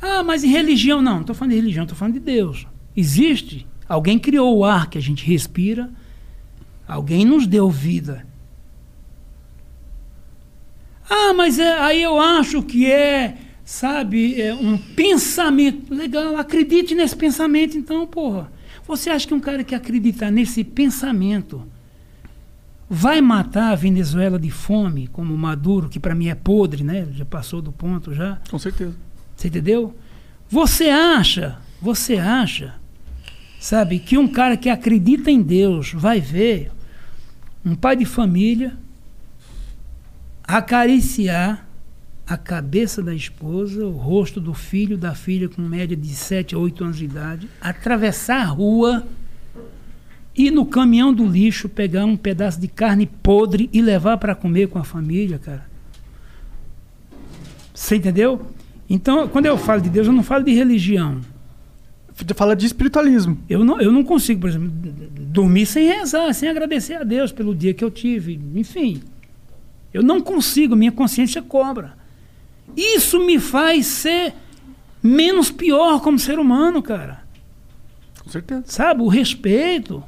[0.00, 1.14] Ah, mas em religião não.
[1.14, 2.66] Não estou falando de religião, estou falando de Deus.
[2.94, 3.66] Existe.
[3.88, 5.90] Alguém criou o ar que a gente respira.
[6.90, 8.26] Alguém nos deu vida.
[11.08, 15.94] Ah, mas é, aí eu acho que é, sabe, é um pensamento.
[15.94, 18.50] Legal, acredite nesse pensamento então, porra.
[18.88, 21.62] Você acha que um cara que acredita nesse pensamento
[22.88, 27.06] vai matar a Venezuela de fome, como Maduro, que para mim é podre, né?
[27.12, 28.40] Já passou do ponto já.
[28.50, 28.96] Com certeza.
[29.36, 29.94] Você entendeu?
[30.48, 32.74] Você acha, você acha,
[33.60, 36.72] sabe, que um cara que acredita em Deus vai ver
[37.64, 38.76] um pai de família
[40.42, 41.66] acariciar
[42.26, 46.58] a cabeça da esposa, o rosto do filho, da filha com média de 7 a
[46.58, 49.04] 8 anos de idade, atravessar a rua,
[50.36, 54.68] ir no caminhão do lixo, pegar um pedaço de carne podre e levar para comer
[54.68, 55.68] com a família, cara.
[57.74, 58.46] Você entendeu?
[58.88, 61.20] Então, quando eu falo de Deus, eu não falo de religião.
[62.34, 63.38] Fala de espiritualismo.
[63.48, 67.54] Eu não, eu não consigo, por exemplo, dormir sem rezar, sem agradecer a Deus pelo
[67.54, 68.40] dia que eu tive.
[68.54, 69.02] Enfim,
[69.92, 71.94] eu não consigo, minha consciência cobra.
[72.76, 74.32] Isso me faz ser
[75.02, 77.22] menos pior como ser humano, cara.
[78.22, 78.62] Com certeza.
[78.66, 79.02] Sabe?
[79.02, 80.02] O respeito.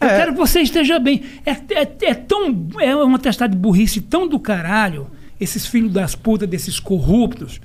[0.00, 0.16] Eu É.
[0.18, 1.22] quero que você esteja bem.
[1.44, 2.68] É, é, é tão.
[2.80, 5.06] É uma testada de burrice tão do caralho,
[5.40, 7.60] esses filhos das putas, desses corruptos.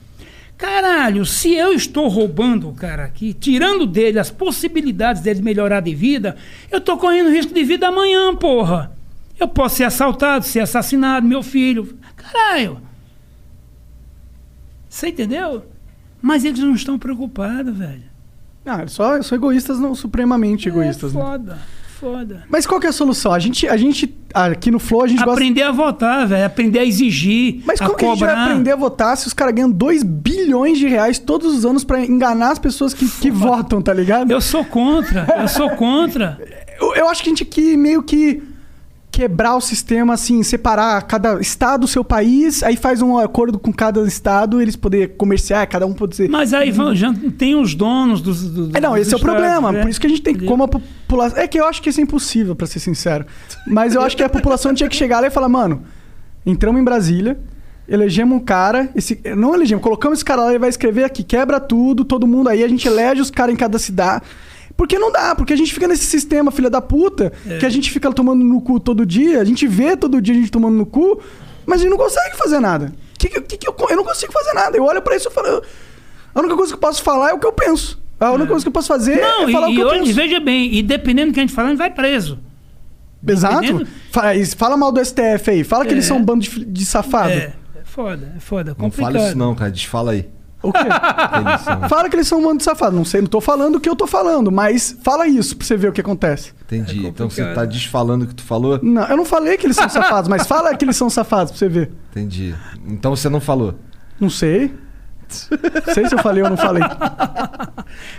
[0.61, 5.95] Caralho, se eu estou roubando o cara aqui, tirando dele as possibilidades dele melhorar de
[5.95, 6.37] vida,
[6.69, 8.91] eu estou correndo risco de vida amanhã, porra.
[9.39, 11.97] Eu posso ser assaltado, ser assassinado, meu filho.
[12.15, 12.79] Caralho.
[14.87, 15.65] Você entendeu?
[16.21, 18.03] Mas eles não estão preocupados, velho.
[18.63, 21.15] Ah, eles só são egoístas, não supremamente egoístas.
[21.15, 21.57] É né?
[22.01, 22.43] Foda.
[22.49, 23.31] Mas qual que é a solução?
[23.31, 25.33] A gente, a gente aqui no Flow, a gente gosta...
[25.33, 26.45] Aprender a votar, velho.
[26.45, 27.61] Aprender a exigir.
[27.63, 30.01] Mas a como que a gente vai aprender a votar se os caras ganham 2
[30.01, 34.31] bilhões de reais todos os anos pra enganar as pessoas que, que votam, tá ligado?
[34.31, 36.39] Eu sou contra, eu sou contra.
[36.79, 38.41] Eu, eu acho que a gente aqui meio que
[39.11, 44.01] quebrar o sistema, assim, separar cada estado, seu país, aí faz um acordo com cada
[44.07, 46.29] estado, eles poder comerciar, cada um pode ser.
[46.29, 48.49] Mas aí vão- já tem os donos dos.
[48.49, 49.71] dos É, não, dos esse é o problema.
[49.71, 49.81] né?
[49.81, 51.37] Por isso que a gente tem que, como a população.
[51.37, 53.25] É que eu acho que isso é impossível, pra ser sincero.
[53.67, 55.81] Mas eu acho que a população tinha que chegar lá e falar, mano,
[56.45, 57.37] entramos em Brasília,
[57.89, 61.59] elegemos um cara, esse, não elegemos, colocamos esse cara lá, ele vai escrever aqui, quebra
[61.59, 64.23] tudo, todo mundo aí, a gente elege os caras em cada cidade.
[64.81, 67.59] Porque não dá, porque a gente fica nesse sistema, filha da puta, É.
[67.59, 70.37] que a gente fica tomando no cu todo dia, a gente vê todo dia a
[70.39, 71.21] gente tomando no cu,
[71.67, 72.91] mas a gente não consegue fazer nada.
[73.15, 74.75] Que, que, que, eu, eu não consigo fazer nada.
[74.75, 75.61] Eu olho pra isso e falo.
[76.33, 78.01] A única coisa que eu posso falar é o que eu penso.
[78.19, 79.87] A única coisa que eu posso fazer Não, é falar e, o que e eu
[79.89, 80.13] hoje, penso.
[80.15, 82.39] veja bem, e dependendo do que a gente falar, a gente vai preso.
[83.27, 83.61] Exato.
[83.61, 83.87] Dependendo-
[84.57, 85.63] Fala mal do STF aí.
[85.63, 85.93] Fala que É.
[85.93, 87.29] eles são um bando de, de safado.
[87.29, 89.13] É, é foda, é foda, Não complicado.
[89.13, 89.69] fala isso não, cara.
[89.69, 90.27] Desfala aí.
[90.63, 90.79] O quê?
[91.47, 92.95] Eles são- Fala que eles são um bando de safado.
[92.95, 95.75] Não sei, não tô falando o que eu tô falando, mas fala isso pra você
[95.75, 96.53] ver o que acontece.
[96.65, 97.05] Entendi.
[97.07, 97.55] então você complicado.
[97.55, 98.79] tá desfalando o que tu falou?
[98.83, 101.57] Não, eu não falei que eles são safados, mas fala que eles são safados pra
[101.59, 101.91] você ver.
[102.11, 102.53] Entendi.
[102.87, 103.75] Então você não falou.
[104.19, 104.73] Não sei.
[105.87, 106.83] Não sei se eu falei ou não falei.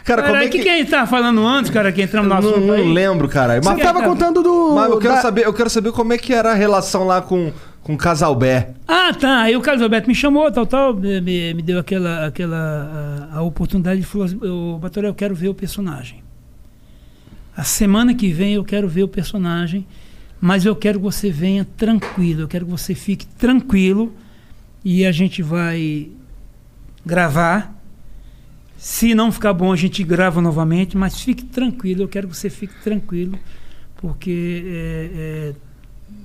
[0.05, 0.65] Cara, como Cara, é o que, que...
[0.65, 2.93] que a gente tava falando antes, cara, que entramos no Eu assunto não, não aí?
[2.93, 3.61] lembro, cara.
[3.63, 4.73] Você Mas, tava contando do.
[4.75, 7.21] mas eu quero da- saber, eu quero saber como é que era a relação lá
[7.21, 7.53] com
[7.83, 8.75] com o Casalbé.
[8.87, 9.43] Ah, tá.
[9.43, 13.39] Aí o Carlos Alberto me chamou, tal, tal, me, me- me deu aquela, aquela a,
[13.39, 16.23] a oportunidade e falou assim, "Ô, Batoré, eu quero ver o personagem.
[17.57, 19.87] A semana que vem eu quero ver o personagem,
[20.41, 24.13] mas eu quero que você venha tranquilo, eu quero que você fique tranquilo
[24.85, 26.09] e a gente vai
[27.05, 27.75] gravar.
[28.77, 32.51] Se não ficar bom, a gente grava novamente, mas fique tranquilo, eu quero que você
[32.51, 33.39] fique tranquilo,
[33.97, 35.55] porque é, é,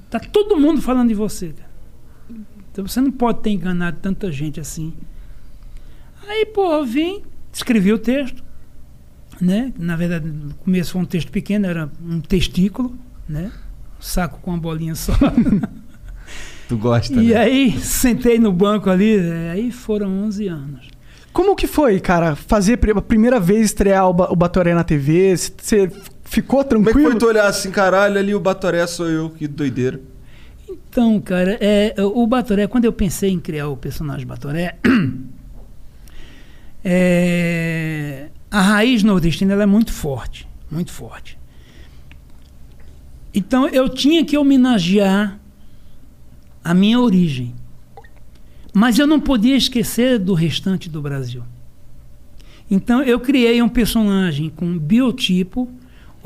[0.09, 1.69] tá todo mundo falando de você, cara.
[2.71, 4.93] Então você não pode ter enganado tanta gente assim.
[6.27, 7.23] Aí, pô, eu vim,
[7.53, 8.43] escrevi o texto,
[9.41, 9.73] né?
[9.77, 12.95] Na verdade, no começo foi um texto pequeno, era um testículo,
[13.27, 13.51] né?
[13.97, 15.13] Um saco com uma bolinha só.
[16.67, 17.35] Tu gosta, e né?
[17.37, 20.87] aí, sentei no banco ali, é, aí foram 11 anos.
[21.31, 25.35] Como que foi, cara, fazer a primeira vez estrear o, Ba- o Batoré na TV?
[25.37, 25.89] Você
[26.27, 27.11] ficou Como é que tranquilo?
[27.11, 29.99] foi tu olhar assim, caralho, ali o Batoré sou eu, que doideira.
[30.69, 34.77] Então, cara, é, o Batoré, quando eu pensei em criar o personagem Batoré,
[36.83, 41.37] é, a raiz nordestina ela é muito forte, muito forte.
[43.33, 45.39] Então eu tinha que homenagear
[46.63, 47.53] a minha origem.
[48.73, 51.43] Mas eu não podia esquecer do restante do Brasil.
[52.69, 55.69] Então eu criei um personagem com biotipo,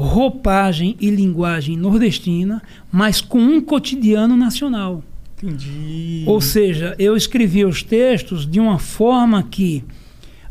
[0.02, 2.62] roupagem e linguagem nordestina,
[2.92, 5.04] mas com um cotidiano nacional.
[5.38, 6.24] Entendi.
[6.28, 9.84] Ou seja, eu escrevia os textos de uma forma que,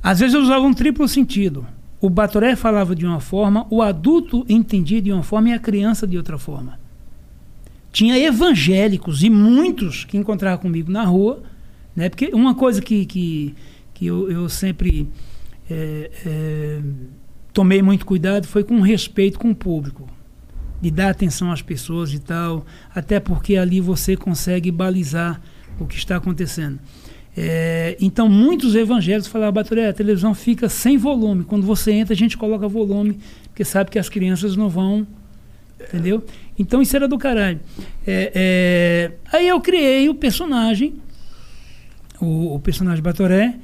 [0.02, 1.66] às vezes, eu usava um triplo sentido.
[2.00, 6.06] O Batoré falava de uma forma, o adulto entendia de uma forma e a criança
[6.06, 6.80] de outra forma.
[7.92, 11.42] Tinha evangélicos e muitos que encontravam comigo na rua,
[11.94, 12.08] né?
[12.08, 13.54] porque uma coisa que, que,
[13.92, 15.08] que eu, eu sempre
[15.70, 16.80] é, é,
[17.52, 20.08] tomei muito cuidado foi com respeito com o público
[20.80, 22.64] de dar atenção às pessoas e tal,
[22.94, 25.40] até porque ali você consegue balizar
[25.78, 26.78] o que está acontecendo.
[27.36, 31.44] É, então, muitos evangélicos falavam, Batoré, a televisão fica sem volume.
[31.44, 35.06] Quando você entra, a gente coloca volume, porque sabe que as crianças não vão.
[35.80, 36.24] Entendeu?
[36.58, 37.60] Então, isso era do caralho.
[38.06, 40.94] É, é, aí eu criei o personagem,
[42.20, 43.54] o, o personagem Batoré,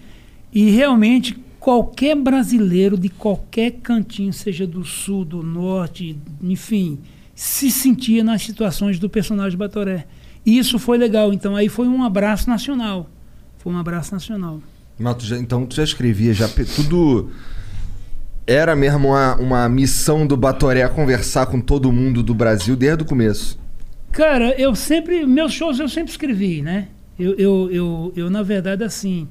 [0.52, 1.36] e realmente
[1.66, 6.97] qualquer brasileiro de qualquer cantinho, seja do sul, do norte, enfim,
[7.34, 10.06] se sentia nas situações do personagem Batoré.
[10.44, 11.32] E isso foi legal.
[11.32, 13.10] Então aí foi um abraço nacional.
[13.59, 14.62] Foi um abraço nacional.
[14.97, 17.32] Mas tu já- então tu já escrevia, já tudo.
[18.47, 23.06] Era mesmo uma, uma missão do Batoré conversar com todo mundo do Brasil desde o
[23.06, 23.59] começo.
[24.12, 25.26] Cara, eu sempre.
[25.26, 26.86] Meus shows eu sempre escrevi, né?
[27.18, 29.26] Eu, eu, eu, eu na verdade, assim.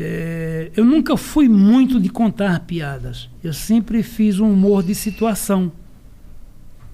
[0.00, 3.28] É, eu nunca fui muito de contar piadas.
[3.42, 5.72] Eu sempre fiz um humor de situação.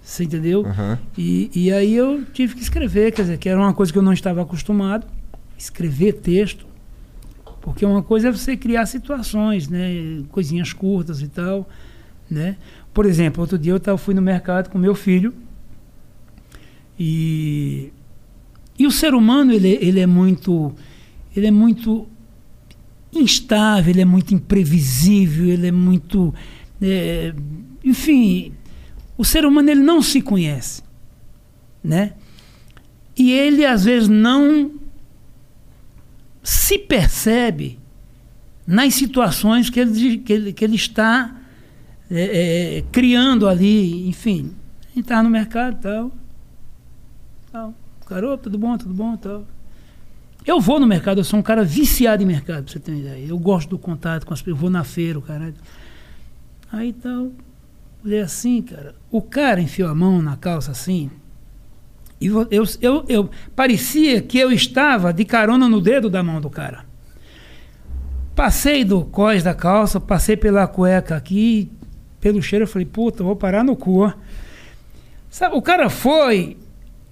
[0.03, 0.65] Você entendeu?
[0.65, 0.99] Aham.
[1.17, 4.03] E, e aí eu tive que escrever, quer dizer, que era uma coisa que eu
[4.03, 5.07] não estava acostumado,
[5.59, 6.67] escrever texto.
[7.61, 10.23] Porque uma coisa é você criar situações, né?
[10.31, 11.69] Coisinhas curtas e tal,
[12.31, 12.57] né?
[12.93, 15.35] Por exemplo, outro dia eu fui no mercado com meu filho
[16.99, 17.93] e,
[18.79, 20.73] e o ser humano ele, ele é muito
[21.35, 22.07] ele é muito
[23.19, 26.35] instável, ele é muito imprevisível, ele é muito
[26.81, 27.35] é,
[27.83, 28.53] enfim,
[29.17, 30.83] o ser humano ele não se conhece,
[31.83, 32.15] né?
[33.17, 34.73] E ele às vezes não
[36.43, 37.79] se percebe
[38.67, 41.37] nas situações que ele, que ele, que ele está
[42.11, 44.53] é, é, criando ali, enfim.
[44.97, 46.13] Estava no mercado e tal.
[47.53, 47.75] tal.
[48.39, 49.47] Tudo bom, tudo bom tal.
[50.47, 53.01] Eu vou no mercado, eu sou um cara viciado em mercado, pra você ter uma
[53.01, 53.27] ideia.
[53.27, 55.55] Eu gosto do contato com as pessoas, eu vou na feira, o caralho.
[56.71, 57.31] Aí tal,
[58.05, 58.95] olhei assim, cara.
[59.11, 61.11] O cara enfiou a mão na calça assim.
[62.21, 66.41] E vo- eu, eu, eu parecia que eu estava de carona no dedo da mão
[66.41, 66.85] do cara.
[68.35, 71.71] Passei do cós da calça, passei pela cueca aqui,
[72.21, 74.13] pelo cheiro, eu falei, puta, vou parar no cu.
[75.31, 76.57] Sabe, o cara foi.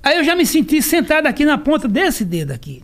[0.02, 2.82] Aí eu já me senti sentado aqui na ponta desse dedo aqui.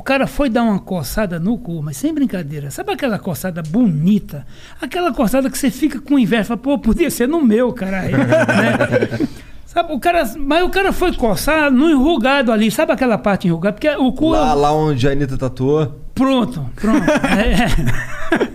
[0.00, 2.70] O cara foi dar uma coçada no cu, mas sem brincadeira.
[2.70, 4.46] Sabe aquela coçada bonita?
[4.80, 6.44] Aquela coçada que você fica com inveja.
[6.44, 8.16] Fala, Pô, podia ser no meu, caralho.
[8.16, 9.28] né?
[9.66, 12.70] Sabe, o cara, mas o cara foi coçar no enrugado ali.
[12.70, 13.74] Sabe aquela parte enrugada?
[13.74, 14.30] Porque o cu.
[14.30, 15.94] Lá, lá onde a Anitta tatuou.
[16.14, 17.04] Pronto, pronto.
[17.36, 18.48] É, é.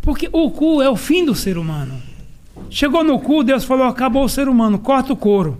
[0.00, 2.00] Porque o cu é o fim do ser humano.
[2.70, 5.58] Chegou no cu, Deus falou: acabou o ser humano, corta o couro.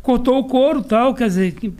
[0.00, 1.74] Cortou o couro tal, quer dizer, que,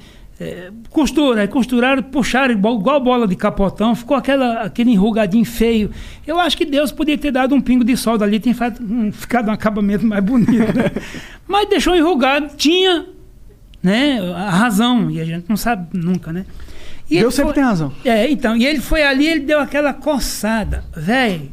[0.44, 5.90] é, costura, aí costuraram, puxaram igual, igual bola de capotão, ficou aquela, aquele enrugadinho feio.
[6.26, 9.48] Eu acho que Deus podia ter dado um pingo de sol dali, tem hum, ficado
[9.48, 10.50] um acabamento mais bonito.
[10.76, 10.90] né?
[11.48, 13.06] Mas deixou enrugado, tinha
[13.82, 16.44] né, a razão, e a gente não sabe nunca, né?
[17.10, 17.92] E Deus sempre foi- tem razão.
[18.04, 21.50] é, então, e ele foi ali, ele deu aquela coçada, velho.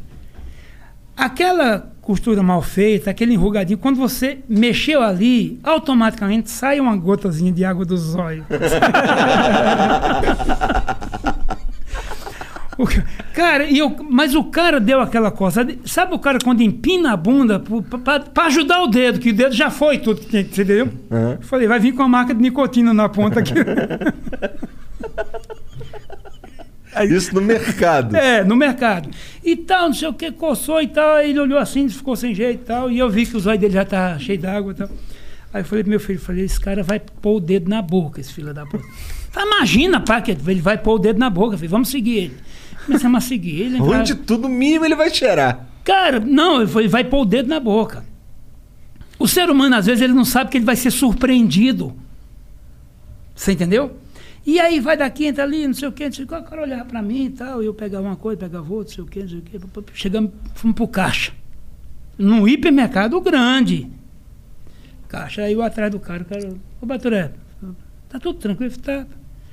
[1.16, 7.64] Aquela costura mal feita, aquele enrugadinho, quando você mexeu ali, automaticamente sai uma gotazinha de
[7.64, 8.44] água dos olhos.
[13.32, 15.74] Cara, e eu, mas o cara deu aquela coçada.
[15.86, 17.62] Sabe o cara quando empina a bunda
[18.04, 20.88] para ajudar o dedo, que o dedo já foi tudo que tinha, entendeu?
[21.10, 23.54] Eu Falei, vai vir com a marca de nicotina na ponta aqui.
[27.00, 28.14] Isso no mercado.
[28.16, 29.08] É, no mercado.
[29.42, 31.16] E tal, não sei o que, coçou e tal.
[31.16, 32.90] Aí ele olhou assim, ficou sem jeito e tal.
[32.90, 34.90] E eu vi que os olhos dele já estavam cheios d'água e tal.
[35.54, 38.20] Aí eu falei pro meu filho, falei, esse cara vai pôr o dedo na boca,
[38.20, 38.84] esse filho da puta.
[39.32, 41.56] Tá, imagina, pá, que ele vai pôr o dedo na boca.
[41.56, 42.36] Falei, vamos seguir ele.
[42.86, 43.80] Começamos a seguir ele.
[43.80, 45.66] Onde tudo mínimo ele vai cheirar.
[45.84, 48.04] Cara, não, ele vai pôr o dedo na boca.
[49.18, 51.94] O ser humano, às vezes, ele não sabe que ele vai ser surpreendido.
[53.34, 53.96] Você entendeu?
[54.44, 56.42] E aí vai daqui, entra ali, não sei o quê, não sei o quê, o
[56.42, 59.06] cara olhava pra mim e tal, eu pegava uma coisa, pegava outra, não sei o
[59.06, 59.60] quê, não sei o quê.
[59.94, 61.32] Chegamos, fomos pro caixa.
[62.18, 63.88] Num hipermercado grande.
[65.08, 67.32] Caixa, aí eu atrás do cara, o cara, ô Baturé,
[68.08, 68.72] tá tudo tranquilo?
[68.78, 69.06] Tá.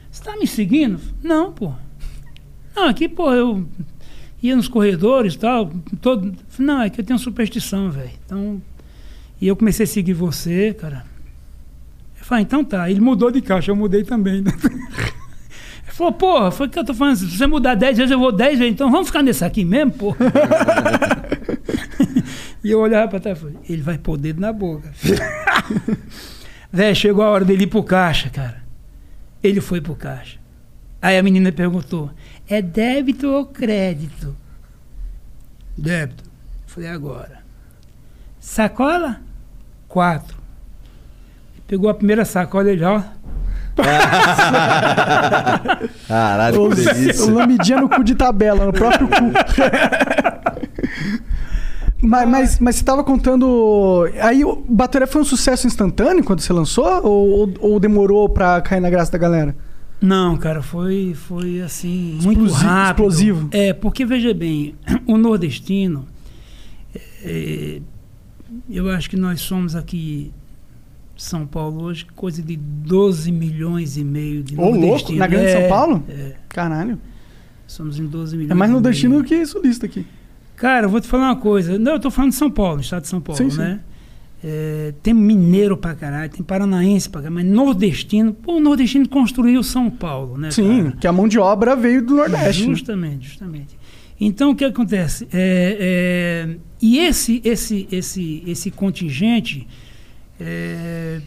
[0.10, 1.00] Você tá me seguindo?
[1.22, 1.72] Não, pô.
[2.76, 3.68] Não, aqui, pô, eu
[4.42, 5.72] ia nos corredores e tal.
[6.02, 6.36] Todo...
[6.58, 8.12] Não, é que eu tenho superstição, velho.
[8.26, 8.62] Então.
[9.40, 11.06] E eu comecei a seguir você, cara.
[12.30, 12.88] Falei, então tá.
[12.88, 14.44] Ele mudou de caixa, eu mudei também.
[14.46, 14.54] Ele
[15.88, 17.16] falou, porra, foi o que eu tô falando.
[17.16, 18.72] Se você mudar 10 vezes, eu vou 10 vezes.
[18.72, 20.18] Então vamos ficar nesse aqui mesmo, porra.
[22.64, 24.94] e eu olhava pra trás e falei, ele vai pôr o dedo na boca.
[26.72, 28.64] Velho, chegou a hora dele ir pro caixa, cara.
[29.42, 30.38] Ele foi pro caixa.
[31.02, 32.12] Aí a menina perguntou:
[32.48, 34.38] é débito ou crédito?
[35.76, 36.26] Débito.
[36.68, 37.40] Falei, agora.
[38.40, 39.20] Sacola?
[39.88, 40.39] Quatro.
[41.70, 43.02] Pegou a primeira sacola e já, ó.
[46.08, 47.32] Caralho, que delícia.
[47.32, 49.14] Lambidinha no cu de tabela, no próprio cu.
[52.02, 54.10] mas, mas, mas você tava contando.
[54.22, 56.86] Aí o Batoré foi um sucesso instantâneo quando você lançou?
[57.06, 59.56] Ou, ou, ou demorou pra cair na graça da galera?
[60.02, 62.90] Não, cara, foi, foi assim, muito Explosi- rápido.
[63.08, 63.50] explosivo.
[63.52, 64.76] É, porque veja bem,
[65.06, 66.08] o nordestino,
[67.24, 67.82] é,
[68.70, 70.32] eu acho que nós somos aqui,
[71.22, 75.12] São Paulo hoje, coisa de 12 milhões e meio de Ô, louco?
[75.14, 76.04] Na grande É, São Paulo?
[76.08, 76.98] É, Caralho.
[77.68, 78.52] somos em 12 milhões.
[78.52, 80.06] É mais nordestino do que sulista aqui.
[80.56, 81.78] Cara, eu vou te falar uma coisa.
[81.78, 83.58] Não, eu tô falando de São Paulo, estado de São Paulo, Sim, sim.
[83.58, 83.80] né?
[84.42, 89.62] É, tem mineiro pra caralho, tem paranaense pra caralho, mas nordestino, pô, o nordestino construiu
[89.62, 90.50] São Paulo, né?
[90.52, 90.96] Sim, cara?
[91.02, 92.64] que a mão de obra veio do Nordeste.
[92.66, 92.70] né?
[92.76, 93.78] Justamente, justamente.
[94.18, 95.28] Então o que acontece?
[95.34, 99.68] É, é, e esse, esse, esse, esse contingente
[100.40, 101.22] é,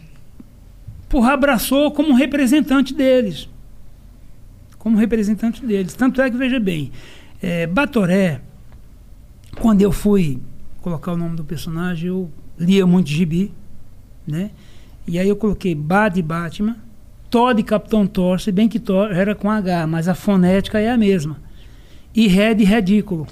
[1.07, 3.47] porra, abraçou como representante deles.
[4.77, 5.93] Como representante deles.
[5.93, 6.91] Tanto é que, veja bem,
[7.41, 8.41] é, Batoré,
[9.59, 10.41] quando eu fui
[10.81, 13.51] colocar o nome do personagem, eu lia muito gibi,
[14.27, 14.51] né?
[15.07, 16.77] E aí eu coloquei Bá de Batman,
[17.29, 20.89] Thor de Capitão Thor, se bem que Thor era com H, mas a fonética é
[20.89, 21.37] a mesma.
[22.15, 23.27] E Ré de Redículo.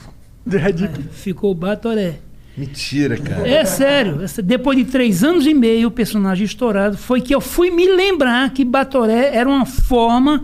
[0.47, 2.19] É, ficou Batoré.
[2.57, 3.48] Mentira, cara.
[3.48, 4.22] É sério.
[4.22, 7.88] essa- Depois de três anos e meio, o personagem estourado, foi que eu fui me
[7.88, 10.44] lembrar que Batoré era uma forma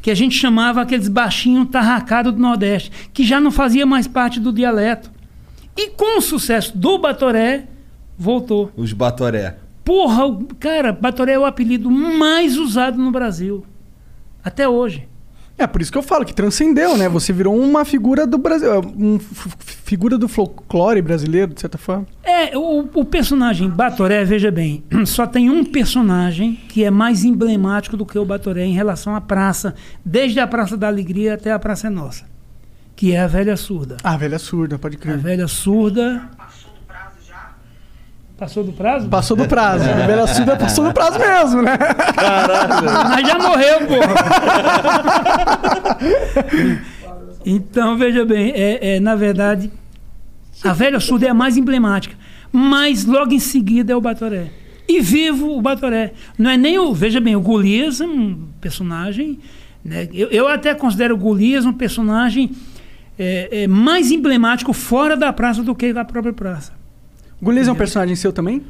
[0.00, 4.38] que a gente chamava aqueles baixinhos tarracados do Nordeste, que já não fazia mais parte
[4.38, 5.10] do dialeto.
[5.76, 7.64] E com o sucesso do Batoré,
[8.16, 8.72] voltou.
[8.76, 9.56] Os Batoré.
[9.84, 13.64] Porra, o- cara, Batoré é o apelido mais usado no Brasil.
[14.44, 15.08] Até hoje.
[15.58, 17.08] É por isso que eu falo que transcendeu, né?
[17.08, 19.18] Você virou uma figura do Brasil, uma
[19.58, 22.06] figura do folclore brasileiro, de certa forma.
[22.22, 27.96] É, o, o personagem Batoré, veja bem, só tem um personagem que é mais emblemático
[27.96, 29.74] do que o Batoré em relação à praça,
[30.04, 32.24] desde a Praça da Alegria até a Praça é Nossa,
[32.94, 33.96] que é a velha surda.
[34.04, 35.18] Ah, velha surda, pode A crer.
[35.18, 36.30] velha surda.
[38.38, 39.08] Passou do prazo?
[39.08, 39.84] Passou do prazo.
[39.90, 41.76] A Belacida passou do prazo mesmo, né?
[43.08, 44.14] Mas já morreu, porra.
[47.44, 49.72] então, veja bem, é, é, na verdade,
[50.62, 52.14] a velha surda é a mais emblemática.
[52.52, 54.50] Mas logo em seguida é o Batoré.
[54.88, 56.12] E vivo o Batoré.
[56.38, 56.94] Não é nem o.
[56.94, 59.40] Veja bem, o Golias é um personagem.
[59.84, 62.52] Né, eu, eu até considero o Golias um personagem
[63.18, 66.77] é, é, mais emblemático fora da praça do que da própria praça.
[67.40, 68.62] Golias é um personagem seu também?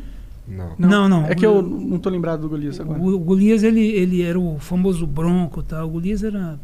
[0.47, 0.73] Não.
[0.79, 1.27] Não, não.
[1.27, 2.99] É que eu não tô lembrado do Golias agora.
[2.99, 5.87] O, o Golias, ele, ele era o famoso bronco tal.
[5.87, 6.59] O Golias era.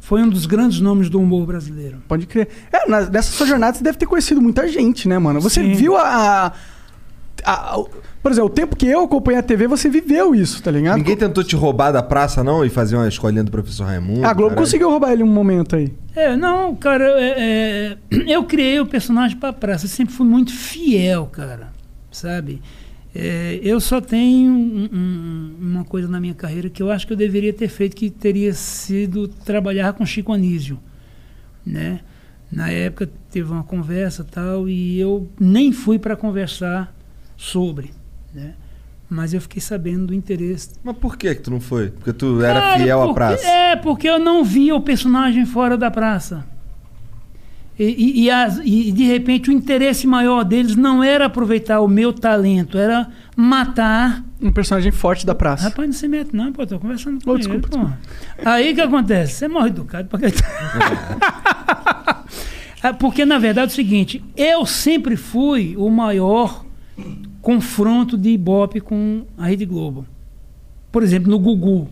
[0.00, 1.98] Foi um dos grandes nomes do humor brasileiro.
[2.06, 2.48] Pode crer.
[2.70, 5.40] É, nessa sua jornada você deve ter conhecido muita gente, né, mano?
[5.40, 5.72] Você Sim.
[5.72, 6.02] viu a,
[6.48, 6.52] a-
[7.44, 7.88] a- o-
[8.22, 10.96] Por exemplo, o tempo que eu acompanhei a TV, você viveu isso, tá ligado?
[10.96, 12.64] Ninguém tentou te roubar da praça, não?
[12.64, 14.24] E fazer uma escolinha do professor Raimundo?
[14.24, 14.56] A Globo caralho?
[14.66, 15.92] conseguiu roubar ele um momento aí.
[16.16, 19.84] É, não, cara, é, é, eu criei o personagem pra praça.
[19.84, 21.68] Eu sempre fui muito fiel, cara.
[22.10, 22.62] Sabe?
[23.14, 27.12] É, eu só tenho um- um- uma coisa na minha carreira que eu acho que
[27.12, 30.78] eu deveria ter feito, que teria sido trabalhar com Chico Anísio.
[31.66, 32.00] Né?
[32.50, 36.93] Na época teve uma conversa tal, e eu nem fui para conversar
[37.36, 37.92] sobre.
[38.34, 38.54] Né?
[39.08, 41.90] Mas eu fiquei sabendo do interesse Mas por que que tu não foi?
[41.90, 43.46] Porque tu era Cara, fiel à porque- praça.
[43.46, 46.44] É, porque eu não via o personagem fora da praça.
[47.78, 51.88] E, e- e as- e, de repente o interesse maior deles não era aproveitar o
[51.88, 54.22] meu talento, era matar.
[54.40, 55.64] Um personagem forte da praça.
[55.64, 57.40] Rapaz, não se mete, não, pô, tô conversando com Oh, ele.
[57.40, 57.90] desculpa, pô.
[58.44, 59.34] Aí o que acontece?
[59.34, 60.20] Você morre educado pra
[62.82, 66.63] É, Porque, na verdade, é o seguinte, eu sempre fui o maior
[67.42, 70.06] confronto de Ibope com a Rede Globo.
[70.92, 71.88] Por exemplo, no Gugu.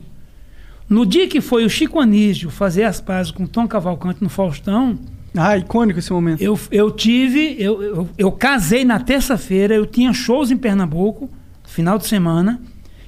[0.89, 4.99] No dia que foi o Chico Anísio fazer as pazes com Tom Cavalcante no Faustão,
[5.37, 6.41] Ah, icônico esse momento.
[6.43, 11.31] eu, eu tive, eu, eu, eu casei na terça-feira, eu tinha shows em Pernambuco,
[11.65, 12.61] final de semana,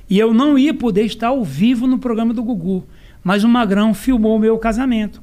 [0.09, 2.85] e eu não ia poder estar ao vivo no programa do Gugu.
[3.23, 5.23] Mas o Magrão filmou o meu casamento.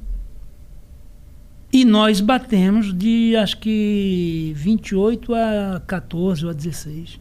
[1.72, 7.18] E nós batemos de acho que 28 a 14 ou a 16.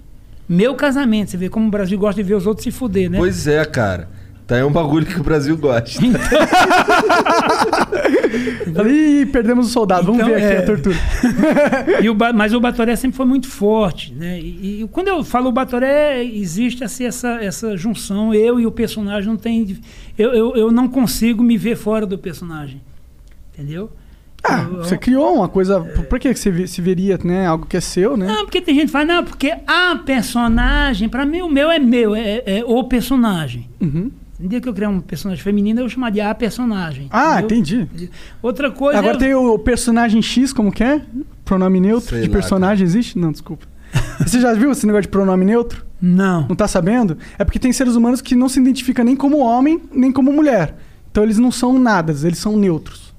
[0.49, 3.17] Meu casamento, você vê como o Brasil gosta de ver os outros se fuder, né?
[3.17, 4.09] Pois é, cara.
[4.45, 6.01] Tá aí um bagulho que o Brasil gosta.
[8.87, 10.05] Ih, perdemos o soldado.
[10.07, 10.57] Vamos Então, ver aqui é.
[10.57, 10.95] a tortura.
[12.03, 14.39] E o Ba- mas o Batoré sempre foi muito forte, né?
[14.39, 18.33] E, e quando eu falo o Batoré, existe assim, essa, essa junção.
[18.33, 19.77] Eu e o personagem não tem.
[20.17, 22.81] Eu, eu, eu não consigo me ver fora do personagem.
[23.53, 23.89] Entendeu?
[24.43, 25.79] Ah, Eu- eu- você criou uma coisa.
[25.81, 27.45] Por que você se veria, né?
[27.45, 28.25] Algo que é seu, né?
[28.27, 31.77] Não, porque tem gente que fala, não, porque a personagem, pra mim o meu é
[31.79, 33.69] meu, é, é o personagem.
[33.79, 34.11] Uhum.
[34.39, 37.07] No dia que eu criar um personagem feminino, eu vou chamar de a personagem.
[37.11, 37.81] Ah, entendeu?
[37.83, 38.09] entendi.
[38.41, 38.97] Outra coisa.
[38.97, 41.01] Agora é- tem o personagem X, como que é?
[41.45, 43.19] Pronome neutro Sei de lá, personagem existe?
[43.19, 43.67] Não, desculpa.
[44.25, 45.85] Você já viu esse negócio de pronome neutro?
[46.01, 46.47] Não.
[46.47, 47.15] Não tá sabendo?
[47.37, 50.75] É porque tem seres humanos que não se identificam nem como homem, nem como mulher.
[51.11, 53.10] Então eles não são nada, eles são neutros.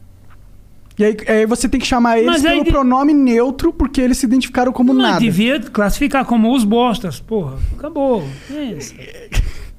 [0.98, 4.00] E aí, aí você tem que chamar eles Mas aí pelo de- pronome neutro porque
[4.00, 5.20] eles se identificaram como Não, nada.
[5.20, 7.56] devia classificar como os bostas, porra.
[7.78, 8.22] Acabou.
[8.50, 8.76] É.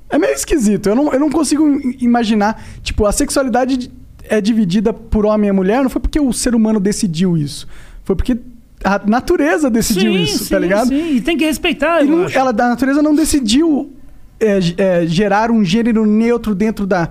[0.10, 0.90] É meio esquisito.
[0.90, 1.66] Eu não, eu não consigo
[2.00, 2.64] imaginar.
[2.82, 3.92] Tipo, a sexualidade di-
[4.28, 7.68] é dividida por homem e mulher, não foi porque o ser humano decidiu isso.
[8.04, 8.38] Foi porque
[8.84, 10.88] a natureza decidiu isso, tá ligado?
[10.90, 12.02] Sim, e tem que respeitar.
[12.04, 12.38] E eu não- acho.
[12.38, 13.92] ela, a natureza não decidiu
[14.40, 17.10] é, ge- é, gerar um gênero neutro dentro da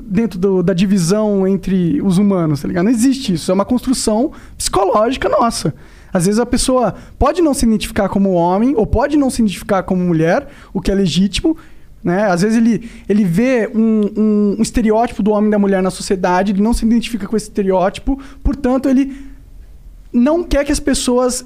[0.00, 2.84] dentro do- da divisão entre os humanos, tá ligado?
[2.84, 3.50] Não existe isso.
[3.50, 5.74] É uma construção psicológica nossa.
[6.12, 9.82] Às vezes a pessoa pode não se identificar como homem ou pode não se identificar
[9.82, 11.56] como mulher, o que é legítimo.
[12.02, 12.24] Né?
[12.30, 15.90] Às vezes ele, ele vê um, um- um estereótipo do homem e da mulher na
[15.90, 19.16] sociedade, ele não se identifica com esse estereótipo, portanto, ele
[20.12, 21.44] não quer que as pessoas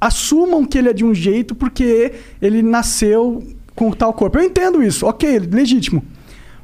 [0.00, 3.42] assumam que ele é de um jeito porque ele nasceu
[3.74, 4.38] com tal corpo.
[4.38, 6.04] Eu entendo isso, ok, legítimo.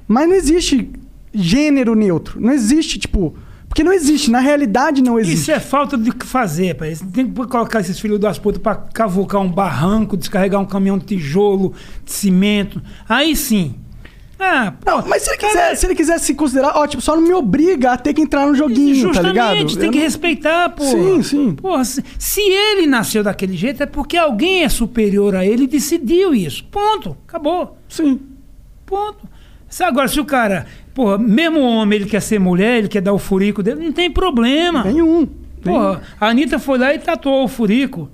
[0.06, 0.90] Mas não existe
[1.32, 2.40] gênero neutro.
[2.40, 3.35] Não existe, tipo.
[3.69, 5.43] Porque não existe, na realidade não existe.
[5.43, 6.93] Isso é falta de o que fazer, pai.
[6.93, 10.98] Você tem que colocar esses filhos das putas pra cavucar um barranco, descarregar um caminhão
[10.98, 11.73] de tijolo,
[12.05, 12.82] de cimento.
[13.09, 13.77] Aí sim.
[14.43, 17.23] Ah, Não, mas se ele, quiser, se ele quiser se considerar, ó, tipo, só não
[17.23, 19.51] me obriga a ter que entrar no joguinho, tá ligado?
[19.59, 20.82] Justamente, tem Eu que não- respeitar, pô.
[20.85, 21.52] Sim, sim.
[21.55, 25.69] Porra, se, se ele nasceu daquele jeito, é porque alguém é superior a ele e
[25.69, 26.65] decidiu isso.
[26.73, 27.16] Ponto.
[27.28, 27.77] Acabou.
[27.89, 28.19] Sim.
[28.86, 29.28] Ponto.
[29.81, 30.66] Agora, se o cara,
[31.01, 34.10] porra, mesmo homem, ele quer ser mulher, ele quer dar o furico dele, não tem
[34.10, 34.85] problema.
[34.85, 35.27] Nenhum.
[35.62, 38.10] Porra, a Anitta foi lá e tatuou o furico.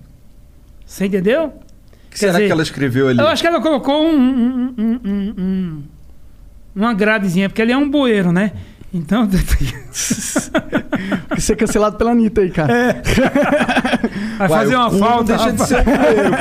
[0.85, 1.47] Você entendeu?
[1.47, 3.19] O que será que ela escreveu ali?
[3.19, 5.83] Eu acho que ela colocou um, um- um- um- um-
[6.77, 8.53] uma gradezinha, porque ele é um bueiro, né?
[8.97, 9.29] Então,
[11.39, 12.73] Ser cancelado pela Anitta aí, cara.
[12.73, 13.03] É.
[14.39, 15.07] vai Uai, fazer uma falta.
[15.17, 15.85] Não deixa de ser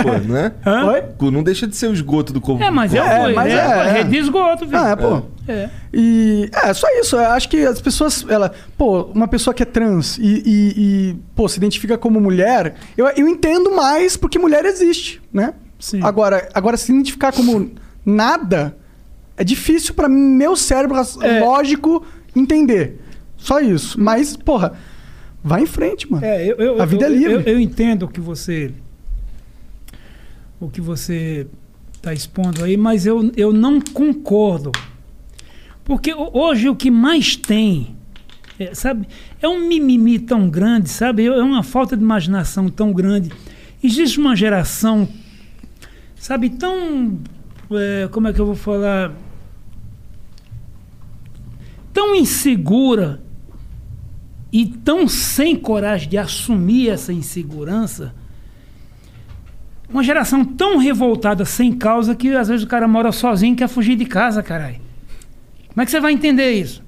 [0.03, 0.52] pô, né?
[0.65, 0.86] Hã?
[0.86, 1.03] Oi?
[1.19, 2.64] O não deixa de ser o esgoto do corpo.
[2.64, 3.91] É, mas é, É, é, mas é, é, é, é.
[3.91, 4.77] rede de esgoto, filho.
[4.77, 5.22] Ah, é, pô.
[5.48, 5.69] É.
[5.94, 7.15] E é só isso.
[7.18, 11.15] Eu acho que as pessoas, ela, pô, uma pessoa que é trans e, e- e,
[11.36, 15.53] pô, se identifica como mulher, eu, eu entendo mais porque mulher existe, né?
[15.80, 16.02] Sim.
[16.03, 17.72] Agora, agora se identificar como
[18.06, 18.77] nada
[19.38, 21.40] é difícil pra meu cérebro É.
[21.41, 22.06] lógico
[22.36, 22.99] entender.
[23.38, 23.99] Só isso.
[23.99, 24.74] Mas, porra,
[25.44, 26.26] vai em frente, mano.
[26.26, 27.52] É, eu, eu- A vida eu- é livre.
[27.52, 28.72] Eu, entendo o que você.
[30.60, 31.48] O que você
[31.94, 34.72] está expondo aí, mas eu, eu não concordo.
[35.84, 37.95] Porque ho- hoje o que mais tem,
[38.60, 39.07] é, sabe,
[39.41, 41.26] é um mimimi tão grande, sabe?
[41.26, 43.32] É uma falta de imaginação tão grande.
[43.84, 45.07] Existe uma geração,
[46.16, 47.20] sabe, tão.
[47.72, 49.12] é, como é que eu vou falar?
[51.96, 53.24] Tão insegura
[54.52, 58.14] e tão sem coragem de assumir essa insegurança,
[59.90, 63.70] uma geração tão revoltada sem causa que às vezes o cara mora sozinho e quer
[63.70, 64.82] fugir de casa, caralho.
[65.70, 66.84] Como é que você vai entender isso?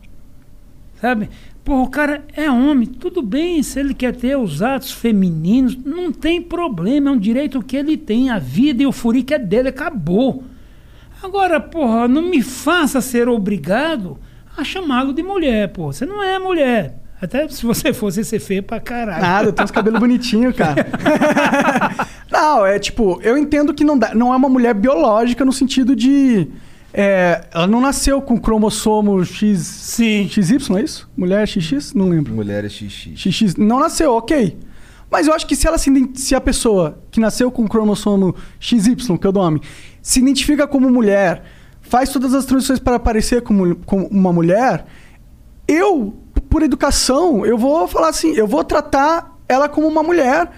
[0.99, 1.29] Sabe?
[1.63, 6.11] Pô, o cara é homem, tudo bem, se ele quer ter os atos femininos, não
[6.11, 9.69] tem problema, é um direito que ele tem, a vida e o furico é dele,
[9.69, 10.43] acabou.
[11.23, 14.19] Agora, porra, não me faça ser obrigado
[14.57, 15.91] a chamá-lo de mulher, pô.
[15.91, 16.99] Você não é mulher.
[17.21, 19.21] Até se você fosse ser feio pra caralho.
[19.21, 20.85] Nada, tem uns cabelos bonitinhos, cara.
[22.31, 25.95] não, é tipo, eu entendo que não, dá, não é uma mulher biológica no sentido
[25.95, 26.47] de.
[26.93, 30.29] é, ela não nasceu com cromossomo X, Sim.
[30.29, 31.09] XY, é isso?
[31.17, 31.93] Mulher XX?
[31.95, 32.33] Não lembro.
[32.33, 33.15] Mulher é xixi.
[33.15, 33.55] XX.
[33.55, 34.57] Não nasceu, ok.
[35.09, 38.35] Mas eu acho que se ela se, se a pessoa que nasceu com o cromossomo
[38.59, 39.61] XY, que é o nome,
[40.01, 41.43] se identifica como mulher,
[41.87, 44.85] faz todas as transições para parecer como, como uma mulher,
[45.67, 46.13] eu,
[46.49, 50.49] por educação, eu vou falar assim, eu vou tratar ela como uma mulher,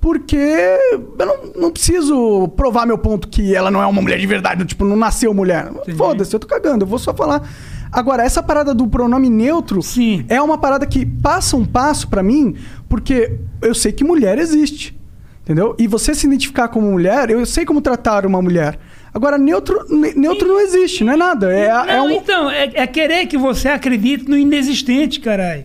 [0.00, 4.26] porque eu não, não preciso provar meu ponto que ela não é uma mulher de
[4.26, 5.70] verdade, tipo, não nasceu mulher.
[5.96, 7.46] Foda-se, eu tô cagando, eu vou só falar.
[7.92, 10.24] Agora, essa parada do pronome neutro Sim.
[10.28, 12.54] é uma parada que passa um passo pra mim,
[12.88, 14.98] porque eu sei que mulher existe.
[15.42, 15.74] Entendeu?
[15.78, 18.78] E você se identificar como mulher, eu sei como tratar uma mulher.
[19.12, 21.52] Agora, neutro, ne- neutro não existe, não é nada.
[21.52, 22.10] É, é não, um.
[22.10, 25.64] então, é, é querer que você acredite no inexistente, caralho.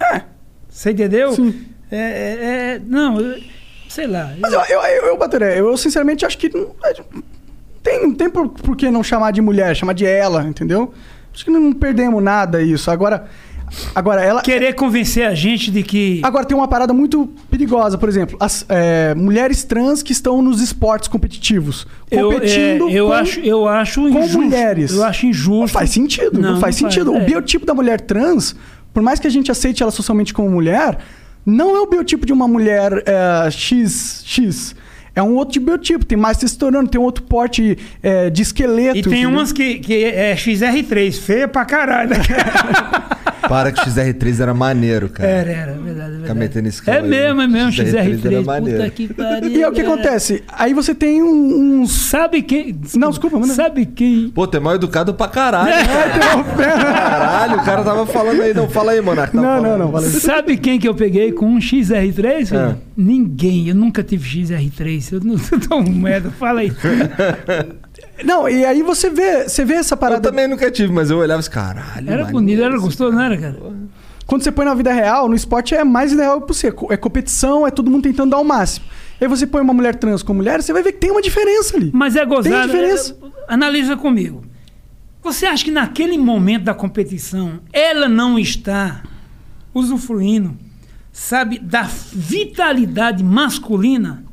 [0.00, 0.22] É.
[0.68, 1.32] Você entendeu?
[1.32, 1.64] Sim.
[1.90, 3.40] É, é- é- não, eu-
[3.88, 4.32] sei lá.
[4.40, 7.22] Mas eu, eu, eu, eu, Batoré, eu sinceramente acho que não, é, não
[7.82, 10.92] tem, não tem por, por que não chamar de mulher, chamar de ela, entendeu?
[11.32, 12.90] Acho que não perdemos nada isso.
[12.90, 13.26] Agora,
[13.94, 14.42] agora ela.
[14.42, 16.20] Querer convencer a gente de que.
[16.22, 20.60] Agora tem uma parada muito perigosa, por exemplo, as é, mulheres trans que estão nos
[20.60, 24.38] esportes competitivos, eu, é, competindo eu com, acho, eu acho com injusto.
[24.40, 24.92] mulheres.
[24.92, 25.68] Eu acho Não injusto.
[25.72, 27.14] faz sentido, não, faz sentido.
[27.14, 27.22] é.
[27.22, 28.54] O biotipo da mulher trans,
[28.92, 30.98] por mais que a gente aceite ela socialmente como mulher,
[31.44, 34.74] não é o biotipo de uma mulher é, XX.
[35.14, 38.98] É um outro biotipo, tem mais testosterona, tem um outro porte é, de esqueleto.
[38.98, 39.30] E tem entendeu?
[39.30, 42.10] umas que, que é XR3, feia pra caralho.
[42.10, 42.16] né?
[43.48, 45.28] Para que XR3 era maneiro, cara.
[45.28, 45.82] Era, era, verdade,
[46.12, 46.38] Ficar verdade.
[46.38, 47.08] metendo esse É cara aí.
[47.10, 48.04] mesmo, é mesmo, XR3 era
[48.40, 48.44] XR3.
[48.44, 48.78] maneiro.
[48.78, 49.50] Puta que pariu.
[49.50, 49.94] E é o que cara.
[49.94, 50.44] acontece?
[50.48, 51.84] Aí você tem um-.
[51.86, 52.80] Sabe quem.
[52.94, 53.52] Não, desculpa, manda.
[53.52, 54.30] Sabe quem.
[54.30, 55.72] Pô, tu é mal educado pra caralho.
[56.62, 58.54] É, Caralho, o cara tava falando aí.
[58.54, 59.38] Não, fala aí, Monarca.
[59.38, 60.08] Não, não, não, valeu.
[60.10, 62.46] Sabe quem que eu peguei com um XR3?
[62.46, 62.60] filho?
[62.60, 62.76] Ah.
[62.96, 63.68] Ninguém.
[63.68, 65.01] Eu nunca tive XR3.
[65.10, 65.36] Eu não
[65.68, 66.30] tô um merda.
[66.30, 66.72] Fala aí.
[68.24, 70.20] Não, e aí você vê, você vê essa Eu parada.
[70.30, 71.88] também nunca tive, mas eu olhava e assim, caralho.
[72.08, 73.56] Era maneiro bonito, era gostoso, não era, cara?
[74.26, 76.68] Quando você põe na vida real, no esporte é mais ideal pra você.
[76.90, 78.86] É competição, é todo mundo tentando dar o máximo.
[79.20, 81.76] Aí você põe uma mulher trans com mulher, você vai ver que tem uma diferença
[81.76, 81.90] ali.
[81.92, 82.54] Mas é gozado.
[82.54, 83.16] Tem diferença.
[83.48, 84.42] é- Analisa comigo.
[85.22, 89.02] Você acha que naquele momento da competição ela não está
[89.74, 90.56] usufruindo,
[91.12, 94.24] sabe, da vitalidade masculina?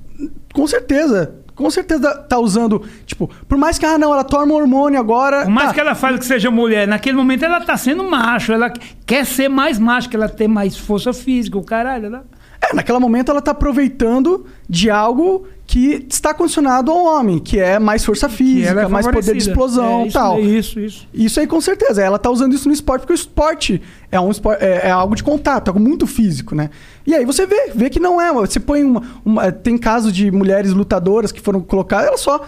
[0.53, 1.35] Com certeza.
[1.55, 2.81] Com certeza tá usando.
[3.05, 5.43] Tipo, por mais que, ah, não, ela toma hormônio agora.
[5.43, 5.73] Por mais tá.
[5.73, 8.71] que ela fale que seja mulher, naquele momento ela está sendo macho, ela
[9.05, 12.05] quer ser mais macho, que ela tem mais força física, o caralho.
[12.05, 12.23] Ela...
[12.61, 17.80] É, naquele momento ela tá aproveitando de algo que está condicionado ao homem, que é
[17.80, 20.38] mais força que física, é mais poder de explosão é, e isso, tal.
[20.38, 21.07] é Isso, isso.
[21.14, 22.02] Isso aí com certeza.
[22.03, 23.81] Ela tá usando isso no esporte porque o esporte
[24.11, 26.69] é, um espor- é, é algo de contato, algo muito físico, né?
[27.07, 28.31] E aí você vê, vê que não é.
[28.34, 32.41] Você põe uma, uma- Tem casos de mulheres lutadoras que foram colocadas, ela só.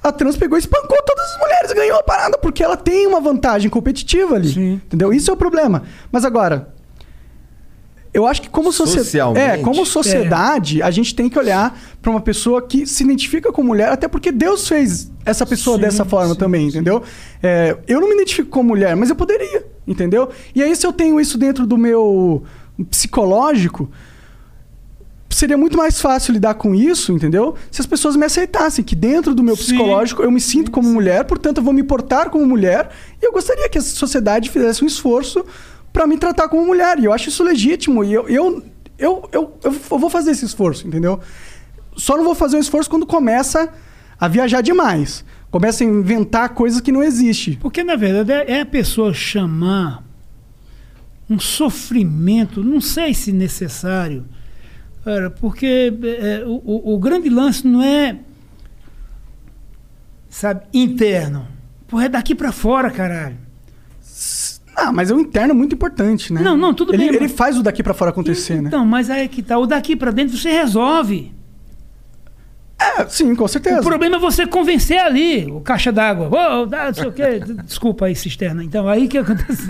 [0.00, 3.20] A trans pegou e espancou todas as mulheres, ganhou a parada, porque ela tem uma
[3.20, 4.48] vantagem competitiva ali.
[4.52, 4.72] Sim.
[4.86, 5.12] Entendeu?
[5.12, 5.82] Isso é o problema.
[6.12, 6.68] Mas agora.
[8.18, 9.38] Eu acho que como sociedade.
[9.38, 13.62] É, como sociedade, a gente tem que olhar pra uma pessoa que se identifica com
[13.62, 17.00] mulher, até porque Deus fez essa pessoa Sim, dessa forma sim, também, entendeu?
[17.40, 20.30] É, eu não me identifico com mulher, mas eu poderia, entendeu?
[20.52, 22.42] E aí, se eu tenho isso dentro do meu
[22.90, 23.88] psicológico,
[25.30, 27.54] seria muito mais fácil lidar com isso, entendeu?
[27.70, 29.62] Se as pessoas me aceitassem, que dentro do meu Sim.
[29.62, 32.88] psicológico eu me sinto como mulher, portanto eu vou me portar como mulher,
[33.22, 35.44] e eu gostaria que a sociedade fizesse um esforço
[35.98, 38.62] pra me tratar como mulher, e eu acho isso legítimo, e eu, eu,
[38.96, 41.18] eu, eu, eu vou fazer esse esforço, entendeu?
[41.96, 43.68] Só não vou fazer um esforço quando começa
[44.20, 45.24] a viajar demais.
[45.50, 47.54] Começa a inventar coisas que não existem.
[47.54, 50.04] Porque, na verdade, é é a pessoa chamar
[51.28, 54.24] um sofrimento, não sei se necessário,
[55.04, 58.18] cara, porque é, o, o- grande lance não é,
[60.30, 61.46] sabe, interno.
[61.88, 63.47] Porra, é daqui pra fora, caralho.
[64.80, 66.40] Ah, mas o interno é muito importante, né?
[66.40, 68.68] Não, não, tudo ele, bem, Ele mas- faz o daqui pra fora acontecer, né?
[68.68, 69.58] Então, mas aí é que tá.
[69.58, 71.32] O daqui pra dentro você resolve.
[72.80, 73.80] É, sim, com certeza.
[73.80, 76.28] O problema é você convencer ali, o caixa d'água.
[76.28, 77.40] Ô, dá, não sei o quê.
[77.66, 78.62] Desculpa aí, cisterna.
[78.62, 79.66] Então, aí que acontece.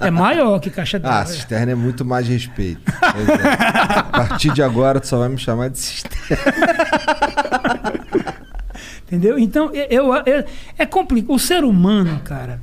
[0.00, 1.20] É maior que caixa d'água.
[1.20, 2.80] Ah, cisterna é muito mais respeito.
[3.00, 3.52] Pois é.
[3.98, 6.42] A partir de agora, tu só vai me chamar de cisterna.
[9.06, 9.38] Entendeu?
[9.38, 10.44] Então, eu, eu-
[10.76, 11.32] é complicado.
[11.32, 12.60] O ser humano, cara,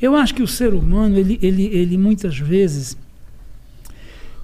[0.00, 2.96] eu acho que o ser humano, ele, ele, ele muitas vezes.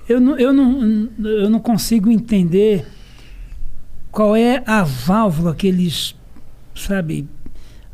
[0.09, 2.87] Eu não, eu, não, eu não consigo entender
[4.11, 6.17] qual é a válvula que eles,
[6.75, 7.29] sabe,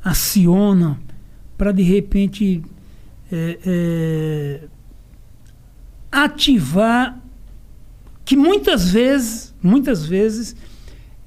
[0.03, 0.99] acionam
[1.59, 2.63] para de repente
[3.31, 4.61] é, é,
[6.11, 7.21] ativar
[8.25, 10.57] que muitas vezes, muitas vezes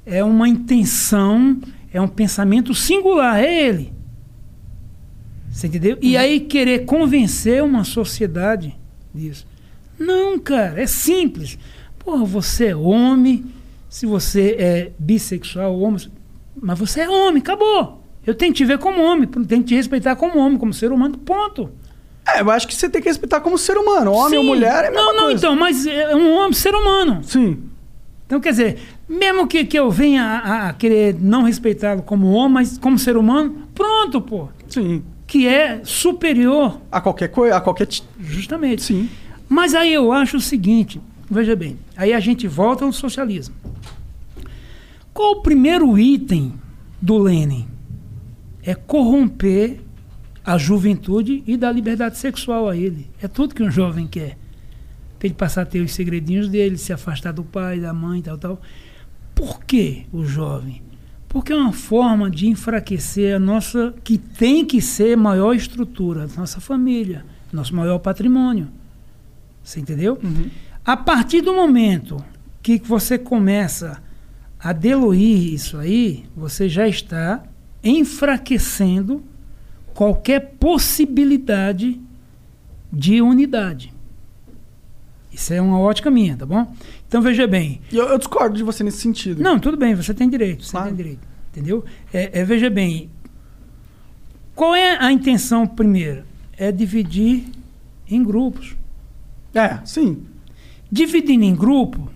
[0.06, 1.60] é uma intenção,
[1.94, 3.99] é um pensamento singular, é ele.
[5.60, 5.98] Você entendeu?
[6.02, 8.80] E aí querer convencer uma sociedade
[9.14, 9.45] disso.
[9.99, 11.60] Não, cara, é simples.
[11.98, 13.44] Porra, você é homem,
[13.90, 16.07] se você é bissexual, homem,
[16.61, 18.02] mas você é homem, acabou.
[18.26, 20.94] Eu tenho que te ver como homem, tenho que te respeitar como homem, como ser
[20.94, 21.69] humano, ponto.
[22.26, 24.14] É, eu acho que você tem que respeitar como ser humano.
[24.14, 24.49] Homem ou Sim.
[24.52, 25.38] mulher é a mesma Não, não, coisa.
[25.40, 27.22] então, mas é um homem, ser humano.
[27.22, 27.64] Sim.
[28.26, 28.80] Então, quer dizer,
[29.10, 33.18] mesmo que, que eu venha a, a querer não respeitá-lo como homem, mas como ser
[33.18, 34.48] humano, pronto, pô.
[34.69, 35.03] Sim.
[35.30, 36.82] Que é superior.
[36.92, 37.88] A qualquer coisa, a qualquer.
[38.20, 38.82] Justamente.
[38.82, 39.08] Sim.
[39.48, 41.00] Mas aí eu acho o seguinte,
[41.30, 43.56] veja bem, aí a gente volta ao socialismo.
[45.14, 46.54] Qual o primeiro item
[47.00, 47.68] do Lenin?
[48.64, 49.80] É corromper
[50.44, 53.08] a juventude e dar liberdade sexual a ele.
[53.22, 54.36] É tudo que um jovem quer.
[55.20, 58.38] Pra ele passar a ter os segredinhos dele, se afastar do pai, da mãe, tal,
[58.38, 58.62] tal.
[59.36, 60.82] Por que o jovem?
[61.30, 66.60] Porque é uma forma de enfraquecer a nossa, que tem que ser maior estrutura, nossa
[66.60, 67.24] família,
[67.54, 68.68] nosso maior patrimônio.
[69.64, 70.20] Você entendeu?
[70.84, 72.18] A partir do momento
[72.64, 74.02] que você começa
[74.60, 77.44] a diluir isso aí, você já está
[77.84, 79.24] enfraquecendo
[79.94, 82.02] qualquer possibilidade
[82.92, 83.94] de unidade.
[85.32, 86.74] Isso é uma ótica minha, tá bom?
[87.10, 87.81] Então veja bem.
[87.91, 89.41] Eu, eu discordo de você nesse sentido.
[89.41, 90.88] Não, tudo bem, você tem direito, você Claro.
[90.88, 91.27] tem direito.
[91.52, 91.84] Entendeu?
[92.14, 93.10] É, é, veja bem,
[94.56, 96.23] qual é a intenção primeira?
[96.56, 97.45] É dividir
[98.10, 98.76] em grupos.
[99.56, 100.23] É, sim.
[100.91, 102.10] Dividindo em grupo,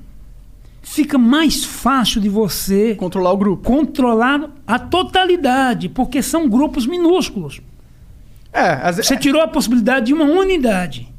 [0.83, 3.63] fica mais fácil de você Controlar o grupo.
[3.63, 7.61] controlar a totalidade, porque são grupos minúsculos.
[8.51, 11.11] É, às Você tirou a possibilidade de uma unidade.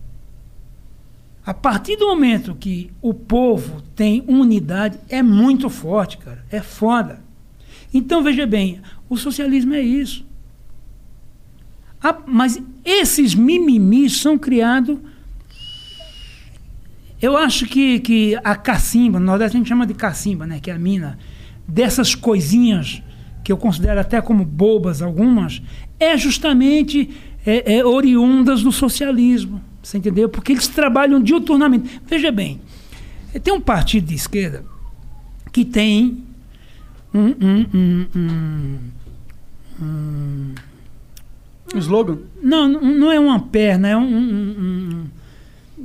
[1.47, 6.45] A partir do momento que o povo tem unidade, é muito forte, cara.
[6.51, 7.21] É foda.
[7.93, 10.25] Então, veja bem, o socialismo é isso.
[12.03, 14.99] A- mas esses mimimis são criados.
[17.21, 20.61] Eu acho que, que a cacimba, no Nordeste a gente chama de cacimba, né?
[20.61, 21.19] Que é a mina,
[21.67, 23.03] dessas coisinhas
[23.43, 25.61] que eu considero até como bobas algumas,
[26.01, 27.11] é justamente
[27.45, 29.63] é, é, oriundas do socialismo.
[29.85, 30.29] Você entendeu?
[30.29, 32.01] Porque eles trabalham diuturnamente.
[32.07, 32.61] Veja bem,
[33.35, 34.65] eh, tem um partido de esquerda
[35.53, 36.25] que tem
[37.13, 38.07] um, um, um,
[39.81, 40.55] um,
[41.75, 42.19] um slogan?
[42.43, 44.01] não, não é uma perna, é um.
[44.03, 45.05] um- um-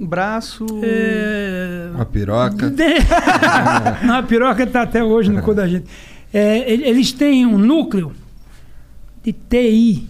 [0.02, 0.66] Um braço.
[0.84, 1.90] é...
[1.94, 2.72] Uma piroca.
[4.06, 5.86] não, a piroca está até hoje no cu da gente.
[6.34, 8.14] É, ele- eles têm um núcleo
[9.24, 10.08] de TI.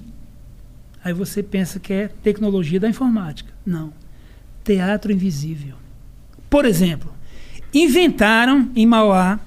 [1.04, 3.50] Aí você pensa que é tecnologia da informática.
[3.70, 3.94] Não.
[4.64, 5.76] Teatro invisível.
[6.50, 7.14] Por exemplo,
[7.74, 9.40] inventaram em Mauá.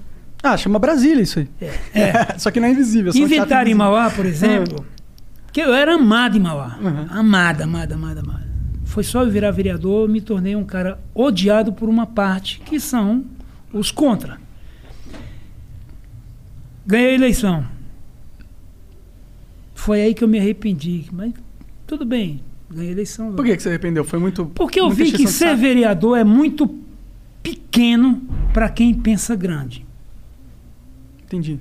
[0.43, 1.49] Ah, chama Brasília isso aí.
[1.93, 2.36] É.
[2.39, 3.12] Só que não é invisível.
[3.12, 3.78] teatro Inventaram em invisível.
[3.78, 4.86] Mauá, por exemplo,
[5.53, 6.78] que eu era amada em Mauá.
[6.81, 7.07] Uhum.
[7.11, 8.47] Amada, amada, amada, amada.
[8.85, 13.24] foi só eu virar vereador, me tornei um cara odiado por uma parte, que são
[13.73, 14.40] os contra.
[16.86, 17.65] Ganhei a eleição.
[19.74, 21.07] Foi aí que eu me arrependi.
[21.12, 21.32] Mas
[21.86, 22.40] tudo bem,
[22.73, 23.32] ganhei a eleição.
[23.32, 24.05] Por que, que você arrependeu?
[24.05, 24.47] Foi muito.
[24.47, 26.69] Porque eu vi que ser vereador é muito
[27.43, 28.23] pequeno
[28.53, 29.86] para quem pensa grande.
[31.24, 31.59] Entendi.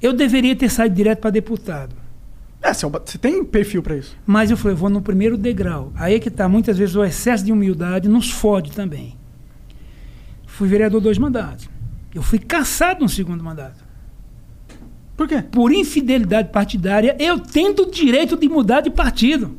[0.00, 1.94] Eu deveria ter saído direto para deputado.
[2.62, 4.16] É, você tem perfil pra isso.
[4.24, 5.92] Mas eu falei, vou no primeiro degrau.
[5.94, 9.16] Aí é que tá, muitas vezes o excesso de humildade nos fode também.
[10.46, 11.68] Fui vereador dois mandatos.
[12.14, 13.84] Eu fui caçado no segundo mandato.
[15.16, 15.42] Por quê?
[15.42, 19.56] Por infidelidade partidária, eu tendo o direito de mudar de partido.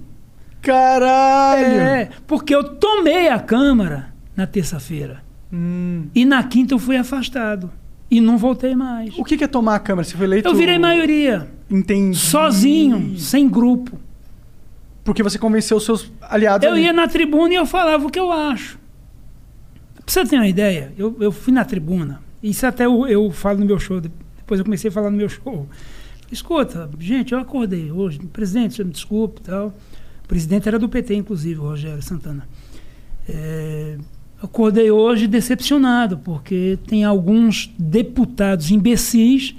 [0.66, 1.66] Caralho!
[1.66, 5.24] É, porque eu tomei a Câmara na terça-feira.
[5.54, 6.08] Hum.
[6.14, 7.72] E na quinta eu fui afastado.
[8.10, 9.18] E não voltei mais.
[9.18, 10.04] O que, é tomar a câmera?
[10.04, 10.48] Você foi eleito.
[10.48, 11.48] Eu virei maioria.
[11.70, 12.18] Entendi.
[12.18, 14.00] Sozinho, sem grupo.
[15.04, 16.66] Porque você convenceu os seus aliados.
[16.66, 16.84] Eu ali.
[16.84, 18.80] ia na tribuna e eu falava o que eu acho.
[19.96, 22.22] Pra você ter uma ideia, eu, eu fui na tribuna.
[22.42, 24.00] Isso até eu, eu falo no meu show.
[24.00, 25.68] Depois eu comecei a falar no meu show.
[26.32, 28.20] Escuta, gente, eu acordei hoje.
[28.20, 29.74] Presidente, você me desculpe e tal.
[30.26, 32.47] O presidente era do PT, inclusive, o Rogério Santana.
[33.30, 33.95] É,
[34.41, 39.56] acordei hoje decepcionado, porque tem alguns deputados imbecis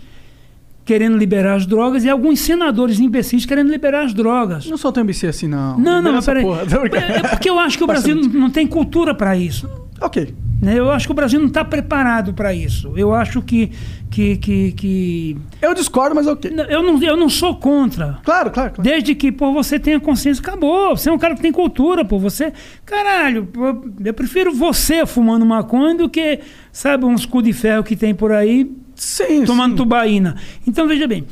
[0.84, 4.66] querendo liberar as drogas e alguns senadores imbecis querendo liberar as drogas.
[4.66, 5.78] Não sou tão imbecil assim, não.
[5.78, 6.44] Não, não, essa peraí.
[6.44, 7.12] brincando.
[7.12, 9.68] É porque eu acho que o Brasil não, não tem cultura para isso.
[10.00, 10.34] Ok.
[10.60, 10.78] né?
[10.78, 12.92] Eu acho que o Brasil não está preparado para isso.
[12.96, 13.70] Eu acho que,
[14.10, 16.52] que, que, que- Eu discordo, mas ok.
[16.68, 18.18] Eu não, eu não sou contra.
[18.24, 18.82] Claro, claro, claro.
[18.82, 20.96] Desde que pô, você tenha consciência, acabou.
[20.96, 22.18] Você é um cara que tem cultura, pô.
[22.18, 22.52] Você.
[22.84, 26.40] Caralho, pô, eu prefiro você fumando maconha do que,
[26.72, 29.76] sabe, uns cu de ferro que tem por aí Sim, tomando sim.
[29.76, 30.36] tubaína.
[30.66, 31.24] Então, veja bem.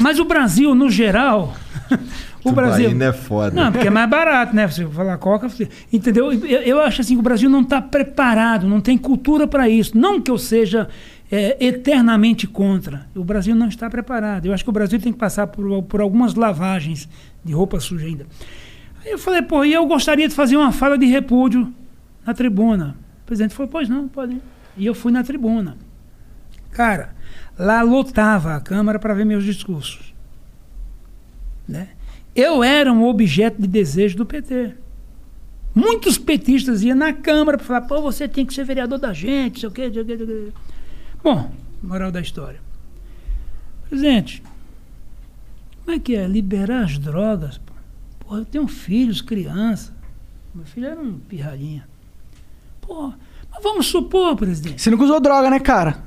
[0.00, 1.54] Mas o Brasil, no geral.
[2.44, 2.84] o Brasil.
[2.86, 3.54] Tubaína é foda.
[3.64, 4.66] Não, porque é mais barato, né?
[4.66, 6.32] Você falar coca, você- entendeu?
[6.32, 9.96] Eu, eu acho assim que o Brasil não está preparado, não tem cultura para isso.
[9.96, 10.88] Não que eu seja
[11.30, 13.06] é, eternamente contra.
[13.14, 14.46] O Brasil não está preparado.
[14.46, 17.08] Eu acho que o Brasil tem que passar por, por algumas lavagens
[17.44, 18.26] de roupa suja ainda.
[19.04, 21.72] Aí eu falei, pô, e eu gostaria de fazer uma fala de repúdio
[22.26, 22.96] na tribuna.
[23.22, 24.34] O presidente falou, pois não, pode.
[24.34, 24.42] ir.
[24.76, 25.76] E eu fui na tribuna.
[26.70, 27.14] Cara,
[27.58, 30.12] lá lotava a Câmara para ver meus discursos.
[31.68, 31.88] Né?
[32.34, 34.74] Eu era um objeto de desejo do PT.
[35.74, 39.60] Muitos petistas iam na Câmara para falar, pô, você tem que ser vereador da gente,
[39.60, 40.52] sei o quê, sei o quê, sei o quê.
[41.22, 41.50] Bom,
[41.82, 42.60] moral da história.
[43.88, 44.42] Presidente,
[45.84, 46.26] como é que é?
[46.26, 47.58] Liberar as drogas?
[47.58, 47.72] Pô,
[48.20, 49.92] Porra, eu tenho filhos, criança.
[50.54, 51.86] Meu filho era um pirralhinha.
[52.80, 53.12] Pô,
[53.50, 54.80] mas vamos supor, presidente.
[54.80, 56.02] Você nunca usou droga, né, cara?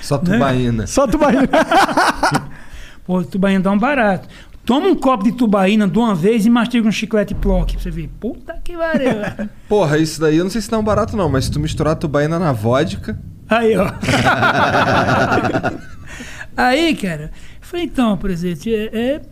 [0.00, 0.86] Só tubaína.
[0.86, 1.48] Só tubaína.
[3.04, 4.28] Pô, tubaína dá um barato.
[4.64, 7.90] Toma um copo de tubaína de uma vez e mastiga um chiclete plock pra você
[7.90, 8.08] ver.
[8.18, 9.10] Puta que pariu.
[9.68, 11.96] Porra, isso daí eu não sei se dá um barato não, mas se tu misturar
[11.96, 13.18] tubaína na vodka...
[13.46, 13.86] Aí, ó.
[16.56, 19.22] Aí, cara, eu falei, então, presidente, é, é-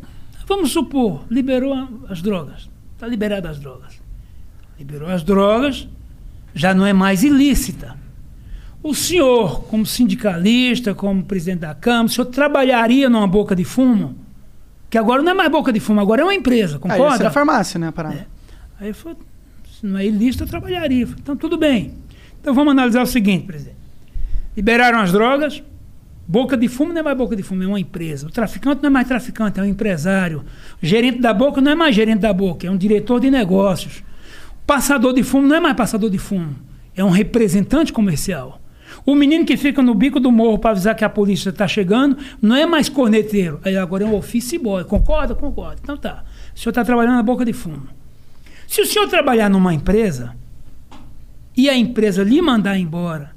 [0.47, 2.69] vamos supor, liberou as drogas.
[2.95, 3.95] Está liberada as drogas.
[4.79, 5.89] Liberou as drogas,
[6.55, 7.97] já não é mais ilícita.
[8.83, 14.17] O senhor, como sindicalista, como presidente da Câmara, o senhor trabalharia numa boca de fumo?
[14.91, 17.15] Que agora não é mais boca de fumo, agora é uma empresa, Aí concorda?
[17.15, 18.27] isso é a farmácia, né, a parada?
[18.81, 19.17] Aí ele falou,
[19.79, 21.03] se não é ilícito, eu trabalharia.
[21.03, 21.95] Eu falei, então, tudo bem.
[22.41, 23.77] Então, vamos analisar o seguinte, presidente.
[24.57, 25.63] Liberaram as drogas,
[26.27, 28.27] boca de fumo não é mais boca de fumo, é uma empresa.
[28.27, 30.45] O traficante não é mais traficante, é um empresário.
[30.83, 33.99] O gerente da boca não é mais gerente da boca, é um diretor de negócios.
[34.63, 36.57] O passador de fumo não é mais passador de fumo,
[36.97, 38.61] é um representante comercial.
[39.05, 42.17] O menino que fica no bico do morro para avisar que a polícia está chegando
[42.41, 44.85] não é mais corneteiro, aí agora é um office boy.
[44.85, 45.35] Concorda?
[45.35, 45.81] Concorda.
[45.83, 46.25] Então tá.
[46.55, 47.89] O senhor está trabalhando na boca de fumo.
[48.69, 50.35] Se o senhor trabalhar numa empresa
[51.57, 53.33] e a empresa lhe mandar embora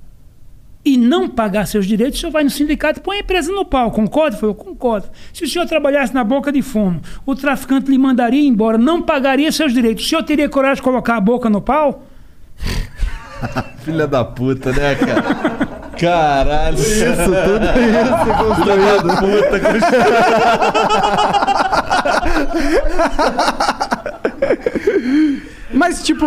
[0.85, 3.65] e não pagar seus direitos, o senhor vai no sindicato e põe a empresa no
[3.65, 3.89] pau.
[3.91, 4.37] Concorda?
[4.37, 5.09] Falou, concordo.
[5.33, 9.51] Se o senhor trabalhasse na boca de fumo, o traficante lhe mandaria embora, não pagaria
[9.51, 12.05] seus direitos, o senhor teria coragem de colocar a boca no pau?
[13.83, 15.23] Filha da puta, né, cara?
[15.99, 16.77] Caralho.
[16.77, 18.55] Isso, tudo isso.
[18.63, 20.65] Filha da puta.
[25.73, 26.25] Mas, tipo.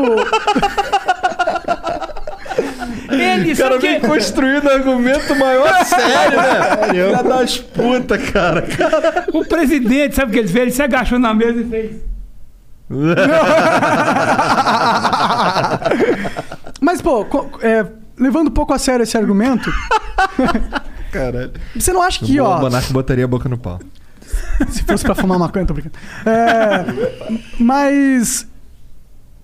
[3.11, 6.89] Ele O cara só que- vem construindo argumento maior sério, né?
[6.91, 8.65] Filha das puta, cara.
[9.33, 10.63] O presidente, sabe o que ele fez?
[10.63, 11.97] Ele se agachou na mesa e fez.
[16.89, 17.27] Mas, pô,
[17.61, 17.85] é,
[18.17, 19.71] levando um pouco a sério esse argumento,
[21.13, 21.53] Caralho.
[21.77, 22.61] você não acha que, o ó.
[22.63, 23.79] Monarca botaria a boca no pau.
[24.71, 25.99] Se fosse pra fumar maconha, tô brincando.
[26.25, 26.87] É,
[27.61, 28.49] mas.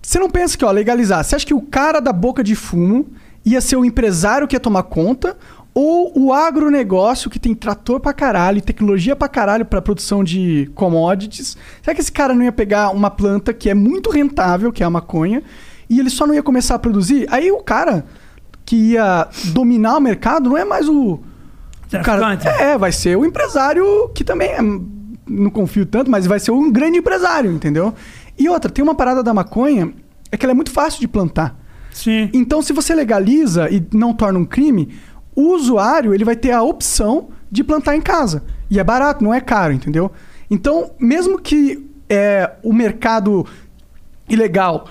[0.01, 1.23] Você não pensa que, ó, legalizar.
[1.23, 3.09] Você acha que o cara da boca de fumo
[3.45, 5.37] ia ser o empresário que ia tomar conta?
[5.75, 10.71] Ou o agronegócio que tem trator pra caralho, e tecnologia pra caralho pra produção de
[10.75, 11.59] commodities?
[11.83, 14.87] Será que esse cara não ia pegar uma planta que é muito rentável, que é
[14.87, 15.43] a maconha,
[15.89, 17.27] e ele só não ia começar a produzir?
[17.31, 18.05] Aí o cara
[18.65, 21.15] que ia dominar o mercado não é mais o.
[21.15, 22.63] o cara, Traficante.
[22.63, 26.71] é, vai ser o empresário que também é, não confio tanto, mas vai ser um
[26.71, 27.95] grande empresário, entendeu?
[28.39, 29.93] E outra, tem uma parada da maconha,
[30.31, 31.57] é que ela é muito fácil de plantar.
[31.93, 32.29] Sim.
[32.33, 34.93] Então, se você legaliza e não torna um crime,
[35.35, 38.43] o usuário ele vai ter a opção de plantar em casa.
[38.69, 40.11] E é barato, não é caro, entendeu?
[40.51, 43.47] Então, mesmo que é, o mercado
[44.29, 44.87] ilegal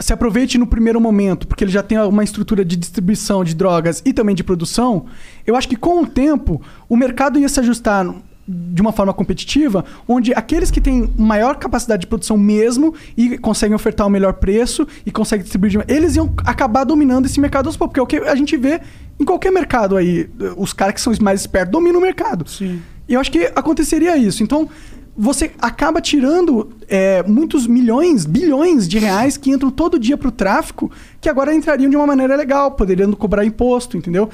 [0.00, 4.02] se aproveite no primeiro momento, porque ele já tem uma estrutura de distribuição de drogas
[4.04, 5.06] e também de produção,
[5.46, 8.06] eu acho que com o tempo o mercado ia se ajustar
[8.50, 13.74] de uma forma competitiva, onde aqueles que têm maior capacidade de produção mesmo e conseguem
[13.74, 17.76] ofertar o melhor preço e conseguem distribuir, de- eles iam acabar dominando esse mercado aos
[17.76, 18.80] poucos, porque é o que a gente vê
[19.20, 22.48] em qualquer mercado aí, os caras que são os mais espertos dominam o mercado.
[22.48, 22.80] Sim.
[23.06, 24.42] E eu acho que aconteceria isso.
[24.42, 24.68] Então,
[25.20, 30.32] você acaba tirando é, muitos milhões, bilhões de reais que entram todo dia para o
[30.32, 34.30] tráfico, que agora entrariam de uma maneira legal, poderiam cobrar imposto, entendeu?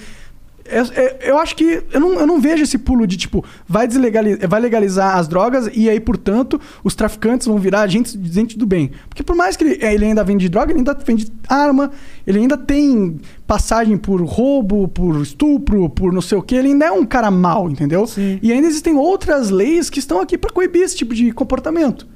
[0.67, 1.83] É- é- eu acho que.
[1.93, 5.69] Eu não, eu não vejo esse pulo de tipo, vai, deslegalizar, vai legalizar as drogas
[5.75, 8.91] e aí, portanto, os traficantes vão virar gente, gente do bem.
[9.09, 11.91] Porque por mais que ele, ele ainda vende droga, ele ainda vende arma,
[12.27, 16.87] ele ainda tem passagem por roubo, por estupro, por não sei o que, ele ainda
[16.87, 18.07] é um cara mau, entendeu?
[18.07, 18.39] Sim.
[18.43, 22.07] E ainda existem outras leis que estão aqui para coibir esse tipo de comportamento.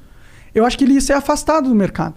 [0.55, 2.15] Eu acho que ele ia ser afastado do mercado.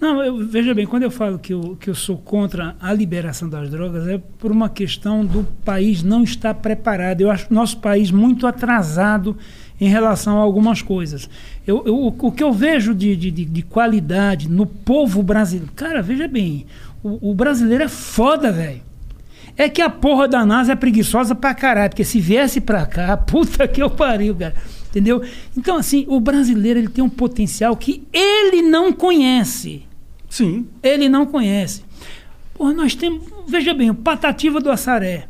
[0.00, 3.48] Não, eu, veja bem, quando eu falo que eu, que eu sou contra a liberação
[3.50, 7.20] das drogas, é por uma questão do país não estar preparado.
[7.20, 9.36] Eu acho o nosso país muito atrasado
[9.78, 11.28] em relação a algumas coisas.
[11.66, 15.70] Eu, eu- o, que eu vejo de, de, de- de qualidade no povo brasileiro.
[15.76, 16.64] Cara, veja bem,
[17.02, 18.80] o, o brasileiro é foda, velho.
[19.54, 23.14] É que a porra da NASA é preguiçosa pra caralho, porque se viesse pra cá,
[23.20, 24.54] puta que eu pariu, cara.
[24.88, 25.22] Entendeu?
[25.56, 29.82] Então, assim, o brasileiro ele tem um potencial que ele não conhece.
[30.30, 30.68] Sim.
[30.82, 31.84] Ele não conhece.
[32.54, 33.28] Porra, nós temos.
[33.46, 35.28] Veja bem, o Patativa do Assaré.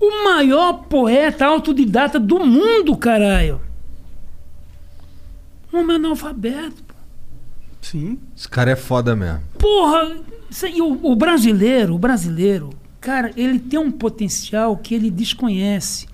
[0.00, 3.60] O maior poeta autodidata do mundo, caralho.
[5.72, 6.82] Um homem analfabeto.
[7.82, 8.18] Sim.
[8.36, 9.42] Esse cara é foda mesmo.
[9.58, 10.16] Porra,
[10.62, 16.06] aí, o, o brasileiro, o brasileiro, cara, ele tem um potencial que ele desconhece.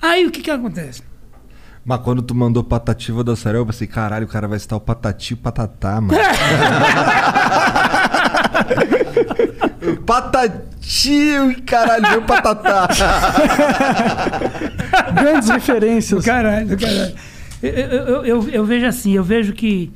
[0.00, 1.02] Aí o que que acontece?
[1.84, 4.80] Mas quando tu mandou patativa da Sarel, eu pensei, caralho, o cara vai estar o
[4.80, 6.14] patati e patatá, mano.
[10.06, 12.88] patati, caralho, patatá.
[15.14, 16.24] Grandes referências.
[16.24, 17.14] Caralho, caralho.
[17.62, 19.90] Eu, eu, eu- eu- eu vejo assim, eu vejo que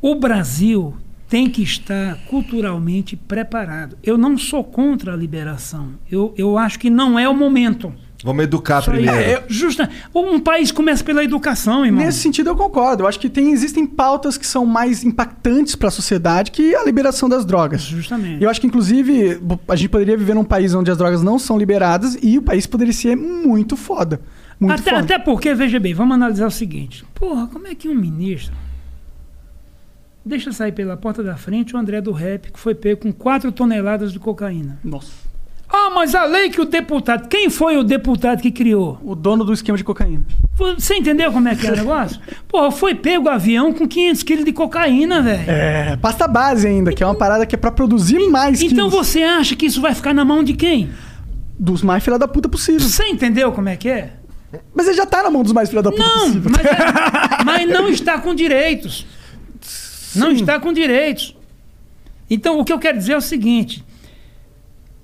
[0.00, 0.96] o Brasil
[1.28, 3.96] tem que estar culturalmente preparado.
[4.02, 5.90] Eu não sou contra a liberação.
[6.10, 7.92] Eu, eu acho que não é o momento.
[8.22, 9.20] Vamos educar Isso aí, primeiro.
[9.20, 12.04] é, justa, um país começa pela educação, irmão.
[12.04, 13.02] Nesse sentido, eu concordo.
[13.02, 16.84] Eu acho que tem, existem pautas que são mais impactantes para a sociedade que a
[16.84, 17.82] liberação das drogas.
[17.82, 18.42] Justamente.
[18.42, 21.58] Eu acho que, inclusive, a gente poderia viver num país onde as drogas não são
[21.58, 24.20] liberadas e o país poderia ser muito foda.
[24.60, 25.02] Muito até, foda.
[25.02, 27.04] até porque, veja bem, vamos analisar o seguinte.
[27.14, 28.54] Porra, como é que um ministro
[30.24, 33.50] deixa sair pela porta da frente o André do Rap, que foi pego com 4
[33.50, 34.78] toneladas de cocaína?
[34.84, 35.31] Nossa.
[35.74, 37.28] Ah, mas a lei que o deputado.
[37.28, 38.98] Quem foi o deputado que criou?
[39.02, 40.22] O dono do esquema de cocaína.
[40.54, 42.20] Você entendeu como é que é o negócio?
[42.46, 45.44] Porra, foi pego o avião com 500 quilos de cocaína, velho.
[45.50, 48.92] É, pasta base ainda, que é uma parada que é pra produzir mais Então quilos.
[49.08, 50.90] você acha que isso vai ficar na mão de quem?
[51.58, 52.80] Dos mais filha da puta possível.
[52.80, 54.12] Você entendeu como é que é?
[54.74, 56.50] Mas ele já tá na mão dos mais filha da puta Não, possível.
[56.54, 59.06] mas, é- mas não está com direitos.
[60.14, 61.34] Não está com direitos.
[62.28, 63.82] Então, o que eu quero dizer é o seguinte.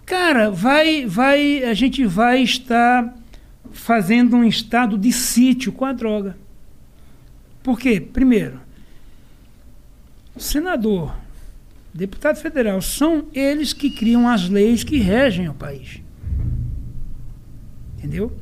[0.08, 3.14] Cara, vai, vai, a gente vai estar
[3.70, 6.34] fazendo um estado de sítio com a droga.
[7.62, 8.00] Por quê?
[8.00, 8.58] Primeiro,
[10.34, 11.14] o senador,
[11.92, 16.00] deputado federal, são eles que criam as leis que regem o país.
[17.98, 18.34] Entendeu?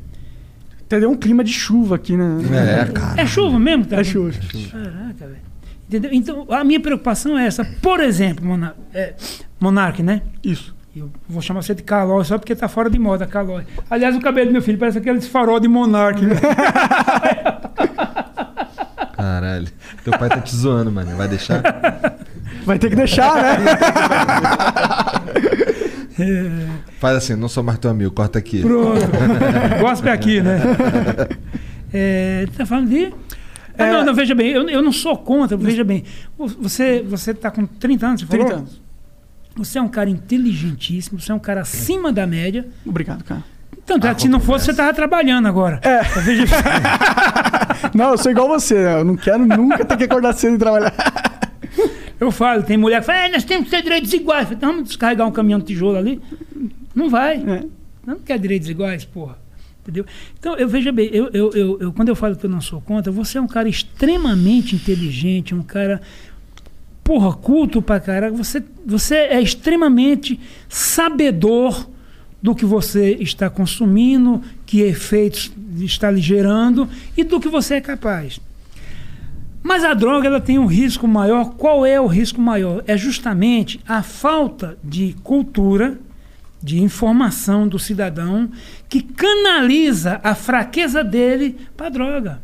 [0.83, 1.11] Entendeu?
[1.11, 2.39] Um clima de chuva aqui, né?
[2.83, 3.21] É, cara.
[3.21, 3.87] É chuva mesmo?
[3.87, 4.33] Tá É chuva.
[4.71, 5.41] Caraca, velho.
[5.89, 6.11] Entendeu?
[6.13, 7.65] Então, a minha preocupação é essa.
[7.83, 8.47] Por exemplo,
[8.95, 9.15] é,
[9.59, 10.23] Monark, né?
[10.45, 10.76] Isso.
[10.97, 13.67] Eu vou chamar você de Calói só porque tá fora de moda, Calói.
[13.91, 16.25] Aliás, o cabelo do meu filho parece aquele farol de Monark.
[16.25, 16.37] né?
[19.15, 19.69] Caralho.
[20.03, 21.15] Teu pai tá te zoando, mano.
[21.17, 21.61] Vai deixar?
[22.65, 23.59] Vai ter que deixar, né?
[26.99, 28.63] Faz assim, não sou mais teu amigo, corta aqui.
[28.63, 29.01] Pronto.
[29.81, 30.61] Gospel aqui, né?
[31.93, 33.13] É, tá falando de.
[33.79, 33.93] Ah, É.
[33.93, 36.05] não, não, veja bem, eu, eu não sou contra, veja bem.
[36.39, 38.47] Você, você tá com 30 anos, você falou?
[38.47, 38.86] 30 anos.
[39.57, 42.67] Você é um cara inteligentíssimo, você é um cara acima da média.
[42.85, 43.43] Obrigado, cara.
[43.87, 45.81] Tanto é que se não fosse, você tava trabalhando agora.
[45.83, 46.03] É.
[46.23, 46.45] Bem.
[47.95, 49.01] Não, eu sou igual você, né?
[49.01, 50.93] eu não quero nunca ter que acordar cedo e trabalhar.
[52.19, 54.43] Eu falo, tem mulher que fala, "É, nós temos que ter direitos iguais.
[54.43, 56.21] Eu falo, então vamos descarregar um caminhão de tijolo ali.
[56.95, 57.37] Não vai.
[57.37, 57.65] É.
[58.07, 59.37] Não quer direitos iguais, porra.
[59.83, 60.07] Entendeu?
[60.39, 62.81] Então, eu veja bem, eu, eu, eu, eu- quando eu falo que eu não sou
[62.81, 66.01] contra, você é um cara extremamente inteligente, um cara,
[67.07, 68.35] porra, culto pra caralho.
[68.35, 71.89] Você, você é extremamente sabedor
[72.43, 77.81] do que você está consumindo, que efeitos está lhe gerando e do que você é
[77.81, 78.41] capaz.
[79.63, 81.55] Mas a droga ela tem um risco maior.
[81.55, 82.83] Qual é o risco maior?
[82.89, 85.99] É justamente a falta de cultura,
[86.61, 88.51] de informação do cidadão
[88.89, 92.43] que canaliza a fraqueza dele para droga.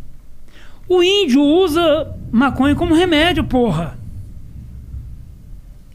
[0.89, 4.02] O índio usa maconha como remédio, porra.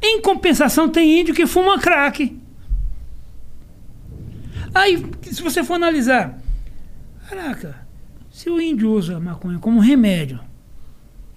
[0.02, 2.38] Em compensação, tem índio que fuma crack.
[4.74, 6.38] Aí, se você for analisar,
[7.30, 7.76] caraca,
[8.30, 10.40] se o índio usa maconha como remédio,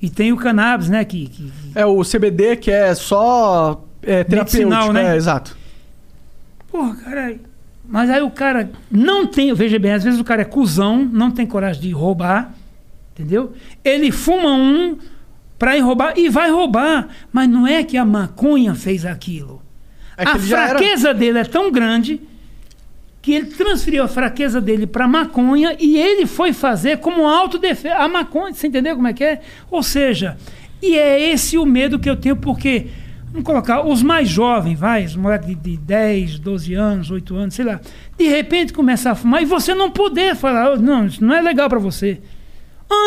[0.03, 1.05] e tem o cannabis, né?
[1.05, 5.13] Que, que- É o CBD que é só é, terapêutico, Medicinal, né?
[5.13, 5.57] é, exato.
[6.71, 7.41] Porra, caralho.
[7.87, 9.53] Mas aí o cara não tem.
[9.53, 12.55] Veja bem, às vezes o cara é cuzão, não tem coragem de roubar,
[13.13, 13.53] entendeu?
[13.85, 14.97] Ele fuma um
[15.61, 17.07] pra ir roubar e vai roubar.
[17.31, 19.61] Mas não é que a maconha fez aquilo.
[20.17, 22.21] É a já era- fraqueza dele é tão grande
[23.23, 28.09] que ele transferiu a fraqueza dele para maconha e ele foi fazer como autodefesa a
[28.09, 28.55] maconha.
[28.55, 29.41] Você entendeu como é que é?
[29.71, 30.39] Ou seja,
[30.83, 32.87] e é esse o medo que eu tenho, porque,
[33.31, 37.55] vamos colocar, os mais jovens, vai, os moleques de, de 10, 12 anos, 8 anos,
[37.55, 37.79] sei lá,
[38.19, 41.43] de repente começar a fumar e você não poder falar, "Oh, não, isso não é
[41.43, 42.21] legal para você.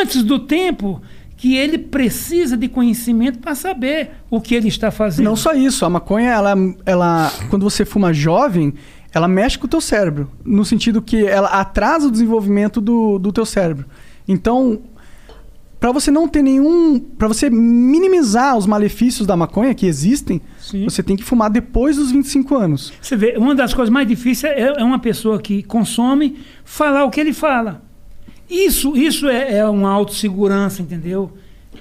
[0.02, 1.02] Antes do tempo
[1.36, 5.26] que ele precisa de conhecimento para saber o que ele está fazendo.
[5.26, 6.54] Não só isso, a maconha, ela,
[6.86, 8.74] ela, quando você fuma jovem,
[9.14, 10.30] ela mexe com o teu cérebro.
[10.44, 13.86] No sentido que ela atrasa o desenvolvimento do, do teu cérebro.
[14.28, 14.82] Então,
[15.84, 16.98] para você não ter nenhum.
[16.98, 20.86] para você minimizar os malefícios da maconha que existem, Sim.
[20.86, 22.94] você tem que fumar depois dos 25 anos.
[23.02, 27.10] Você vê, uma das coisas mais difíceis é, é uma pessoa que consome falar o
[27.10, 27.84] que ele fala.
[28.54, 31.32] Isso, isso é, é uma autossegurança, entendeu?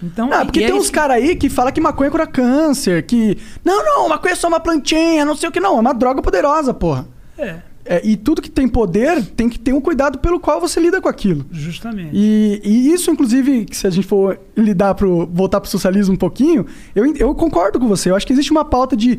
[0.03, 2.27] Então, Ah, porque e é tem uns isso- caras aí que falam que maconha cura
[2.27, 3.37] câncer, que.
[3.65, 5.77] Não, não, maconha é só uma plantinha, não sei o que, não.
[5.77, 7.07] É uma droga poderosa, porra.
[7.39, 10.79] É, É, e tudo que tem poder tem que ter um cuidado pelo qual você
[10.81, 11.45] lida com aquilo.
[11.51, 12.11] justamente.
[12.13, 15.27] E, e isso, inclusive, que se a gente for lidar pro.
[15.27, 18.11] voltar pro socialismo um pouquinho, eu, eu concordo com você.
[18.11, 19.19] Eu acho que existe uma pauta de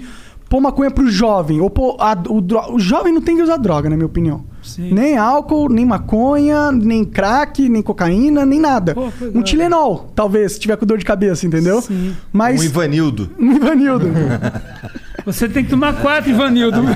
[0.53, 1.59] pôr maconha pro jovem.
[1.59, 4.43] Ou pôr a- o, dro- o jovem não tem que usar droga, na minha opinião.
[4.61, 4.93] Sim.
[4.93, 8.93] Nem álcool, nem maconha, nem crack, nem cocaína, nem nada.
[8.93, 9.41] Pô, um legal.
[9.43, 11.81] Tilenol, talvez, se tiver com dor de cabeça, entendeu?
[11.81, 12.15] Sim.
[12.31, 12.61] Mas.
[12.61, 13.31] Um Ivanildo.
[13.39, 14.11] Um Ivanildo.
[15.25, 16.81] Você tem que tomar quatro, Ivanildo.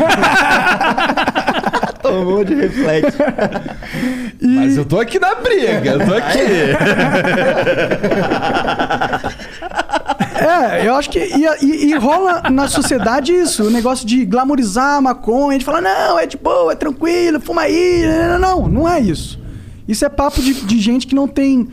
[2.04, 3.18] Tomou de reflexo.
[4.40, 6.40] Mas eu tô aqui na briga, eu tô aqui.
[10.39, 11.19] É, eu acho que.
[11.19, 15.81] E, e- e rola na sociedade isso, o negócio de glamorizar a maconha, de falar,
[15.81, 18.03] não, é de boa, é tranquilo, fuma aí.
[18.30, 19.39] Não, não, não é isso.
[19.88, 21.68] Isso é papo de, de gente que não tem.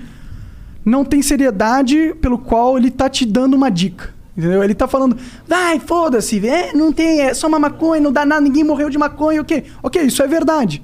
[0.85, 4.13] Não tem seriedade pelo qual ele tá te dando uma dica.
[4.37, 4.63] Entendeu?
[4.65, 5.17] Ele tá falando,
[5.47, 8.99] vai, foda-se, é, não tem, é só uma maconha, não dá nada, ninguém morreu de
[8.99, 9.63] maconha, o quê?
[9.81, 10.83] Ok, isso é verdade.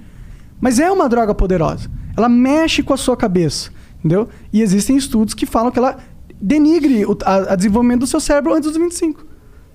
[0.61, 1.91] Mas é uma droga poderosa.
[2.17, 4.29] Ela mexe com a sua cabeça, entendeu?
[4.53, 5.97] E existem estudos que falam que ela
[6.41, 9.27] denigre o a, a desenvolvimento do seu cérebro antes dos 25.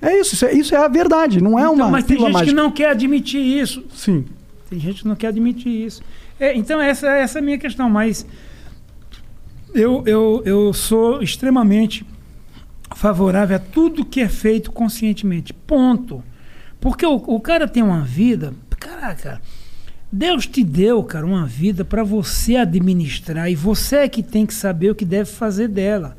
[0.01, 2.31] É isso, isso é, isso é a verdade, não é Então, uma mas tem gente
[2.31, 2.45] mágica.
[2.51, 3.83] que não quer admitir isso.
[3.93, 4.25] Sim.
[4.69, 6.01] Tem gente que não quer admitir isso.
[6.39, 7.89] É, então, essa, essa é a minha questão.
[7.89, 8.25] Mas
[9.73, 12.05] eu, eu, eu sou extremamente
[12.95, 15.53] favorável a tudo que é feito conscientemente.
[15.53, 16.23] Ponto.
[16.79, 18.53] Porque o, o cara tem uma vida.
[18.79, 19.41] Caraca,
[20.11, 23.49] Deus te deu, cara, uma vida para você administrar.
[23.49, 26.15] E você é que tem que saber o que deve fazer dela.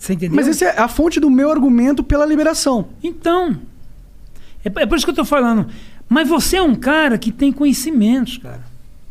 [0.00, 0.34] Você entendeu?
[0.34, 2.88] Mas essa é a fonte do meu argumento pela liberação.
[3.04, 3.54] Então,
[4.64, 5.66] é, é por isso que eu estou falando.
[6.08, 8.62] Mas você é um cara que tem conhecimentos, cara.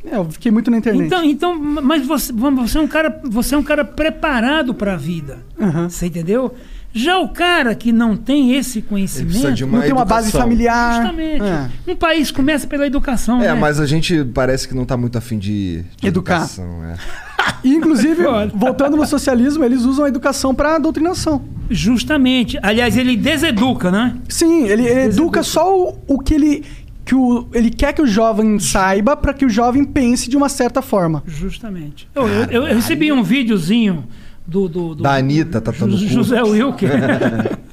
[0.03, 1.05] É, eu fiquei muito na internet.
[1.05, 4.97] Então, então, mas você, você é um cara, você é um cara preparado para a
[4.97, 5.39] vida.
[5.61, 5.89] Aham.
[5.89, 6.55] Você entendeu?
[6.91, 10.31] Já o cara que não tem esse conhecimento, precisa de uma não tem uma base
[10.31, 10.95] familiar.
[11.03, 11.69] justamente, É.
[11.91, 13.53] um país começa pela educação, É, né?
[13.53, 16.37] mas a gente parece que não tá muito afim de, de Educar.
[16.37, 16.95] educação, é.
[17.63, 21.41] Inclusive, voltando no socialismo, eles usam a educação para doutrinação.
[21.69, 22.57] Justamente.
[22.61, 24.15] Aliás, ele deseduca, né?
[24.27, 26.63] Sim, ele, ele educa só o, o que ele
[27.05, 30.47] que o, ele quer que o jovem saiba pra que o jovem pense de uma
[30.47, 31.23] certa forma.
[31.25, 32.07] Justamente.
[32.13, 34.03] Eu, eu- eu- recebi um videozinho
[34.45, 36.05] do, do, do Da Anitta, tá tatuando o cu.
[36.05, 36.91] José Wilker.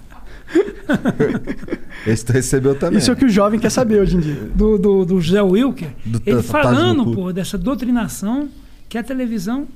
[2.07, 2.99] Esse tu recebeu também.
[2.99, 4.51] Isso é o que o jovem quer saber hoje em dia.
[4.55, 8.49] do, do, do José Wilker, Do ele falando, pô, dessa doutrinação
[8.89, 9.67] que a televisão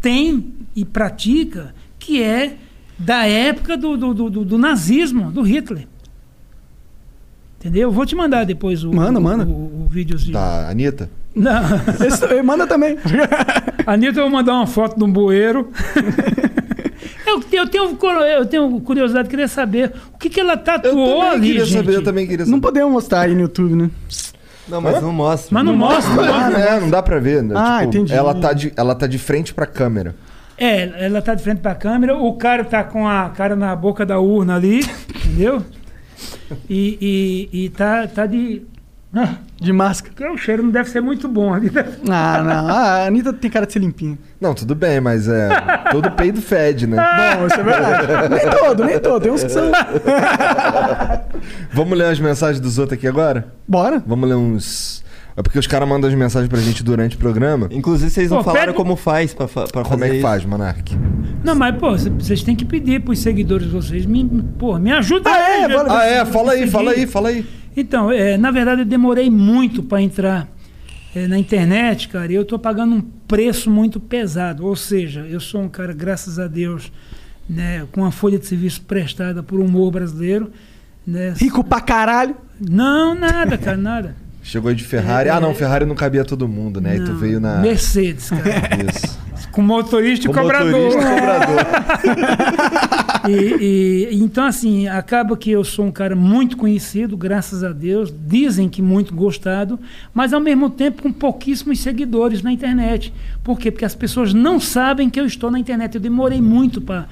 [0.00, 2.56] tem e pratica, que é
[2.98, 5.86] da época do, do, do, do- do nazismo, do Hitler.
[7.58, 7.82] Entendeu?
[7.88, 9.44] Eu vou te mandar depois o, Manda, o, manda.
[9.44, 10.34] o, o videozinho.
[10.34, 11.10] Da Anitta?
[11.34, 11.62] Não.
[12.06, 12.98] Esse- manda também.
[13.86, 15.70] A Anitta, eu vou mandar uma foto de um bueiro.
[17.26, 17.98] eu, eu, tenho,
[18.38, 21.76] eu tenho curiosidade, queria saber o que, que ela tatuou também ali, queria gente.
[21.78, 22.62] saber, eu também queria Não saber.
[22.62, 23.90] podemos mostrar aí no YouTube, né?
[24.68, 25.48] Não, mas não mostra.
[25.52, 26.12] Mas não mostra.
[26.22, 27.42] Ah, é, não dá pra ver.
[27.42, 27.54] Né?
[27.56, 28.12] Ah, Tipo, entendi.
[28.14, 30.14] Ela tá, de, ela tá de frente pra câmera.
[30.56, 34.06] É, ela tá de frente pra câmera, o cara tá com a cara na boca
[34.06, 34.80] da urna ali,
[35.16, 35.62] entendeu?
[36.70, 38.62] E, e, e tá, tá de.
[39.14, 40.14] Ah, De máscara.
[40.14, 41.70] que o cheiro não deve ser muito bom ali.
[41.70, 41.84] né?
[42.10, 42.68] Ah, não.
[42.68, 44.18] A Anitta tem cara de ser limpinha.
[44.40, 45.48] Não, tudo bem, mas é.
[45.90, 46.96] todo peido fede, né?
[47.38, 48.28] Bom, isso é verdade.
[48.34, 49.22] nem todo, nem todo.
[49.22, 49.70] Tem uns que são.
[51.72, 53.46] Vamos ler as mensagens dos outros aqui agora?
[53.66, 54.02] Bora.
[54.06, 55.03] Vamos ler uns.
[55.36, 57.68] É porque os caras mandam as mensagens pra gente durante o programa.
[57.72, 60.22] Inclusive, vocês não Pô, falaram pede- como faz pra, pra Como fazer é que isso.
[60.22, 60.96] faz, Monark?
[61.42, 64.06] Não, mas, pô, cê- vocês têm que pedir pros seguidores de vocês.
[64.06, 64.24] Me,
[64.58, 65.64] pô, me ajuda Ah, aí.
[65.64, 65.68] é?
[65.68, 65.86] já-.
[65.98, 66.24] Ah, é?
[66.24, 66.70] Fala aí, seguir.
[66.70, 67.46] fala aí, fala aí.
[67.76, 70.48] Então, é, na verdade, eu demorei muito para entrar
[71.16, 74.64] é, na internet, cara, e eu tô pagando um preço muito pesado.
[74.64, 76.92] Ou seja, eu sou um cara, graças a Deus,
[77.50, 80.52] né, com a folha de serviço prestada por humor brasileiro.
[81.04, 82.36] Né, Rico pra caralho.
[82.60, 84.16] Não, nada, cara, nada.
[84.44, 85.28] Chegou aí de Ferrari.
[85.30, 86.96] Ah, não, Ferrari não cabia todo mundo, né?
[86.96, 87.56] E tu Não, veio na.
[87.60, 88.44] Mercedes, cara.
[88.94, 89.18] Isso.
[89.50, 90.70] com motorista e Com cobrador.
[90.70, 92.94] motorista e cobrador.
[93.26, 98.12] E, e- então, assim, acaba que eu sou um cara muito conhecido, graças a Deus.
[98.14, 99.80] Dizem que muito gostado,
[100.12, 103.14] mas ao mesmo tempo com pouquíssimos seguidores na internet.
[103.42, 103.70] Por quê?
[103.70, 105.94] Porque as pessoas não sabem que eu estou na internet.
[105.94, 107.06] Eu demorei muito para.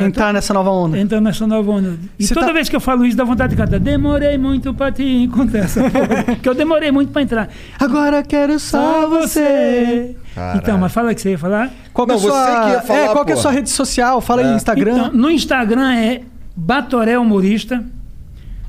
[0.00, 0.98] Entrar nessa nova onda.
[0.98, 1.98] Entrar nessa nova onda.
[2.18, 3.78] E Você toda tá- vez que eu falo isso, dá vontade de cantar.
[3.78, 6.24] Demorei muito pra te encontrar essa porra.
[6.24, 7.48] Porque eu demorei muito pra entrar.
[7.78, 10.16] Agora quero só você.
[10.56, 11.70] Então, mas fala o que você ia falar.
[11.92, 12.64] Qual que é a Não, você sua...
[12.64, 14.20] que ia falar, é, qual que é a sua rede social?
[14.20, 14.56] Fala aí, É.
[14.56, 14.92] Instagram.
[14.92, 16.22] Então, no Instagram é
[16.56, 17.84] Batoré Humorista.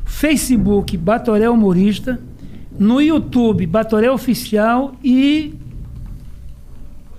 [0.03, 2.19] Facebook Batoré Humorista.
[2.77, 4.93] No YouTube Batoré Oficial.
[5.03, 5.55] E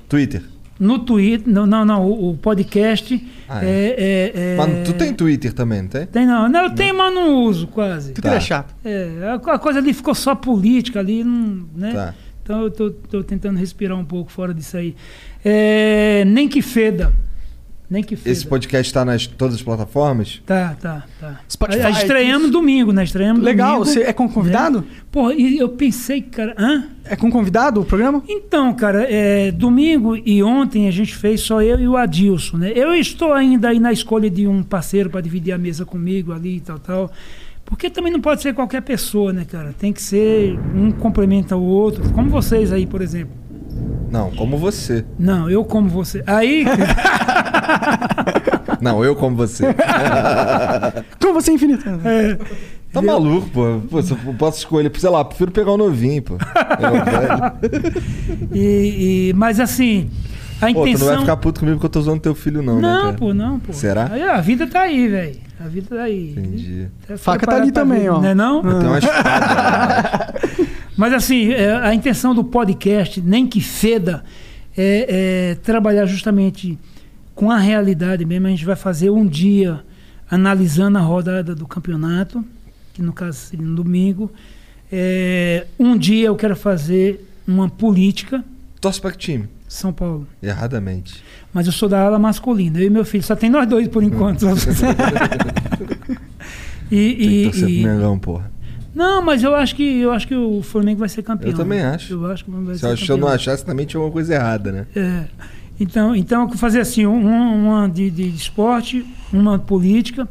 [0.09, 0.43] Twitter.
[0.79, 1.53] No Twitter.
[1.53, 2.05] Não, não, não.
[2.07, 3.27] O, o podcast.
[3.49, 6.07] Ah, é, é, é- Mas tu tem Twitter também, não tem?
[6.07, 6.49] Tem não.
[6.49, 8.13] Não, eu tenho, mas não uso quase.
[8.13, 8.37] Twitter Tá.
[8.37, 8.75] é chato.
[8.85, 11.93] É, a, a coisa ali ficou só política ali, não, né?
[11.93, 12.15] Tá.
[12.43, 14.95] Então eu tô, tô tentando respirar um pouco fora disso aí.
[15.45, 17.13] É, nem que feda.
[17.89, 18.31] Nem que feda.
[18.31, 20.43] Esse podcast tá nas todas as plataformas?
[20.45, 21.41] Tá, tá, tá.
[21.49, 23.05] Spotify, A- estreamos domingo, né?
[23.05, 23.85] Estreamos Legal, domingo.
[23.87, 24.81] você é com convidado?
[24.81, 24.85] Né?
[25.13, 26.85] Porra, e eu pensei, cara, hã?
[27.05, 28.23] É com convidado o programa?
[28.29, 32.73] Então, cara, é, domingo e ontem a gente fez só eu e o Adilson, né?
[32.75, 36.57] Eu estou ainda aí na escolha de um parceiro para dividir a mesa comigo ali
[36.57, 37.13] e tal, tal.
[37.65, 39.73] Porque também não pode ser qualquer pessoa, né, cara?
[39.79, 43.35] Tem que ser um complementa o outro, como vocês aí, por exemplo.
[44.11, 45.05] Não, como você.
[45.19, 46.23] Não, eu como você.
[46.27, 46.65] Aí,
[48.81, 49.67] Não, eu como você.
[51.21, 51.83] Com você infinito.
[52.05, 52.39] é,
[52.93, 53.81] Tá maluco, pô.
[53.91, 56.37] Pô, se eu posso escolher, sei lá, prefiro pegar o novinho, pô.
[58.55, 60.11] E, e- mas assim,
[60.61, 61.07] a Pô, tu intenção.
[61.07, 63.35] não vai ficar puto comigo que eu tô zoando teu filho, não, né, Não, pô,
[63.35, 63.73] não, pô.
[63.73, 64.09] Será?
[64.13, 65.37] Aí, a vida tá aí, velho.
[65.63, 66.31] A vida tá aí.
[66.37, 66.89] Entendi.
[67.07, 68.21] Tá Faca tá ali também, ver, ó.
[68.21, 68.57] Não é não?
[68.63, 70.35] Eu tenho uma espada.
[70.97, 74.25] Mas assim, é, a intenção do podcast, nem que feda,
[74.77, 76.79] é, é trabalhar justamente
[77.37, 78.49] com a realidade mesmo.
[78.49, 79.81] A gente vai fazer um dia
[80.29, 82.45] analisando a rodada do campeonato,
[82.93, 84.33] que no caso seria no domingo.
[84.91, 88.45] É, um dia eu quero fazer uma política,
[88.81, 89.49] Torce pra que time?
[89.69, 90.27] São Paulo.
[90.43, 91.23] Erradamente.
[91.53, 93.25] Mas eu sou da ala masculina, eu e meu filho.
[93.25, 94.47] Só tem nós dois por enquanto.
[96.91, 98.51] e, Tem que e- e- Mengão, porra.
[98.95, 101.51] Não, mas eu acho que eu acho que o Flamengo vai ser campeão.
[101.51, 102.15] Eu também acho.
[102.15, 103.29] Eu acho que vai Se ser eu, eu não campeão.
[103.29, 104.87] achasse, também tinha alguma coisa errada, né?
[104.97, 105.25] É.
[105.79, 106.49] Então, então eu
[106.81, 110.29] assim, um- uma de, de esporte, uma política.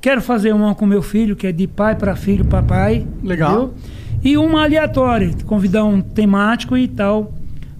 [0.00, 3.06] Quero fazer uma com meu filho, que é de pai para filho para pai.
[3.22, 3.50] Legal.
[3.64, 3.74] entendeu?
[4.22, 7.32] E uma aleatória, convidar um temático e tal.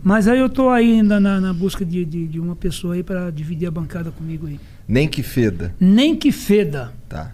[0.02, 3.02] Mas aí eu tô aí ainda na, na busca de, de, de uma pessoa aí
[3.02, 4.60] para dividir a bancada comigo aí.
[4.86, 5.74] Nem que feda.
[5.80, 6.92] Nem que feda.
[7.08, 7.32] Tá.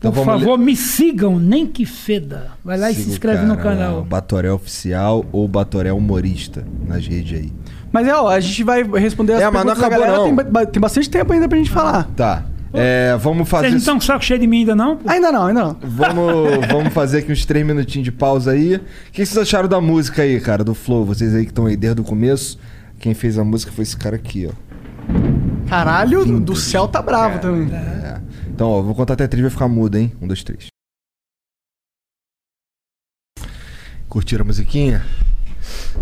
[0.00, 2.48] Por Então vamos favor, me sigam, nem que feda.
[2.64, 4.04] Vai lá e se Siga inscreve no cara lá, canal.
[4.04, 7.52] Batoré Oficial ou Batoré Humorista nas redes aí.
[7.92, 10.18] Mas é, ó, a gente vai responder as É, mas não perguntas da acabou, galera.
[10.18, 10.36] não.
[10.36, 12.04] Tem, ba- tem bastante tempo ainda pra gente falar.
[12.16, 12.44] Tá.
[12.72, 13.62] É, vamos fazer.
[13.64, 14.96] Vocês não estão com saco cheio de mim ainda não?
[14.96, 15.10] pô?
[15.10, 15.76] Ainda não, ainda não.
[15.82, 18.76] Vamos, vamos fazer aqui uns três minutinhos de pausa aí.
[18.76, 18.80] O
[19.10, 21.04] que vocês acharam da música aí, cara, do Flow?
[21.04, 22.58] Vocês aí que estão aí desde o começo.
[23.00, 25.68] Quem fez a música foi esse cara aqui, ó.
[25.68, 27.74] Caralho, do- do céu tá bravo também.
[27.74, 28.20] É.
[28.48, 30.12] Então, ó, vou contar até três, vai ficar mudo, hein?
[30.22, 30.66] Um, dois, três.
[34.08, 35.04] Curtiram a musiquinha?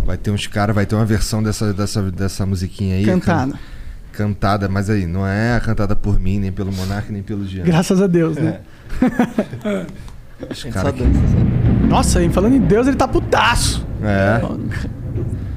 [0.05, 3.05] Vai ter uns caras, vai ter uma versão dessa, dessa, dessa musiquinha aí.
[3.05, 3.53] Cantada.
[3.53, 3.59] can-
[4.13, 7.63] Cantada, mas aí, não é cantada por mim, nem pelo Monark, nem pelo Jean.
[7.63, 8.61] Graças a Deus, né?
[10.51, 11.87] Os cara que- só.
[11.89, 13.85] Nossa, hein, falando em Deus, ele tá putaço.
[14.03, 14.41] É.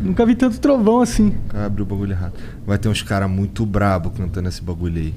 [0.01, 1.35] Nunca vi tanto trovão assim.
[1.53, 2.33] Abriu o bagulho errado.
[2.65, 5.13] Vai ter uns caras muito brabo cantando esse bagulho aí.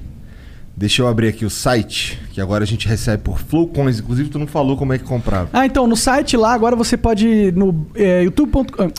[0.77, 3.99] Deixa eu abrir aqui o site, que agora a gente recebe por Flowcoins.
[3.99, 5.49] Inclusive, tu não falou como é que comprava.
[5.53, 8.91] Ah, então, no site lá, agora você pode ir no é, youtube.com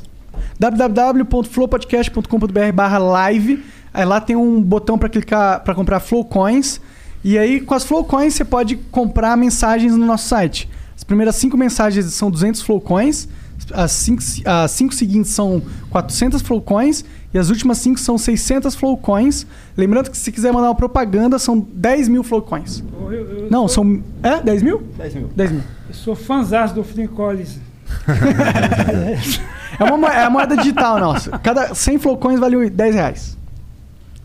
[0.58, 3.62] www.flowpodcast.com.br barra live.
[3.92, 6.80] Aí lá tem um botão para clicar para comprar Flowcoins.
[7.22, 10.68] E aí, com as Flowcoins, você pode comprar mensagens no nosso site.
[10.96, 13.28] As primeiras cinco mensagens são 200 Flowcoins.
[13.72, 17.04] As cinco, as cinco seguintes são 400 Flowcoins.
[17.36, 19.46] E as últimas cinco são 600 Flowcoins.
[19.76, 22.82] Lembrando que se quiser mandar uma propaganda, são 10 mil Flowcoins.
[22.98, 24.02] Eu, eu Não, sou, são...
[24.22, 24.42] É?
[24.42, 24.82] 10 mil?
[24.96, 25.28] 10 mil.
[25.36, 25.60] 10 mil.
[25.86, 27.58] eu sou fãzaço do Phil Collins.
[29.78, 31.38] É, uma, é a moeda digital nossa.
[31.38, 33.36] Cada 100 flowcoins vale 10 reais.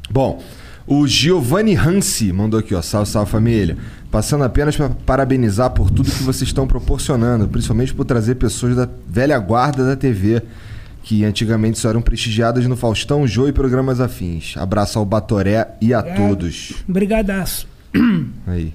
[0.09, 0.41] Bom,
[0.87, 2.81] o Giovanni Hansi mandou aqui, ó.
[2.81, 3.77] Salve, salve família.
[4.09, 8.87] Passando apenas para parabenizar por tudo que vocês estão proporcionando, principalmente por trazer pessoas da
[9.05, 10.41] velha guarda da TV,
[11.03, 14.55] que antigamente só eram prestigiadas no Faustão, Jô e programas afins.
[14.57, 16.13] Abraço ao Batoré e a É.
[16.15, 16.73] todos.
[16.87, 17.67] Brigadaço.
[18.47, 18.73] Aí.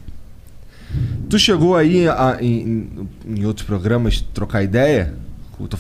[1.29, 2.89] Tu chegou aí a- em,
[3.27, 5.15] em outros programas trocar ideia?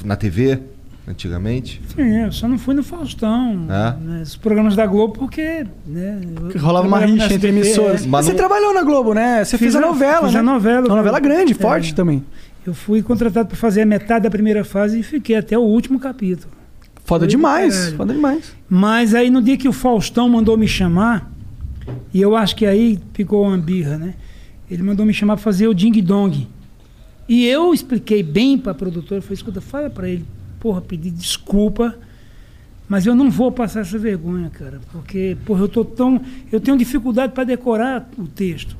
[0.04, 0.58] Na TV,
[1.06, 1.82] antigamente?
[1.94, 3.66] Sim, eu só não fui no Faustão.
[3.68, 3.94] É?
[4.20, 5.66] Nos programas da Globo, porque.
[5.86, 6.18] Né,
[6.54, 8.04] eu Rolava uma rixa entre emissoras.
[8.04, 8.08] é.
[8.08, 9.44] Mas Você não- trabalhou na Globo, né?
[9.44, 10.40] Você Fiz fez a a- novela, fiz né?
[10.40, 11.54] a novela, Uma novela grande, É.
[11.54, 12.24] forte também.
[12.66, 16.00] Eu fui contratado para fazer a metade da primeira fase e fiquei até o último
[16.00, 16.52] capítulo.
[17.04, 17.96] Foda Foi demais, caralho.
[17.96, 18.56] foda demais.
[18.68, 21.30] Mas aí no dia que o Faustão mandou me chamar,
[22.12, 24.14] e eu acho que aí ficou uma birra, né?
[24.68, 26.48] Ele mandou me chamar para fazer o Ding Dong.
[27.28, 30.24] E eu expliquei bem para a produtora, falei, escuta, fala para ele,
[30.58, 31.96] porra, pedir desculpa,
[32.88, 36.20] mas eu não vou passar essa vergonha, cara, porque, porra, eu tô tão,
[36.50, 38.76] eu tenho dificuldade para decorar o texto.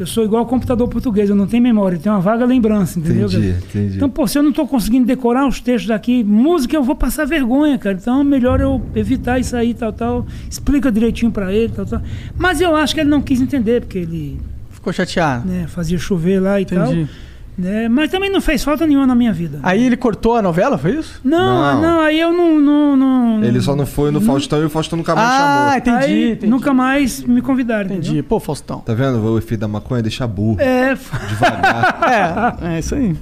[0.00, 2.98] Eu sou igual ao computador português, eu não tenho memória, eu tenho uma vaga lembrança,
[2.98, 3.26] entendeu?
[3.28, 3.62] Entendi, cara?
[3.68, 3.96] entendi.
[3.96, 7.26] Então, pô, se eu não estou conseguindo decorar os textos daqui, música eu vou passar
[7.26, 7.98] vergonha, cara.
[8.00, 10.26] Então é melhor eu evitar isso aí, tal, tal.
[10.48, 12.00] Explica direitinho pra ele, tal, tal.
[12.38, 14.40] Mas eu acho que ele não quis entender, porque ele
[14.70, 15.46] Ficou chateado.
[15.46, 16.80] né, fazia chover lá e Entendi.
[16.80, 17.29] tal.
[17.60, 17.88] Né?
[17.90, 19.58] Mas também não fez falta nenhuma na minha vida.
[19.62, 21.20] Aí ele cortou a novela, foi isso?
[21.22, 21.82] Não, Não.
[21.82, 22.58] não, aí eu não.
[22.58, 25.76] não, não Ele só não foi no Faustão e o Faustão nunca mais Ah, chamou.
[25.78, 26.46] entendi, aí entendi.
[26.50, 27.86] nunca mais me convidaram.
[27.90, 28.08] Entendi.
[28.08, 28.24] entendeu?
[28.24, 28.80] Pô, Faustão.
[28.80, 29.18] Tá vendo?
[29.22, 30.58] O efeito da maconha deixa burro.
[30.60, 32.58] É, f- Devagar.
[32.62, 33.14] É, é isso aí.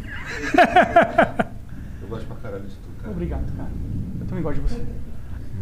[2.02, 3.10] Eu gosto pra caralho de tu, cara.
[3.12, 3.68] Obrigado, cara.
[4.20, 4.82] Eu também gosto de você.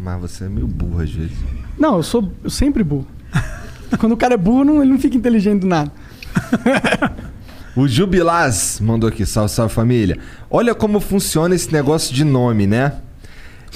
[0.03, 1.37] Mas você é meio burro às vezes.
[1.79, 3.07] Não, eu sou eu sempre burro.
[3.99, 5.91] Quando o cara é burro, não- ele não fica inteligente do nada.
[7.77, 10.19] O Jubilaz mandou aqui, salve, salve família.
[10.51, 12.95] Olha como funciona esse negócio de nome, né?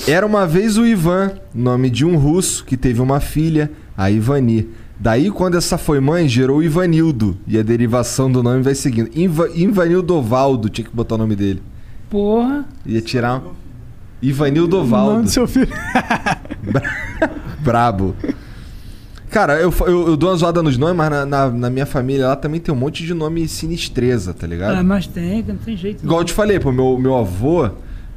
[0.09, 4.71] Era uma vez o Ivan, nome de um russo que teve uma filha, a Ivani.
[4.99, 7.39] Daí, quando essa foi mãe, gerou o Ivanildo.
[7.47, 9.11] E a derivação do nome vai seguindo.
[9.15, 11.63] Iva, Ivanildo Ovaldo, tinha que botar o nome dele.
[12.09, 12.65] porra.
[12.87, 13.53] Ia tirar um...
[14.23, 15.73] Ivanildo O nome do seu filho.
[17.61, 18.15] Brabo.
[19.31, 22.27] Cara, eu, eu, eu dou uma zoada nos nomes, mas na, na, na minha família
[22.27, 24.77] lá também tem um monte de nome sinistreza, tá ligado?
[24.77, 26.03] Ah, mas tem, não tem jeito.
[26.03, 26.23] Igual não.
[26.23, 27.71] eu te falei, pô, meu, meu avô,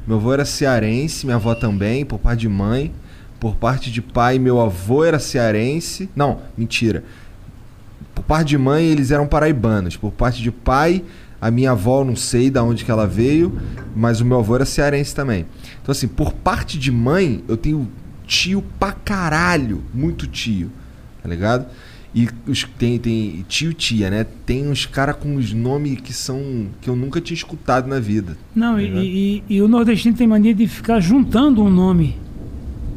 [0.06, 2.92] meu avô era cearense, minha avó também, por parte de mãe.
[3.38, 6.10] Por parte de pai, meu avô era cearense.
[6.16, 7.04] Não, mentira.
[8.12, 9.96] Por parte de mãe, eles eram paraibanos.
[9.96, 11.04] Por parte de pai,
[11.40, 13.56] a minha avó, não sei de onde que ela veio,
[13.94, 15.46] mas o meu avô era cearense também.
[15.80, 17.88] Então, assim, por parte de mãe, eu tenho
[18.26, 20.72] tio pra caralho, muito tio,
[21.24, 21.66] tá ligado?
[22.14, 24.24] E os, tem, tem tio tia, né?
[24.46, 26.66] Tem uns caras com os nomes que são.
[26.80, 28.36] que eu nunca tinha escutado na vida.
[28.54, 32.16] Não, Tá e, e- e o nordestino tem mania de ficar juntando um nome.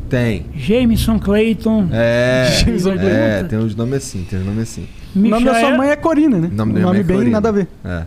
[0.08, 0.46] Tem.
[0.56, 1.90] Jameson Clayton.
[1.92, 3.48] É, Jameson é, Clayton.
[3.50, 4.88] tem uns nomes assim, tem uns nomes assim.
[5.16, 6.48] O nome da sua Michael- mãe é Corina, né?
[6.52, 7.32] O nome, da minha mãe é bem Corina.
[7.38, 7.68] nada a ver.
[7.84, 8.06] É.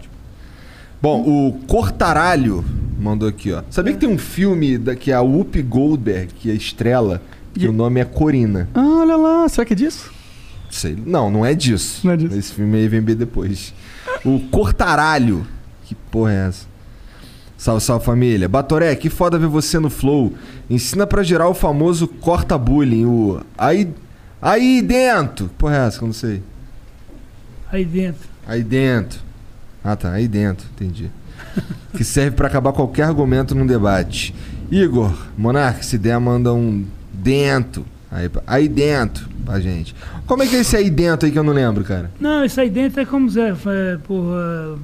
[1.03, 2.65] Bom, o Cortaralho
[3.01, 3.63] mandou aqui, ó.
[3.71, 7.21] Sabia que tem um filme da, que é a Whoopi Goldberg, que é estrela,
[7.55, 8.69] que E- o nome é Corina?
[8.75, 10.11] Ah, olha lá, será que é disso?
[10.71, 10.97] Sei.
[11.05, 12.07] Não, não é disso.
[12.07, 12.37] Não é disso.
[12.37, 13.75] Esse filme aí vem bem depois.
[14.25, 15.47] O Cortaralho.
[15.85, 16.67] Que porra é essa?
[17.59, 18.49] Salve, salve família.
[18.49, 20.33] Batoré, que foda ver você no Flow.
[20.69, 23.93] Ensina pra geral o famoso corta bullying, o aí
[24.41, 25.49] aí dentro.
[25.49, 25.99] Que porra é essa?
[25.99, 26.43] Que eu não sei.
[27.73, 28.29] Aí dentro.
[28.47, 29.21] Aí dentro.
[29.83, 30.13] Ah, tá.
[30.13, 30.67] Aí dentro.
[30.75, 31.11] Entendi.
[31.97, 34.33] que serve pra acabar qualquer argumento num debate.
[34.71, 36.87] Igor, Monark, se der, manda um
[37.23, 37.85] dentro.
[38.11, 39.95] Aí, aí dentro pra gente.
[40.27, 42.11] Como é que é esse aí dentro aí que eu não lembro, cara?
[42.21, 44.77] Não, isso aí dentro é como Zé, é, porra,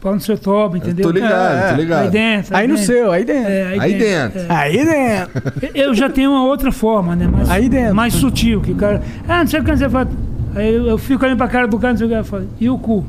[0.00, 1.04] pau no seu toba, entendeu?
[1.06, 2.02] tô ligado, É, tô ligado.
[2.04, 2.56] Aí dentro.
[2.56, 2.86] Aí no dentro.
[2.92, 3.50] seu, aí dentro.
[3.50, 4.40] É, Aí dentro.
[4.40, 4.46] é.
[4.50, 5.42] Aí dentro.
[5.74, 7.26] Eu já tenho uma outra forma, né?
[7.26, 7.94] Mais, Aí dentro.
[7.94, 9.02] Mais sutil, que o cara.
[9.26, 10.08] Ah, não sei o que você fala.
[10.54, 12.48] Aí eu, eu fico olhando pra cara do cara, não sei o que eu falo.
[12.58, 13.04] E o cu?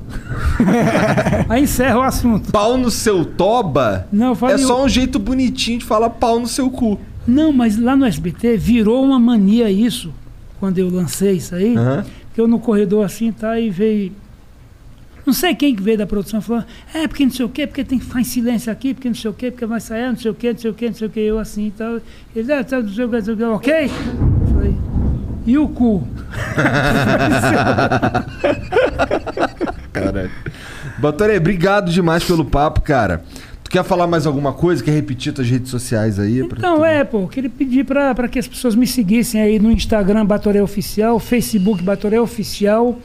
[1.49, 2.52] aí encerra o assunto.
[2.52, 6.10] Pau no seu toba Não, eu falo, é só o- um jeito bonitinho de falar
[6.10, 6.99] pau no seu cu.
[7.28, 10.14] Não, mas lá no SBT virou uma mania isso,
[10.60, 11.76] quando eu lancei isso aí.
[11.76, 12.06] Aham.
[12.34, 14.14] Que eu no corredor assim, tá, e veio.
[15.26, 16.64] Não sei quem que veio da produção falou,
[16.94, 19.16] é porque não sei o quê, porque tem que ficar em silêncio aqui, porque não
[19.16, 20.94] sei o quê, porque vai sair, não sei o quê, não sei o quê, não
[20.94, 21.99] sei o quê, eu assim e tal.
[22.34, 23.84] Ele, ah, tá, não sei o quê, não sei o quê, ok?
[23.84, 23.90] Eu
[24.54, 24.76] falei,
[25.45, 26.08] e o cu?
[29.91, 30.32] Caralho.
[30.98, 33.22] Batoré, obrigado demais pelo papo, cara.
[33.68, 34.81] Tu quer falar mais alguma coisa?
[34.81, 36.39] Quer repetir tuas redes sociais aí?
[36.39, 40.26] Então, é, pô, queria pedir pra, pra que as pessoas me seguissem aí no Instagram
[40.26, 42.98] Batoré Oficial, Facebook Batoré Oficial,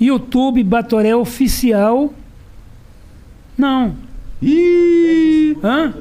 [0.00, 2.14] YouTube Batoré Oficial.
[3.58, 3.94] Não.
[4.40, 5.58] Ih!
[5.62, 5.92] Hã?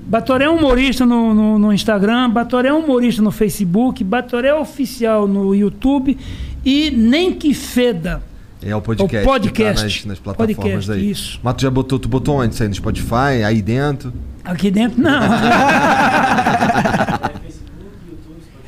[0.00, 6.18] Batoré Humorista no, no, no Instagram, Batoré Humorista no Facebook, Batoré Oficial no YouTube
[6.62, 8.22] e Nem Que Feda.
[8.62, 9.26] É o podcast.
[9.26, 9.52] O podcast.
[9.52, 11.10] que tá nas, nas plataformas Podcast, aí.
[11.10, 11.40] isso.
[11.42, 12.54] Mas tu já botou, tu botou onde?
[12.54, 13.42] Isso aí no Spotify?
[13.46, 14.12] Aí dentro?
[14.44, 15.20] Aqui dentro, não.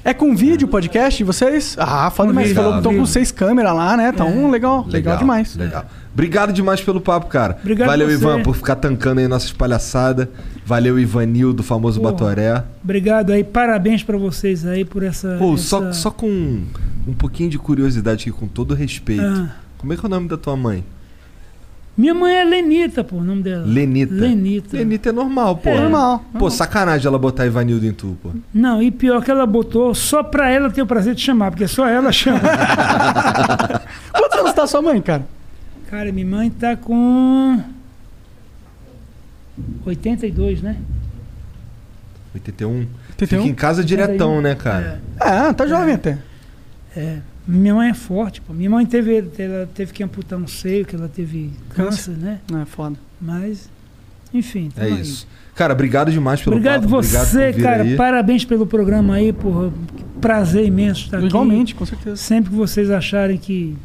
[0.05, 1.77] É com vídeo o podcast de vocês?
[1.79, 4.11] Ah, falou que estão com seis câmeras lá, né?
[4.11, 5.55] Tá um legal, legal, demais.
[5.55, 5.87] Legal.
[6.13, 7.57] Obrigado demais pelo papo, cara.
[7.61, 8.15] Obrigado Valeu, você.
[8.15, 10.27] Ivan, por ficar tancando aí nossas palhaçadas.
[10.67, 12.13] Valeu, Ivanil, do famoso Porra.
[12.13, 12.65] Batoré.
[12.83, 15.37] Obrigado aí, parabéns pra vocês aí por essa.
[15.39, 15.63] Pô, essa...
[15.63, 16.63] só, só com
[17.07, 19.25] um pouquinho de curiosidade aqui, com todo respeito.
[19.25, 19.62] Ah.
[19.83, 20.85] Como é que é o nome da tua mãe?
[21.97, 23.67] Minha mãe é Lenita, pô, o nome dela.
[23.67, 24.15] Lenita.
[24.15, 24.77] Lenita.
[24.77, 25.71] Lenita é normal, pô.
[25.71, 28.31] É normal, Pô, sacanagem ela botar Ivanildo em tu, pô.
[28.55, 31.67] Não, e pior que ela botou só pra ela ter o prazer de chamar, porque
[31.67, 32.39] só ela chama.
[34.15, 35.27] Quantos anos tá sua mãe, cara?
[35.91, 37.61] Cara, minha mãe tá com
[39.85, 40.77] 82, né?
[42.35, 42.71] 81.
[42.71, 42.87] 81?
[43.27, 45.03] Fica em casa diretão, né, cara?
[45.19, 46.19] Ah, tá jovem até.
[46.97, 47.19] É.
[47.47, 48.53] Minha mãe é forte, pô.
[48.53, 52.39] Minha mãe teve, ela teve que amputar um seio, que ela teve câncer, né?
[52.61, 52.97] É foda.
[53.21, 53.69] Mas,
[54.33, 54.71] enfim.
[54.77, 55.01] É aí.
[55.01, 55.27] isso.
[55.55, 57.03] Cara, obrigado demais pelo Obrigado papo.
[57.03, 57.83] você, obrigado cara.
[57.83, 57.97] aí.
[57.97, 59.71] Parabéns pelo programa aí, porra.
[59.97, 61.27] Que Prazer imenso estar aqui.
[61.27, 62.17] Igualmente, com certeza.
[62.17, 63.77] Sempre que vocês acharem que,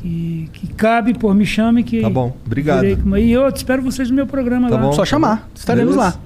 [0.00, 2.00] que, que cabe, pô, me chame que.
[2.02, 2.80] Tá bom, obrigado.
[2.80, 4.82] virei com- E eu te espero vocês no meu programa Tá lá.
[4.82, 5.48] bom, Só chamar.
[5.54, 6.16] Estaremos Beleza.
[6.16, 6.20] lá.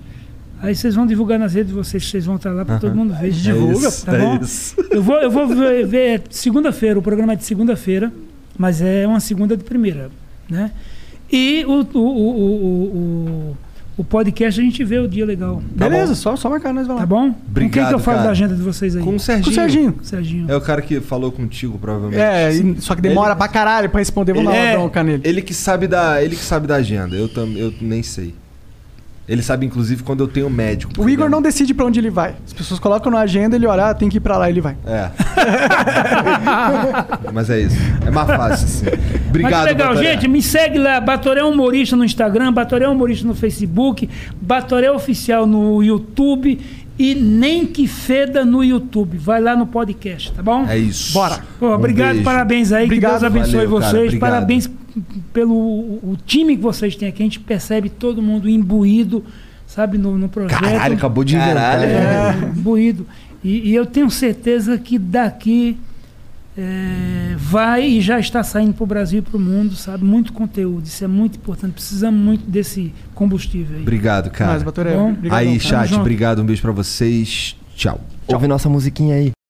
[0.62, 3.12] Aí vocês vão divulgar nas redes de vocês, vocês vão estar lá para todo mundo
[3.14, 3.30] ver.
[3.32, 4.38] Divulga, isso, tá é bom?
[4.40, 4.76] isso.
[4.92, 8.12] Eu vou, eu vou ver, ver segunda-feira, o programa é de segunda-feira,
[8.56, 10.08] mas é uma segunda de primeira,
[10.48, 10.70] né?
[11.30, 13.56] E o, o, o, o, o,
[13.98, 15.60] o podcast a gente vê o dia legal.
[15.74, 17.06] Beleza, só, só marcar, nós vamos lá.
[17.08, 17.28] Tá bom?
[17.28, 18.26] Com quem Obrigado, que eu falo cara.
[18.28, 19.02] da agenda de vocês aí?
[19.02, 19.44] Com o Serginho.
[19.44, 19.94] Com o Serginho.
[20.02, 20.50] Serginho.
[20.50, 22.20] É o cara que falou contigo, provavelmente.
[22.20, 25.02] É, e- só que demora pra caralho pra responder, vamos dar Ele- uma é, bronca
[25.02, 25.22] nele.
[25.24, 27.16] Ele que sabe da, ele que sabe da agenda.
[27.16, 28.34] Eu, tam, eu nem sei.
[29.28, 30.92] Ele sabe, inclusive, quando eu tenho médico.
[30.98, 32.34] O Igor não decide pra onde ele vai.
[32.44, 34.76] As pessoas colocam na agenda, ele olha, ah, tem que ir pra lá, ele vai.
[34.84, 35.10] É.
[37.32, 37.76] Mas é isso.
[38.04, 38.86] É mais fácil, sim.
[39.28, 40.12] Obrigado, Mas legal, Batoré.
[40.12, 40.28] gente.
[40.28, 46.60] Me segue lá, Batoré Humorista no Instagram, Batoré Humorista no Facebook, Batoré Oficial no YouTube
[46.98, 49.16] e Nem Que Feda no YouTube.
[49.18, 50.66] Vai lá no podcast, tá bom?
[50.66, 51.12] É isso.
[51.14, 51.42] Bora.
[51.58, 52.24] Pô, Um obrigado, beijo.
[52.24, 52.84] parabéns aí.
[52.84, 53.12] Obrigado.
[53.14, 54.14] que Deus abençoe Valeu, vocês.
[54.18, 54.70] parabéns
[55.32, 57.22] pelo o, time que vocês têm aqui.
[57.22, 59.24] A gente percebe todo mundo imbuído,
[59.66, 60.60] sabe, no, no projeto.
[60.60, 61.36] Caralho, acabou de.
[61.36, 61.84] Caralho.
[61.84, 63.06] É, imbuído.
[63.42, 65.76] E, e eu tenho certeza que daqui
[66.56, 70.04] é, vai e já está saindo para o Brasil e para o mundo, sabe?
[70.04, 70.84] Muito conteúdo.
[70.84, 71.72] Isso é muito importante.
[71.72, 73.82] Precisamos muito desse combustível aí.
[73.82, 74.52] Obrigado, cara.
[74.52, 75.10] Mas, Batoré, Bom.
[75.12, 75.38] obrigado.
[75.38, 76.00] aí, chat, junto.
[76.00, 76.42] obrigado.
[76.42, 77.56] Um beijo pra vocês.
[77.74, 78.00] Tchau.
[78.26, 79.41] Ouve nossa musiquinha aí.